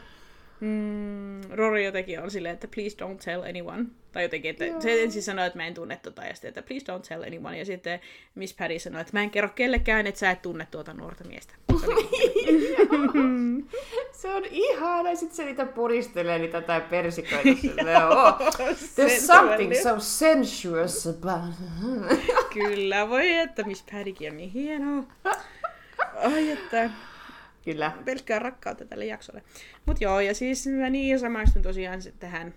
[0.64, 3.85] Mm, Rory jotenkin on silleen, että please don't tell anyone.
[4.11, 4.81] Tai jotenkin, että Joo.
[4.81, 7.57] se ensin sanoi, että mä en tunne tota, ja sitten, että please don't tell anyone.
[7.60, 7.99] Ja sitten
[8.35, 11.53] Miss Paddy sanoi, että mä en kerro kellekään, että sä et tunne tuota nuorta miestä.
[14.11, 15.10] Se on ihana.
[15.10, 17.61] Ja sitten se niitä puristelee niitä tai persikoita.
[17.61, 18.40] Silleen, oh,
[18.95, 21.56] there's something so sensuous about...
[22.53, 25.03] Kyllä, voi että Miss Paddykin on niin hienoa.
[26.34, 26.90] Ai että...
[27.65, 27.91] Kyllä.
[28.06, 29.44] Pelkkää rakkautta tälle jaksolle.
[29.85, 32.53] Mut joo, ja siis mä niin samaistun tosiaan tähän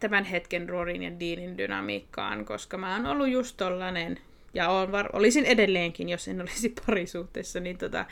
[0.00, 4.18] tämän hetken Rorin ja Deanin dynamiikkaan, koska mä oon ollut just tollanen,
[4.54, 8.04] ja on var- olisin edelleenkin, jos en olisi parisuhteessa, niin tota,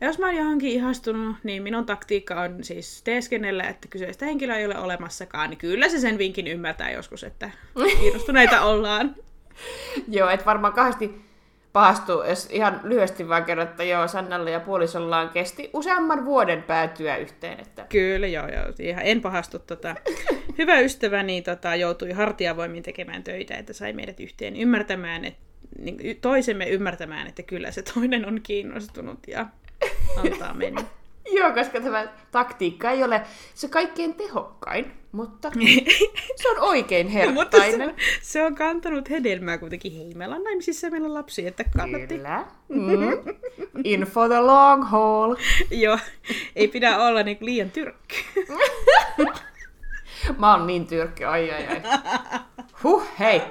[0.00, 4.66] jos mä oon johonkin ihastunut, niin minun taktiikka on siis teeskennellä, että kyseistä henkilöä ei
[4.66, 7.50] ole olemassakaan, niin kyllä se sen vinkin ymmärtää joskus, että
[8.00, 9.14] kiinnostuneita ollaan.
[10.08, 11.31] joo, et varmaan kahdesti
[11.72, 17.16] pahastu, jos ihan lyhyesti vaan kerron, että joo, Sannalla ja puolisollaan kesti useamman vuoden päätyä
[17.16, 17.60] yhteen.
[17.60, 17.86] Että...
[17.88, 18.64] Kyllä, joo, joo.
[18.78, 19.58] Ihan en pahastu.
[19.58, 19.94] Tota.
[20.58, 25.40] Hyvä ystäväni tota, joutui hartiavoimin tekemään töitä, että sai meidät yhteen ymmärtämään, että
[25.78, 29.46] niin, toisemme ymmärtämään, että kyllä se toinen on kiinnostunut ja
[30.16, 30.84] antaa mennä.
[31.38, 33.22] Joo, koska tämä taktiikka ei ole
[33.54, 35.50] se kaikkein tehokkain, mutta
[36.42, 37.94] se on oikein herttainen.
[37.98, 39.92] se, se on kantanut hedelmää kuitenkin.
[39.92, 42.06] Hei, meillä on naimisissa ja meillä on lapsi, että kannatti.
[42.06, 42.44] Kyllä.
[42.68, 43.02] Mm.
[43.84, 45.36] In for the long haul.
[45.70, 45.98] Joo,
[46.56, 48.16] ei pidä olla niin liian tyrkky.
[50.38, 51.82] mä oon niin tyrkky, ai ai ai.
[52.82, 53.42] Huh, hei.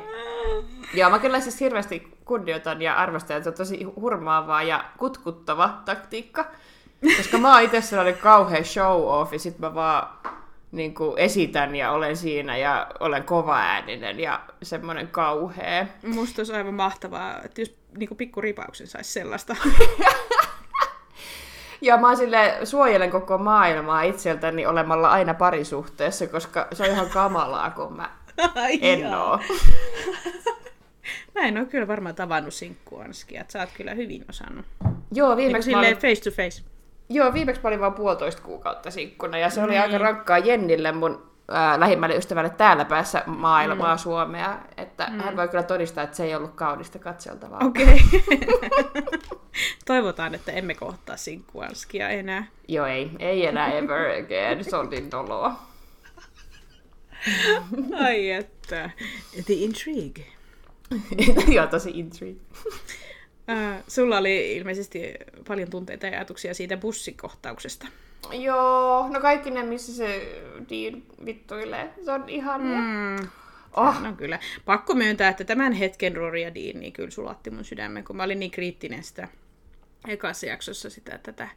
[0.93, 5.81] Joo, mä kyllä siis hirveästi kunnioitan ja arvostan, että se on tosi hurmaavaa ja kutkuttava
[5.85, 6.51] taktiikka.
[7.17, 10.09] Koska mä oon itse sellainen kauhean show off, ja sit mä vaan
[10.71, 15.85] niin kuin esitän ja olen siinä ja olen kova ääninen ja semmoinen kauhea.
[16.05, 19.55] Musta olisi aivan mahtavaa, että jos niin pikkuripauksen saisi sellaista.
[21.81, 27.71] ja mä sille suojelen koko maailmaa itseltäni olemalla aina parisuhteessa, koska se on ihan kamalaa,
[27.71, 28.09] kun mä
[28.81, 29.39] en oo.
[31.35, 34.65] Mä en ole kyllä varmaan tavannut sinkkuanskia, että sä oot kyllä hyvin osannut.
[35.11, 35.97] Joo, viimeksi niin mä olin...
[35.97, 36.70] face to face.
[37.13, 40.01] Joo, viimeksi mä olin vaan puolitoista kuukautta sinkkuna ja se oli aika niin.
[40.01, 43.99] rankkaa Jennille, mun ää, lähimmälle ystävälle täällä päässä maailmaa, mm.
[43.99, 45.19] Suomea, että mm.
[45.19, 47.59] hän voi kyllä todistaa, että se ei ollut kaunista katseltavaa.
[47.65, 48.01] Okei.
[48.17, 49.01] Okay.
[49.85, 52.45] Toivotaan, että emme kohtaa sinkkuanskia enää.
[52.67, 53.11] Joo, ei.
[53.19, 54.63] Ei enää ever again.
[54.63, 55.59] Se on niin noloa.
[58.05, 58.89] Ai että.
[59.45, 60.25] The intrigue.
[61.55, 62.41] Joo, tosi intrigue.
[63.51, 65.13] Äh, sulla oli ilmeisesti
[65.47, 67.87] paljon tunteita ja ajatuksia siitä bussikohtauksesta.
[68.31, 71.89] Joo, no kaikki ne, missä se Dean vittuilee.
[72.05, 72.61] Se on ihan...
[72.61, 73.27] Mm.
[73.75, 74.01] Oh.
[74.01, 74.39] No kyllä.
[74.65, 78.23] Pakko myöntää, että tämän hetken Rory ja Dean niin kyllä sulatti mun sydämen, kun mä
[78.23, 79.27] olin niin kriittinen sitä
[80.07, 81.49] ekassa jaksossa sitä tätä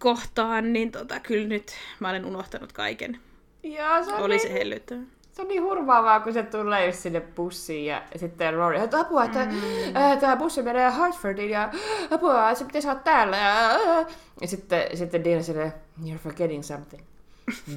[0.00, 3.18] kohtaan, niin tota, kyllä nyt mä olen unohtanut kaiken.
[3.62, 4.40] Joo, se oli niin...
[4.40, 5.02] se hellyttävä
[5.32, 9.24] se on niin hurmaavaa, kun se tulee just sinne bussiin ja sitten Rory, että apua,
[9.24, 9.96] että mm.
[9.96, 11.70] äh, tämä bussi menee Hartfordiin ja
[12.10, 13.36] apua, se pitäisi olla täällä.
[13.36, 14.06] Ja, äh.
[14.40, 15.72] ja sitten, sitten Dina sille,
[16.04, 17.02] you're forgetting something.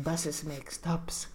[0.03, 1.27] Buses make stops.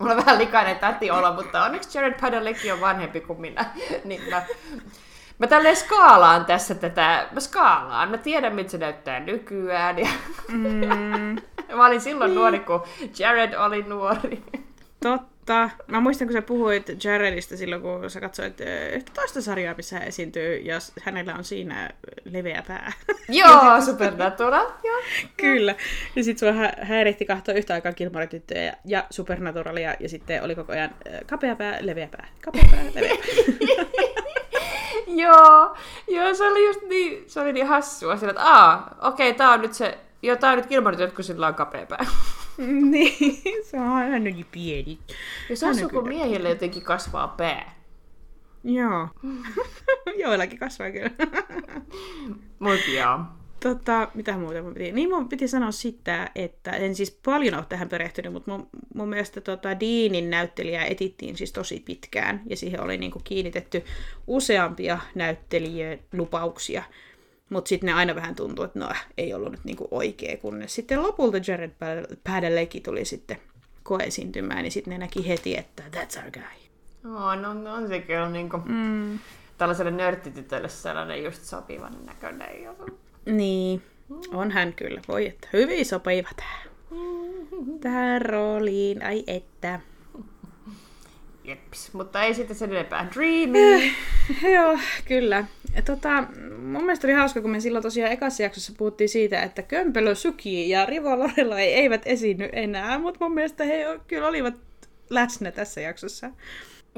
[0.00, 3.64] Mulla on vähän likainen täti olla, mutta onneksi Jared Padalecki on vanhempi kuin minä.
[4.04, 4.42] niin mä,
[5.38, 9.98] mä tälleen skaalaan tässä tätä, mä skaalaan, mä tiedän miltä se näyttää nykyään.
[9.98, 10.08] Ja
[10.48, 11.36] mm.
[11.74, 12.36] Mä olin silloin niin.
[12.38, 12.82] nuori, kun
[13.18, 14.42] Jared oli nuori.
[15.02, 15.70] Totta.
[15.86, 18.60] Mä muistan, kun sä puhuit Jaredista silloin, kun sä katsoit
[18.94, 21.90] yhtä toista sarjaa, missä hän esiintyy, ja hänellä on siinä
[22.24, 22.92] leveä pää.
[23.28, 24.66] Joo, Supernatural.
[24.84, 25.00] Joo.
[25.36, 25.74] Kyllä.
[26.16, 30.54] Ja sit sua hä- häiritti kahtoa yhtä aikaa Kilmarityttöjä ja, ja Supernaturalia, ja sitten oli
[30.54, 30.90] koko ajan
[31.26, 33.84] kapea pää, leveä pää, kapea pää, leveä pää.
[35.22, 35.76] joo,
[36.08, 39.50] joo, se oli just niin, se oli niin hassua, sillä, että aa, okei, okay, tää
[39.50, 42.06] on nyt se ja tää on nyt Gilmore kun sillä on kapea pää.
[42.90, 44.98] niin, se on aina niin pieni.
[45.50, 47.76] Ja se on kun miehille jotenkin kasvaa pää.
[48.64, 49.08] Joo.
[50.22, 51.10] Joillakin kasvaa kyllä.
[52.58, 53.18] Mut joo.
[53.60, 54.92] Tota, mitä muuta mun piti?
[54.92, 59.08] Niin mun piti sanoa sitä, että en siis paljon ole tähän perehtynyt, mutta mun, mun
[59.08, 63.84] mielestä tota Deanin näyttelijää etittiin siis tosi pitkään, ja siihen oli niinku kiinnitetty
[64.26, 66.82] useampia näyttelijän lupauksia.
[67.50, 71.02] Mutta sitten ne aina vähän tuntuu, että no ei ollut nyt niinku oikea, kunnes sitten
[71.02, 71.72] lopulta Jared
[72.24, 73.38] Padalecki tuli sitten
[73.82, 76.66] koesiintymään, niin sitten ne näki heti, että that's our guy.
[77.14, 79.18] Oh, no, no on se kyllä niinku, mm.
[79.58, 82.48] tällaiselle nörttitytölle sellainen just sopivan näköinen.
[83.26, 83.82] Niin,
[84.32, 85.00] on hän kyllä.
[85.08, 86.68] Voi että hyvin sopiva tähän.
[87.80, 89.80] Tähän rooliin, ai että.
[91.46, 93.08] Jeps, mutta ei sitten sen enempää.
[93.14, 93.90] Dreamy!
[94.54, 94.78] Joo,
[95.08, 95.44] kyllä.
[95.84, 96.24] Tota,
[96.58, 100.70] mun mielestä oli hauska, kun me silloin tosiaan ekassa jaksossa puhuttiin siitä, että Kömpelö Suki
[100.70, 104.54] ja Rivo Lorella eivät esiinny enää, mutta mun mielestä he kyllä olivat
[105.10, 106.30] läsnä tässä jaksossa.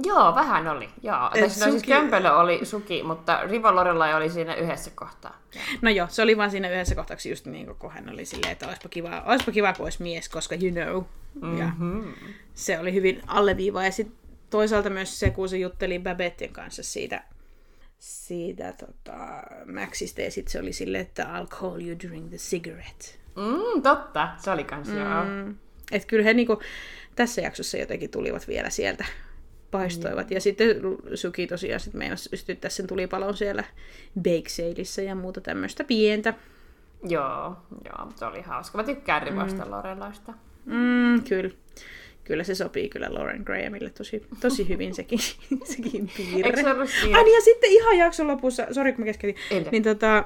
[0.05, 0.89] Joo, vähän oli.
[1.03, 1.31] Joo.
[1.35, 4.91] Et Et siis, no, siis Suki- Kömpelö oli Suki, mutta Rivo Lorelai oli siinä yhdessä
[4.95, 5.39] kohtaa.
[5.83, 8.67] No joo, se oli vaan siinä yhdessä kohtaksi just niin kun hän oli silleen, että
[8.67, 11.03] olisipa kiva, olisipa kiva kun olisi mies, koska you know.
[11.59, 12.15] Ja Mm-hmm.
[12.55, 13.85] se oli hyvin alleviiva.
[13.85, 14.17] Ja sitten
[14.51, 17.25] toisaalta myös se, kun se jutteli Babetten kanssa siitä,
[17.99, 19.43] siitä tota,
[19.73, 23.19] Maxista, ja sitten se oli silleen, että I'll call you during the cigarette.
[23.37, 24.97] Mm, totta, se oli kans, mm.
[24.97, 25.25] joo.
[25.25, 25.57] Mm.
[25.93, 26.61] Et kyllä he niinku,
[27.17, 29.05] tässä jaksossa jotenkin tulivat vielä sieltä,
[29.71, 30.31] paistoivat.
[30.31, 30.69] Ja sitten
[31.15, 33.65] Suki tosiaan sit meinasi sytyttää sen tulipalon siellä
[34.23, 36.35] bake saleissa ja muuta tämmöistä pientä.
[37.03, 38.79] Joo, joo, se oli hauska.
[38.79, 39.71] Mä tykkään Rivosta mm.
[39.71, 40.33] Lorelaista.
[40.65, 41.51] Mm, kyllä.
[42.29, 45.19] Kyllä se sopii kyllä Lauren Grahamille tosi, tosi hyvin sekin,
[45.77, 46.49] sekin piirre.
[46.49, 47.19] Eikö se ollut siinä?
[47.19, 49.43] Ai niin, ja sitten ihan jakson lopussa, sori kun mä keskeytin,
[49.73, 50.25] niin tota,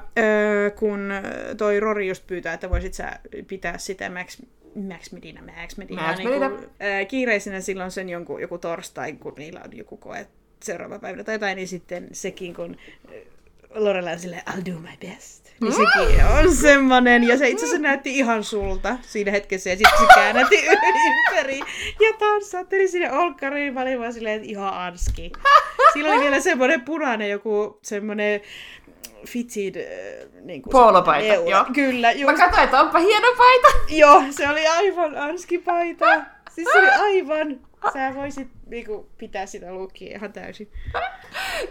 [0.75, 1.11] kun
[1.57, 4.41] toi Rory just pyytää, että voisit sä pitää sitä Max,
[4.87, 6.49] Max Medina, Max Medina, Max niin Medina.
[6.49, 10.27] Kuin, ö, kiireisenä silloin sen jonkun, joku torstai, kun niillä on joku koe
[10.63, 12.77] seuraava päivä tai jotain, niin sitten sekin, kun
[13.75, 15.42] Lorella on silleen, I'll do my best.
[15.63, 19.99] Niin sekin on semmonen, ja se itse asiassa näytti ihan sulta siinä hetkessä, ja sitten
[19.99, 21.59] se käännätti ympäri
[21.99, 25.31] ja tanssatteli sinne olkkariin, mä olin vaan silleen, että ihan anski.
[25.93, 28.41] Sillä oli vielä semmoinen punainen joku semmoinen
[29.27, 31.65] fitted äh, niin kuin Poolopaita, joo.
[31.73, 32.37] Kyllä, Mä just.
[32.37, 33.67] katsoin, että onpa hieno paita.
[33.89, 36.05] Joo, se oli aivan anskipaita.
[36.51, 37.59] Siis se oli aivan.
[37.93, 40.71] Sä voisit niinku, pitää sitä lukkia ihan täysin.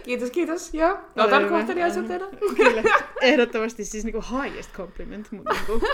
[0.03, 0.73] Kiitos, kiitos.
[0.73, 2.25] Joo, otan kohteliaisuutena.
[2.55, 2.83] Kyllä,
[3.21, 5.87] ehdottomasti siis niinku highest compliment, mutta niinku,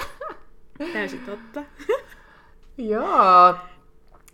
[0.93, 1.63] täysin totta.
[2.77, 3.55] Joo.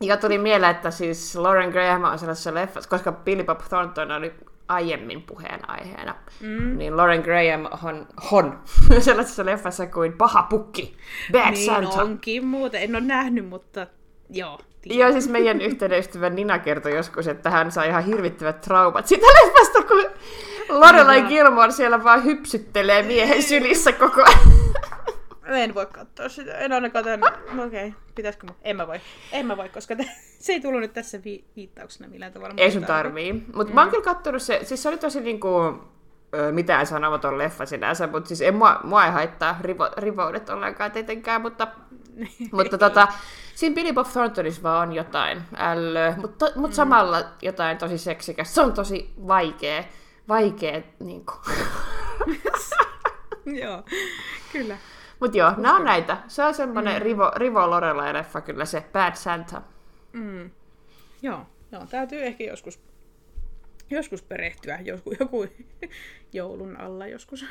[0.01, 4.33] Ja tuli mieleen, että siis Lauren Graham on sellaisessa leffassa, koska Billy Bob Thornton oli
[4.67, 6.77] aiemmin puheenaiheena, mm.
[6.77, 8.59] niin Lauren Graham on, on
[8.99, 10.97] sellaisessa leffassa kuin Paha pukki,
[11.31, 12.01] Bad Niin Santa.
[12.01, 12.81] onkin muuten.
[12.81, 13.87] En ole nähnyt, mutta
[14.29, 14.59] joo.
[14.85, 19.25] Joo, siis meidän yhteinen ystävä Nina kertoi joskus, että hän sai ihan hirvittävät traumat siitä
[19.25, 20.05] leffasta, kun
[20.69, 21.21] Lorelai.
[21.21, 24.39] Gilmore siellä vaan hypsyttelee miehen sylissä koko ajan.
[25.45, 26.57] En voi katsoa sitä.
[26.57, 27.33] En ainakaan tämän...
[27.51, 27.99] No Okei, okay.
[28.15, 28.55] pitäisikö mun?
[28.61, 28.99] En mä voi.
[29.31, 30.03] En mä voi, koska tä-
[30.39, 32.53] se ei tullut nyt tässä vi- viittauksena millään tavalla.
[32.57, 33.33] Ei sun tarvii.
[33.33, 33.75] Mutta mm.
[33.75, 35.49] mä oon kyllä kattonut se, siis se oli tosi niinku,
[36.51, 41.41] mitään sanomaton leffa sinänsä, mutta siis ei mua, mua ei haittaa rivo, rivoudet ollenkaan tietenkään,
[41.41, 41.67] mutta,
[42.51, 43.07] mutta tota,
[43.55, 46.73] siinä Billy Bob Thorntonissa vaan on jotain ällöä, mutta, mutta mm.
[46.73, 48.53] samalla jotain tosi seksikästä.
[48.53, 49.83] Se on tosi vaikea,
[50.27, 51.33] vaikea niinku.
[53.63, 53.83] Joo,
[54.51, 54.77] kyllä.
[55.19, 56.17] Mutta joo, nämä on näitä.
[56.27, 57.01] Se on semmoinen mm.
[57.01, 59.61] Rivo, Rivo Lorelai-leffa kyllä se Bad Santa.
[60.13, 60.49] Mm.
[61.21, 62.79] Joo, joo, täytyy ehkä joskus,
[63.89, 65.45] joskus perehtyä, joku, joku
[66.33, 67.45] joulun alla joskus.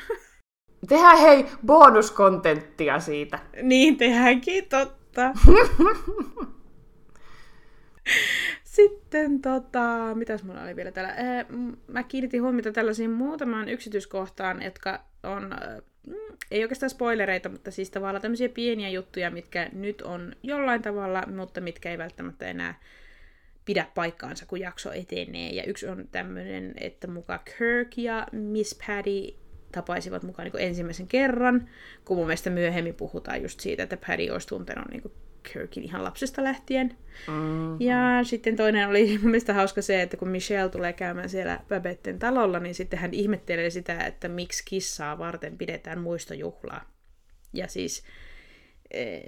[0.87, 3.39] Tehdään hei bonuskontenttia siitä.
[3.61, 5.33] niin tehdäänkin, totta.
[8.63, 11.13] Sitten tota, mitäs mulla oli vielä täällä?
[11.17, 15.59] Ää, m- Mä kiinnitin huomiota tällaisiin muutamaan yksityiskohtaan, jotka on, äh,
[16.07, 21.23] mm, ei oikeastaan spoilereita, mutta siis tavallaan tämmöisiä pieniä juttuja, mitkä nyt on jollain tavalla,
[21.35, 22.79] mutta mitkä ei välttämättä enää
[23.65, 25.49] pidä paikkaansa, kun jakso etenee.
[25.49, 29.44] Ja yksi on tämmöinen, että muka Kirk ja Miss Patty
[29.75, 31.69] tapaisivat mukaan niin ensimmäisen kerran,
[32.05, 35.11] kun mun mielestä myöhemmin puhutaan just siitä, että Patty olisi tuntenut niin
[35.53, 36.97] Kirkin ihan lapsesta lähtien.
[37.27, 37.81] Mm.
[37.81, 42.19] Ja sitten toinen oli mun mielestä hauska se, että kun Michelle tulee käymään siellä Babetten
[42.19, 46.91] talolla, niin sitten hän ihmettelee sitä, että miksi kissaa varten pidetään muistojuhlaa.
[47.53, 48.03] Ja siis
[48.91, 49.23] eh,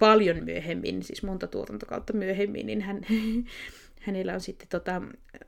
[0.00, 3.00] paljon myöhemmin, siis monta tuotantokautta myöhemmin, niin hän,
[4.06, 5.02] hänellä on sitten tota,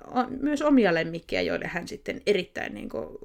[0.06, 3.18] on myös omia lemmikkejä, joille hän sitten erittäin niin kuin,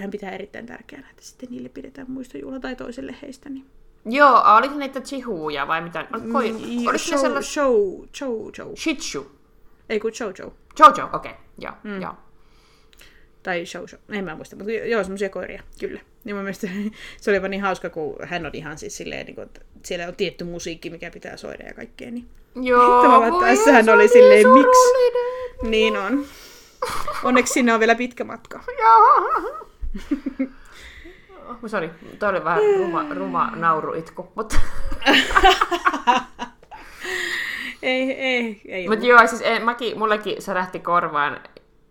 [0.00, 3.48] hän pitää erittäin tärkeänä, että sitten niille pidetään muistojuhla tai toiselle heistä.
[3.48, 3.66] Niin.
[4.04, 6.06] Joo, oliko niitä chihuja vai mitä?
[6.32, 7.52] Koi, Mm, oliko ne show, sellaisia?
[7.52, 8.74] show, show, show.
[8.76, 9.30] Shih Tzu.
[9.88, 10.54] Ei kun Jojo.
[10.78, 11.30] Jojo, okei.
[11.32, 11.32] Okay.
[11.58, 12.02] Joo, mm.
[12.02, 12.14] joo.
[13.42, 14.00] Tai show show.
[14.08, 16.00] En mä muista, mutta joo, semmoisia koiria, kyllä.
[16.24, 16.66] Niin mun mielestä
[17.20, 20.06] se oli vaan niin hauska, kun hän on ihan siis silleen, niin kuin, että siellä
[20.08, 22.10] on tietty musiikki, mikä pitää soida ja kaikkea.
[22.10, 25.70] Niin, Joo, Tavallaan voi tässä hän oli silleen, niin miksi?
[25.70, 26.24] niin on.
[27.24, 28.64] Onneksi sinne on vielä pitkä matka.
[28.78, 29.66] Joo.
[31.46, 34.56] Oh, Sori, toi oli vähän ruma, ruma nauruitku, mutta,
[37.82, 38.88] Ei, ei, ei.
[38.88, 41.40] mutta joo, siis ei, mäkin, mullekin särähti korvaan.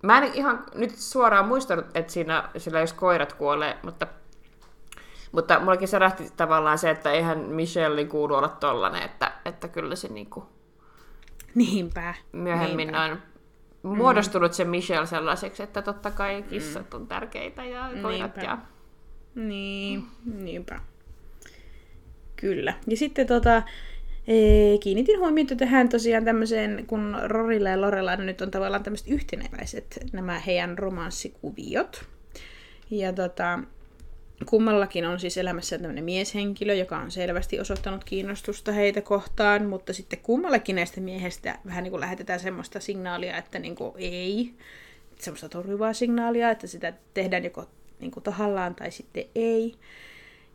[0.04, 4.08] Mä en ihan nyt suoraan muistanut, että siinä, sillä jos koirat kuolee, mutta,
[5.32, 10.08] mutta mullekin särähti tavallaan se, että eihän Michelle kuulu olla tollanen, että, että kyllä se
[10.08, 10.46] niinku
[11.56, 12.14] Niinpä.
[12.32, 13.18] myöhemmin Niinpä.
[13.84, 18.42] On muodostunut se Michelle sellaiseksi, että totta kai kissat on tärkeitä ja koirat Niinpä.
[18.42, 18.58] ja...
[19.36, 20.80] Niin, niinpä.
[22.36, 22.74] Kyllä.
[22.88, 23.64] Ja sitten tota,
[24.32, 30.00] Ee, kiinnitin huomiota tähän tosiaan tämmöiseen, kun Rorilla ja Lorella nyt on tavallaan tämmöiset yhteneväiset
[30.14, 32.06] nämä heidän romanssikuviot.
[32.90, 33.60] Ja tota,
[34.46, 40.20] kummallakin on siis elämässä tämmöinen mieshenkilö, joka on selvästi osoittanut kiinnostusta heitä kohtaan, mutta sitten
[40.20, 44.54] kummallakin näistä miehistä vähän niin kuin lähetetään semmoista signaalia, että niin kuin ei,
[45.20, 47.66] semmoista torjuvaa signaalia, että sitä tehdään joko
[48.00, 49.76] niin kuin tahallaan tai sitten ei.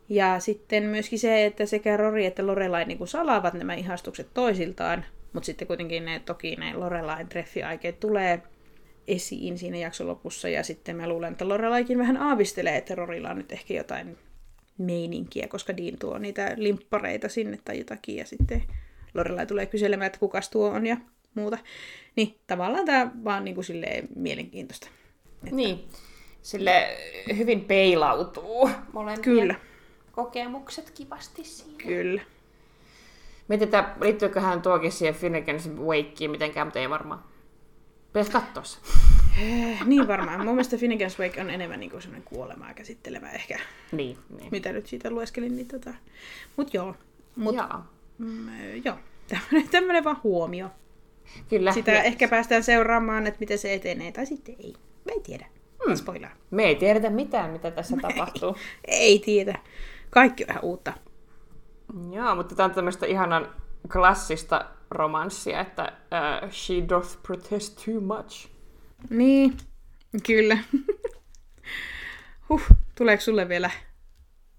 [0.09, 5.05] Ja sitten myöskin se, että sekä Rory että Lorelai niin kuin salaavat nämä ihastukset toisiltaan,
[5.33, 8.41] mutta sitten kuitenkin ne, toki ne Lorelain treffiaikeet tulee
[9.07, 13.37] esiin siinä jakson lopussa, ja sitten mä luulen, että Lorelaikin vähän aavistelee, että Rorilla on
[13.37, 14.17] nyt ehkä jotain
[14.77, 18.63] meininkiä, koska Dean tuo niitä limppareita sinne tai jotakin, ja sitten
[19.13, 20.97] Lorelai tulee kyselemään, että kukas tuo on ja
[21.35, 21.57] muuta.
[22.15, 24.87] Niin tavallaan tämä vaan niin kuin silleen mielenkiintoista.
[25.43, 25.55] Että...
[25.55, 25.89] Niin,
[26.41, 26.97] sille
[27.37, 29.55] hyvin peilautuu molempien Kyllä.
[30.11, 31.77] kokemukset kivasti siinä.
[31.77, 32.21] Kyllä.
[33.47, 37.23] Mietitään, liittyyköhän tuokin siihen Finnegan's Wakeen mitenkään, mutta ei varmaan.
[38.15, 38.77] Pitäisi katsoa se.
[39.41, 40.45] Eh, niin varmaan.
[40.45, 43.59] Mun mielestä Finnegan's Wake on enemmän niin semmoinen kuolemaa käsittelevä ehkä.
[43.91, 44.47] Niin, niin.
[44.51, 45.55] Mitä nyt siitä lueskelin.
[45.55, 45.93] Niin tota...
[46.57, 46.95] Mut joo.
[47.35, 47.91] Mut, Jaa.
[48.17, 48.47] mm,
[48.85, 48.95] joo.
[49.27, 50.69] Tämmönen, tämmönen vaan huomio.
[51.49, 51.71] Kyllä.
[51.71, 54.73] Sitä ja ehkä päästään seuraamaan, että miten se etenee, tai sitten ei.
[55.05, 55.45] Me ei tiedä.
[55.85, 55.95] Hmm.
[55.95, 56.31] Spoilaa.
[56.51, 58.55] Me ei tiedetä mitään, mitä tässä tapahtuu.
[58.87, 59.59] Ei tiedä.
[60.09, 60.93] Kaikki on vähän uutta.
[62.11, 63.47] Joo, mutta tämä on tämmöistä ihanan
[63.91, 65.91] klassista romanssia, että
[66.43, 68.47] uh, she doth protest too much.
[69.09, 69.57] Niin,
[70.27, 70.57] kyllä.
[72.49, 72.61] huh,
[72.97, 73.71] tuleeko sulle vielä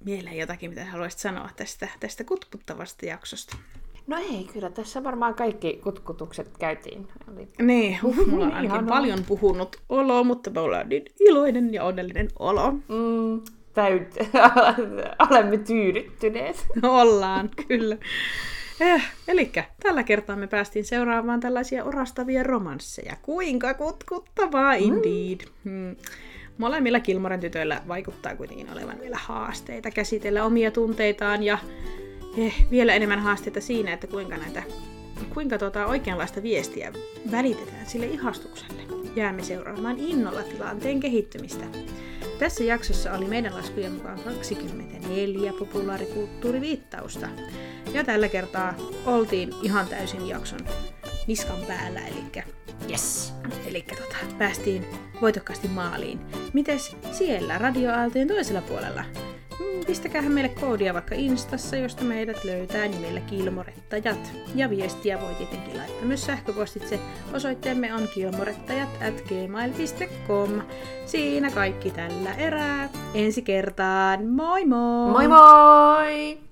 [0.04, 3.56] mieleen jotakin, mitä haluaisit sanoa tästä, tästä kutkuttavasta jaksosta?
[4.06, 7.08] No ei, kyllä tässä varmaan kaikki kutkutukset käytiin.
[7.32, 7.48] Eli...
[7.62, 8.96] Niin, huh, mulla on ainakin Ihanaa.
[8.96, 12.72] paljon puhunut olo, mutta me ollaan niin iloinen ja onnellinen olo.
[12.72, 13.40] Mm,
[13.74, 14.14] täyt...
[15.30, 16.66] olemme tyydyttyneet.
[16.82, 17.96] Ollaan, kyllä.
[18.81, 23.16] Eh, Eli tällä kertaa me päästiin seuraamaan tällaisia orastavia romansseja.
[23.23, 25.40] Kuinka kutkuttavaa, indeed.
[25.65, 25.97] Hmm.
[26.59, 31.59] Molemmilla Kilmoren tytöillä vaikuttaa kuitenkin olevan vielä haasteita käsitellä omia tunteitaan ja
[32.39, 34.62] eh, vielä enemmän haasteita siinä, että kuinka näitä
[35.35, 36.93] kuinka tuota oikeanlaista viestiä
[37.31, 38.82] välitetään sille ihastukselle.
[39.16, 41.65] Jäämme seuraamaan innolla tilanteen kehittymistä.
[42.38, 47.28] Tässä jaksossa oli meidän laskujen mukaan 24 populaarikulttuuriviittausta.
[47.92, 48.74] Ja tällä kertaa
[49.06, 50.60] oltiin ihan täysin jakson
[51.26, 52.42] niskan päällä, eli,
[52.90, 53.34] Yes.
[53.66, 54.86] eli tota, päästiin
[55.20, 56.20] voitokkaasti maaliin.
[56.52, 59.04] Mites siellä radioaaltojen toisella puolella?
[59.59, 64.33] Hmm, Pistäkäähän meille koodia vaikka Instassa, josta meidät löytää nimellä Kilmorettajat.
[64.55, 67.01] Ja viestiä voi tietenkin laittaa myös sähköpostitse.
[67.33, 70.62] Osoitteemme on kilmorettajat at gmail.com.
[71.07, 72.89] Siinä kaikki tällä erää.
[73.15, 74.27] Ensi kertaan.
[74.27, 75.11] Moi moi!
[75.11, 76.45] Moi moi!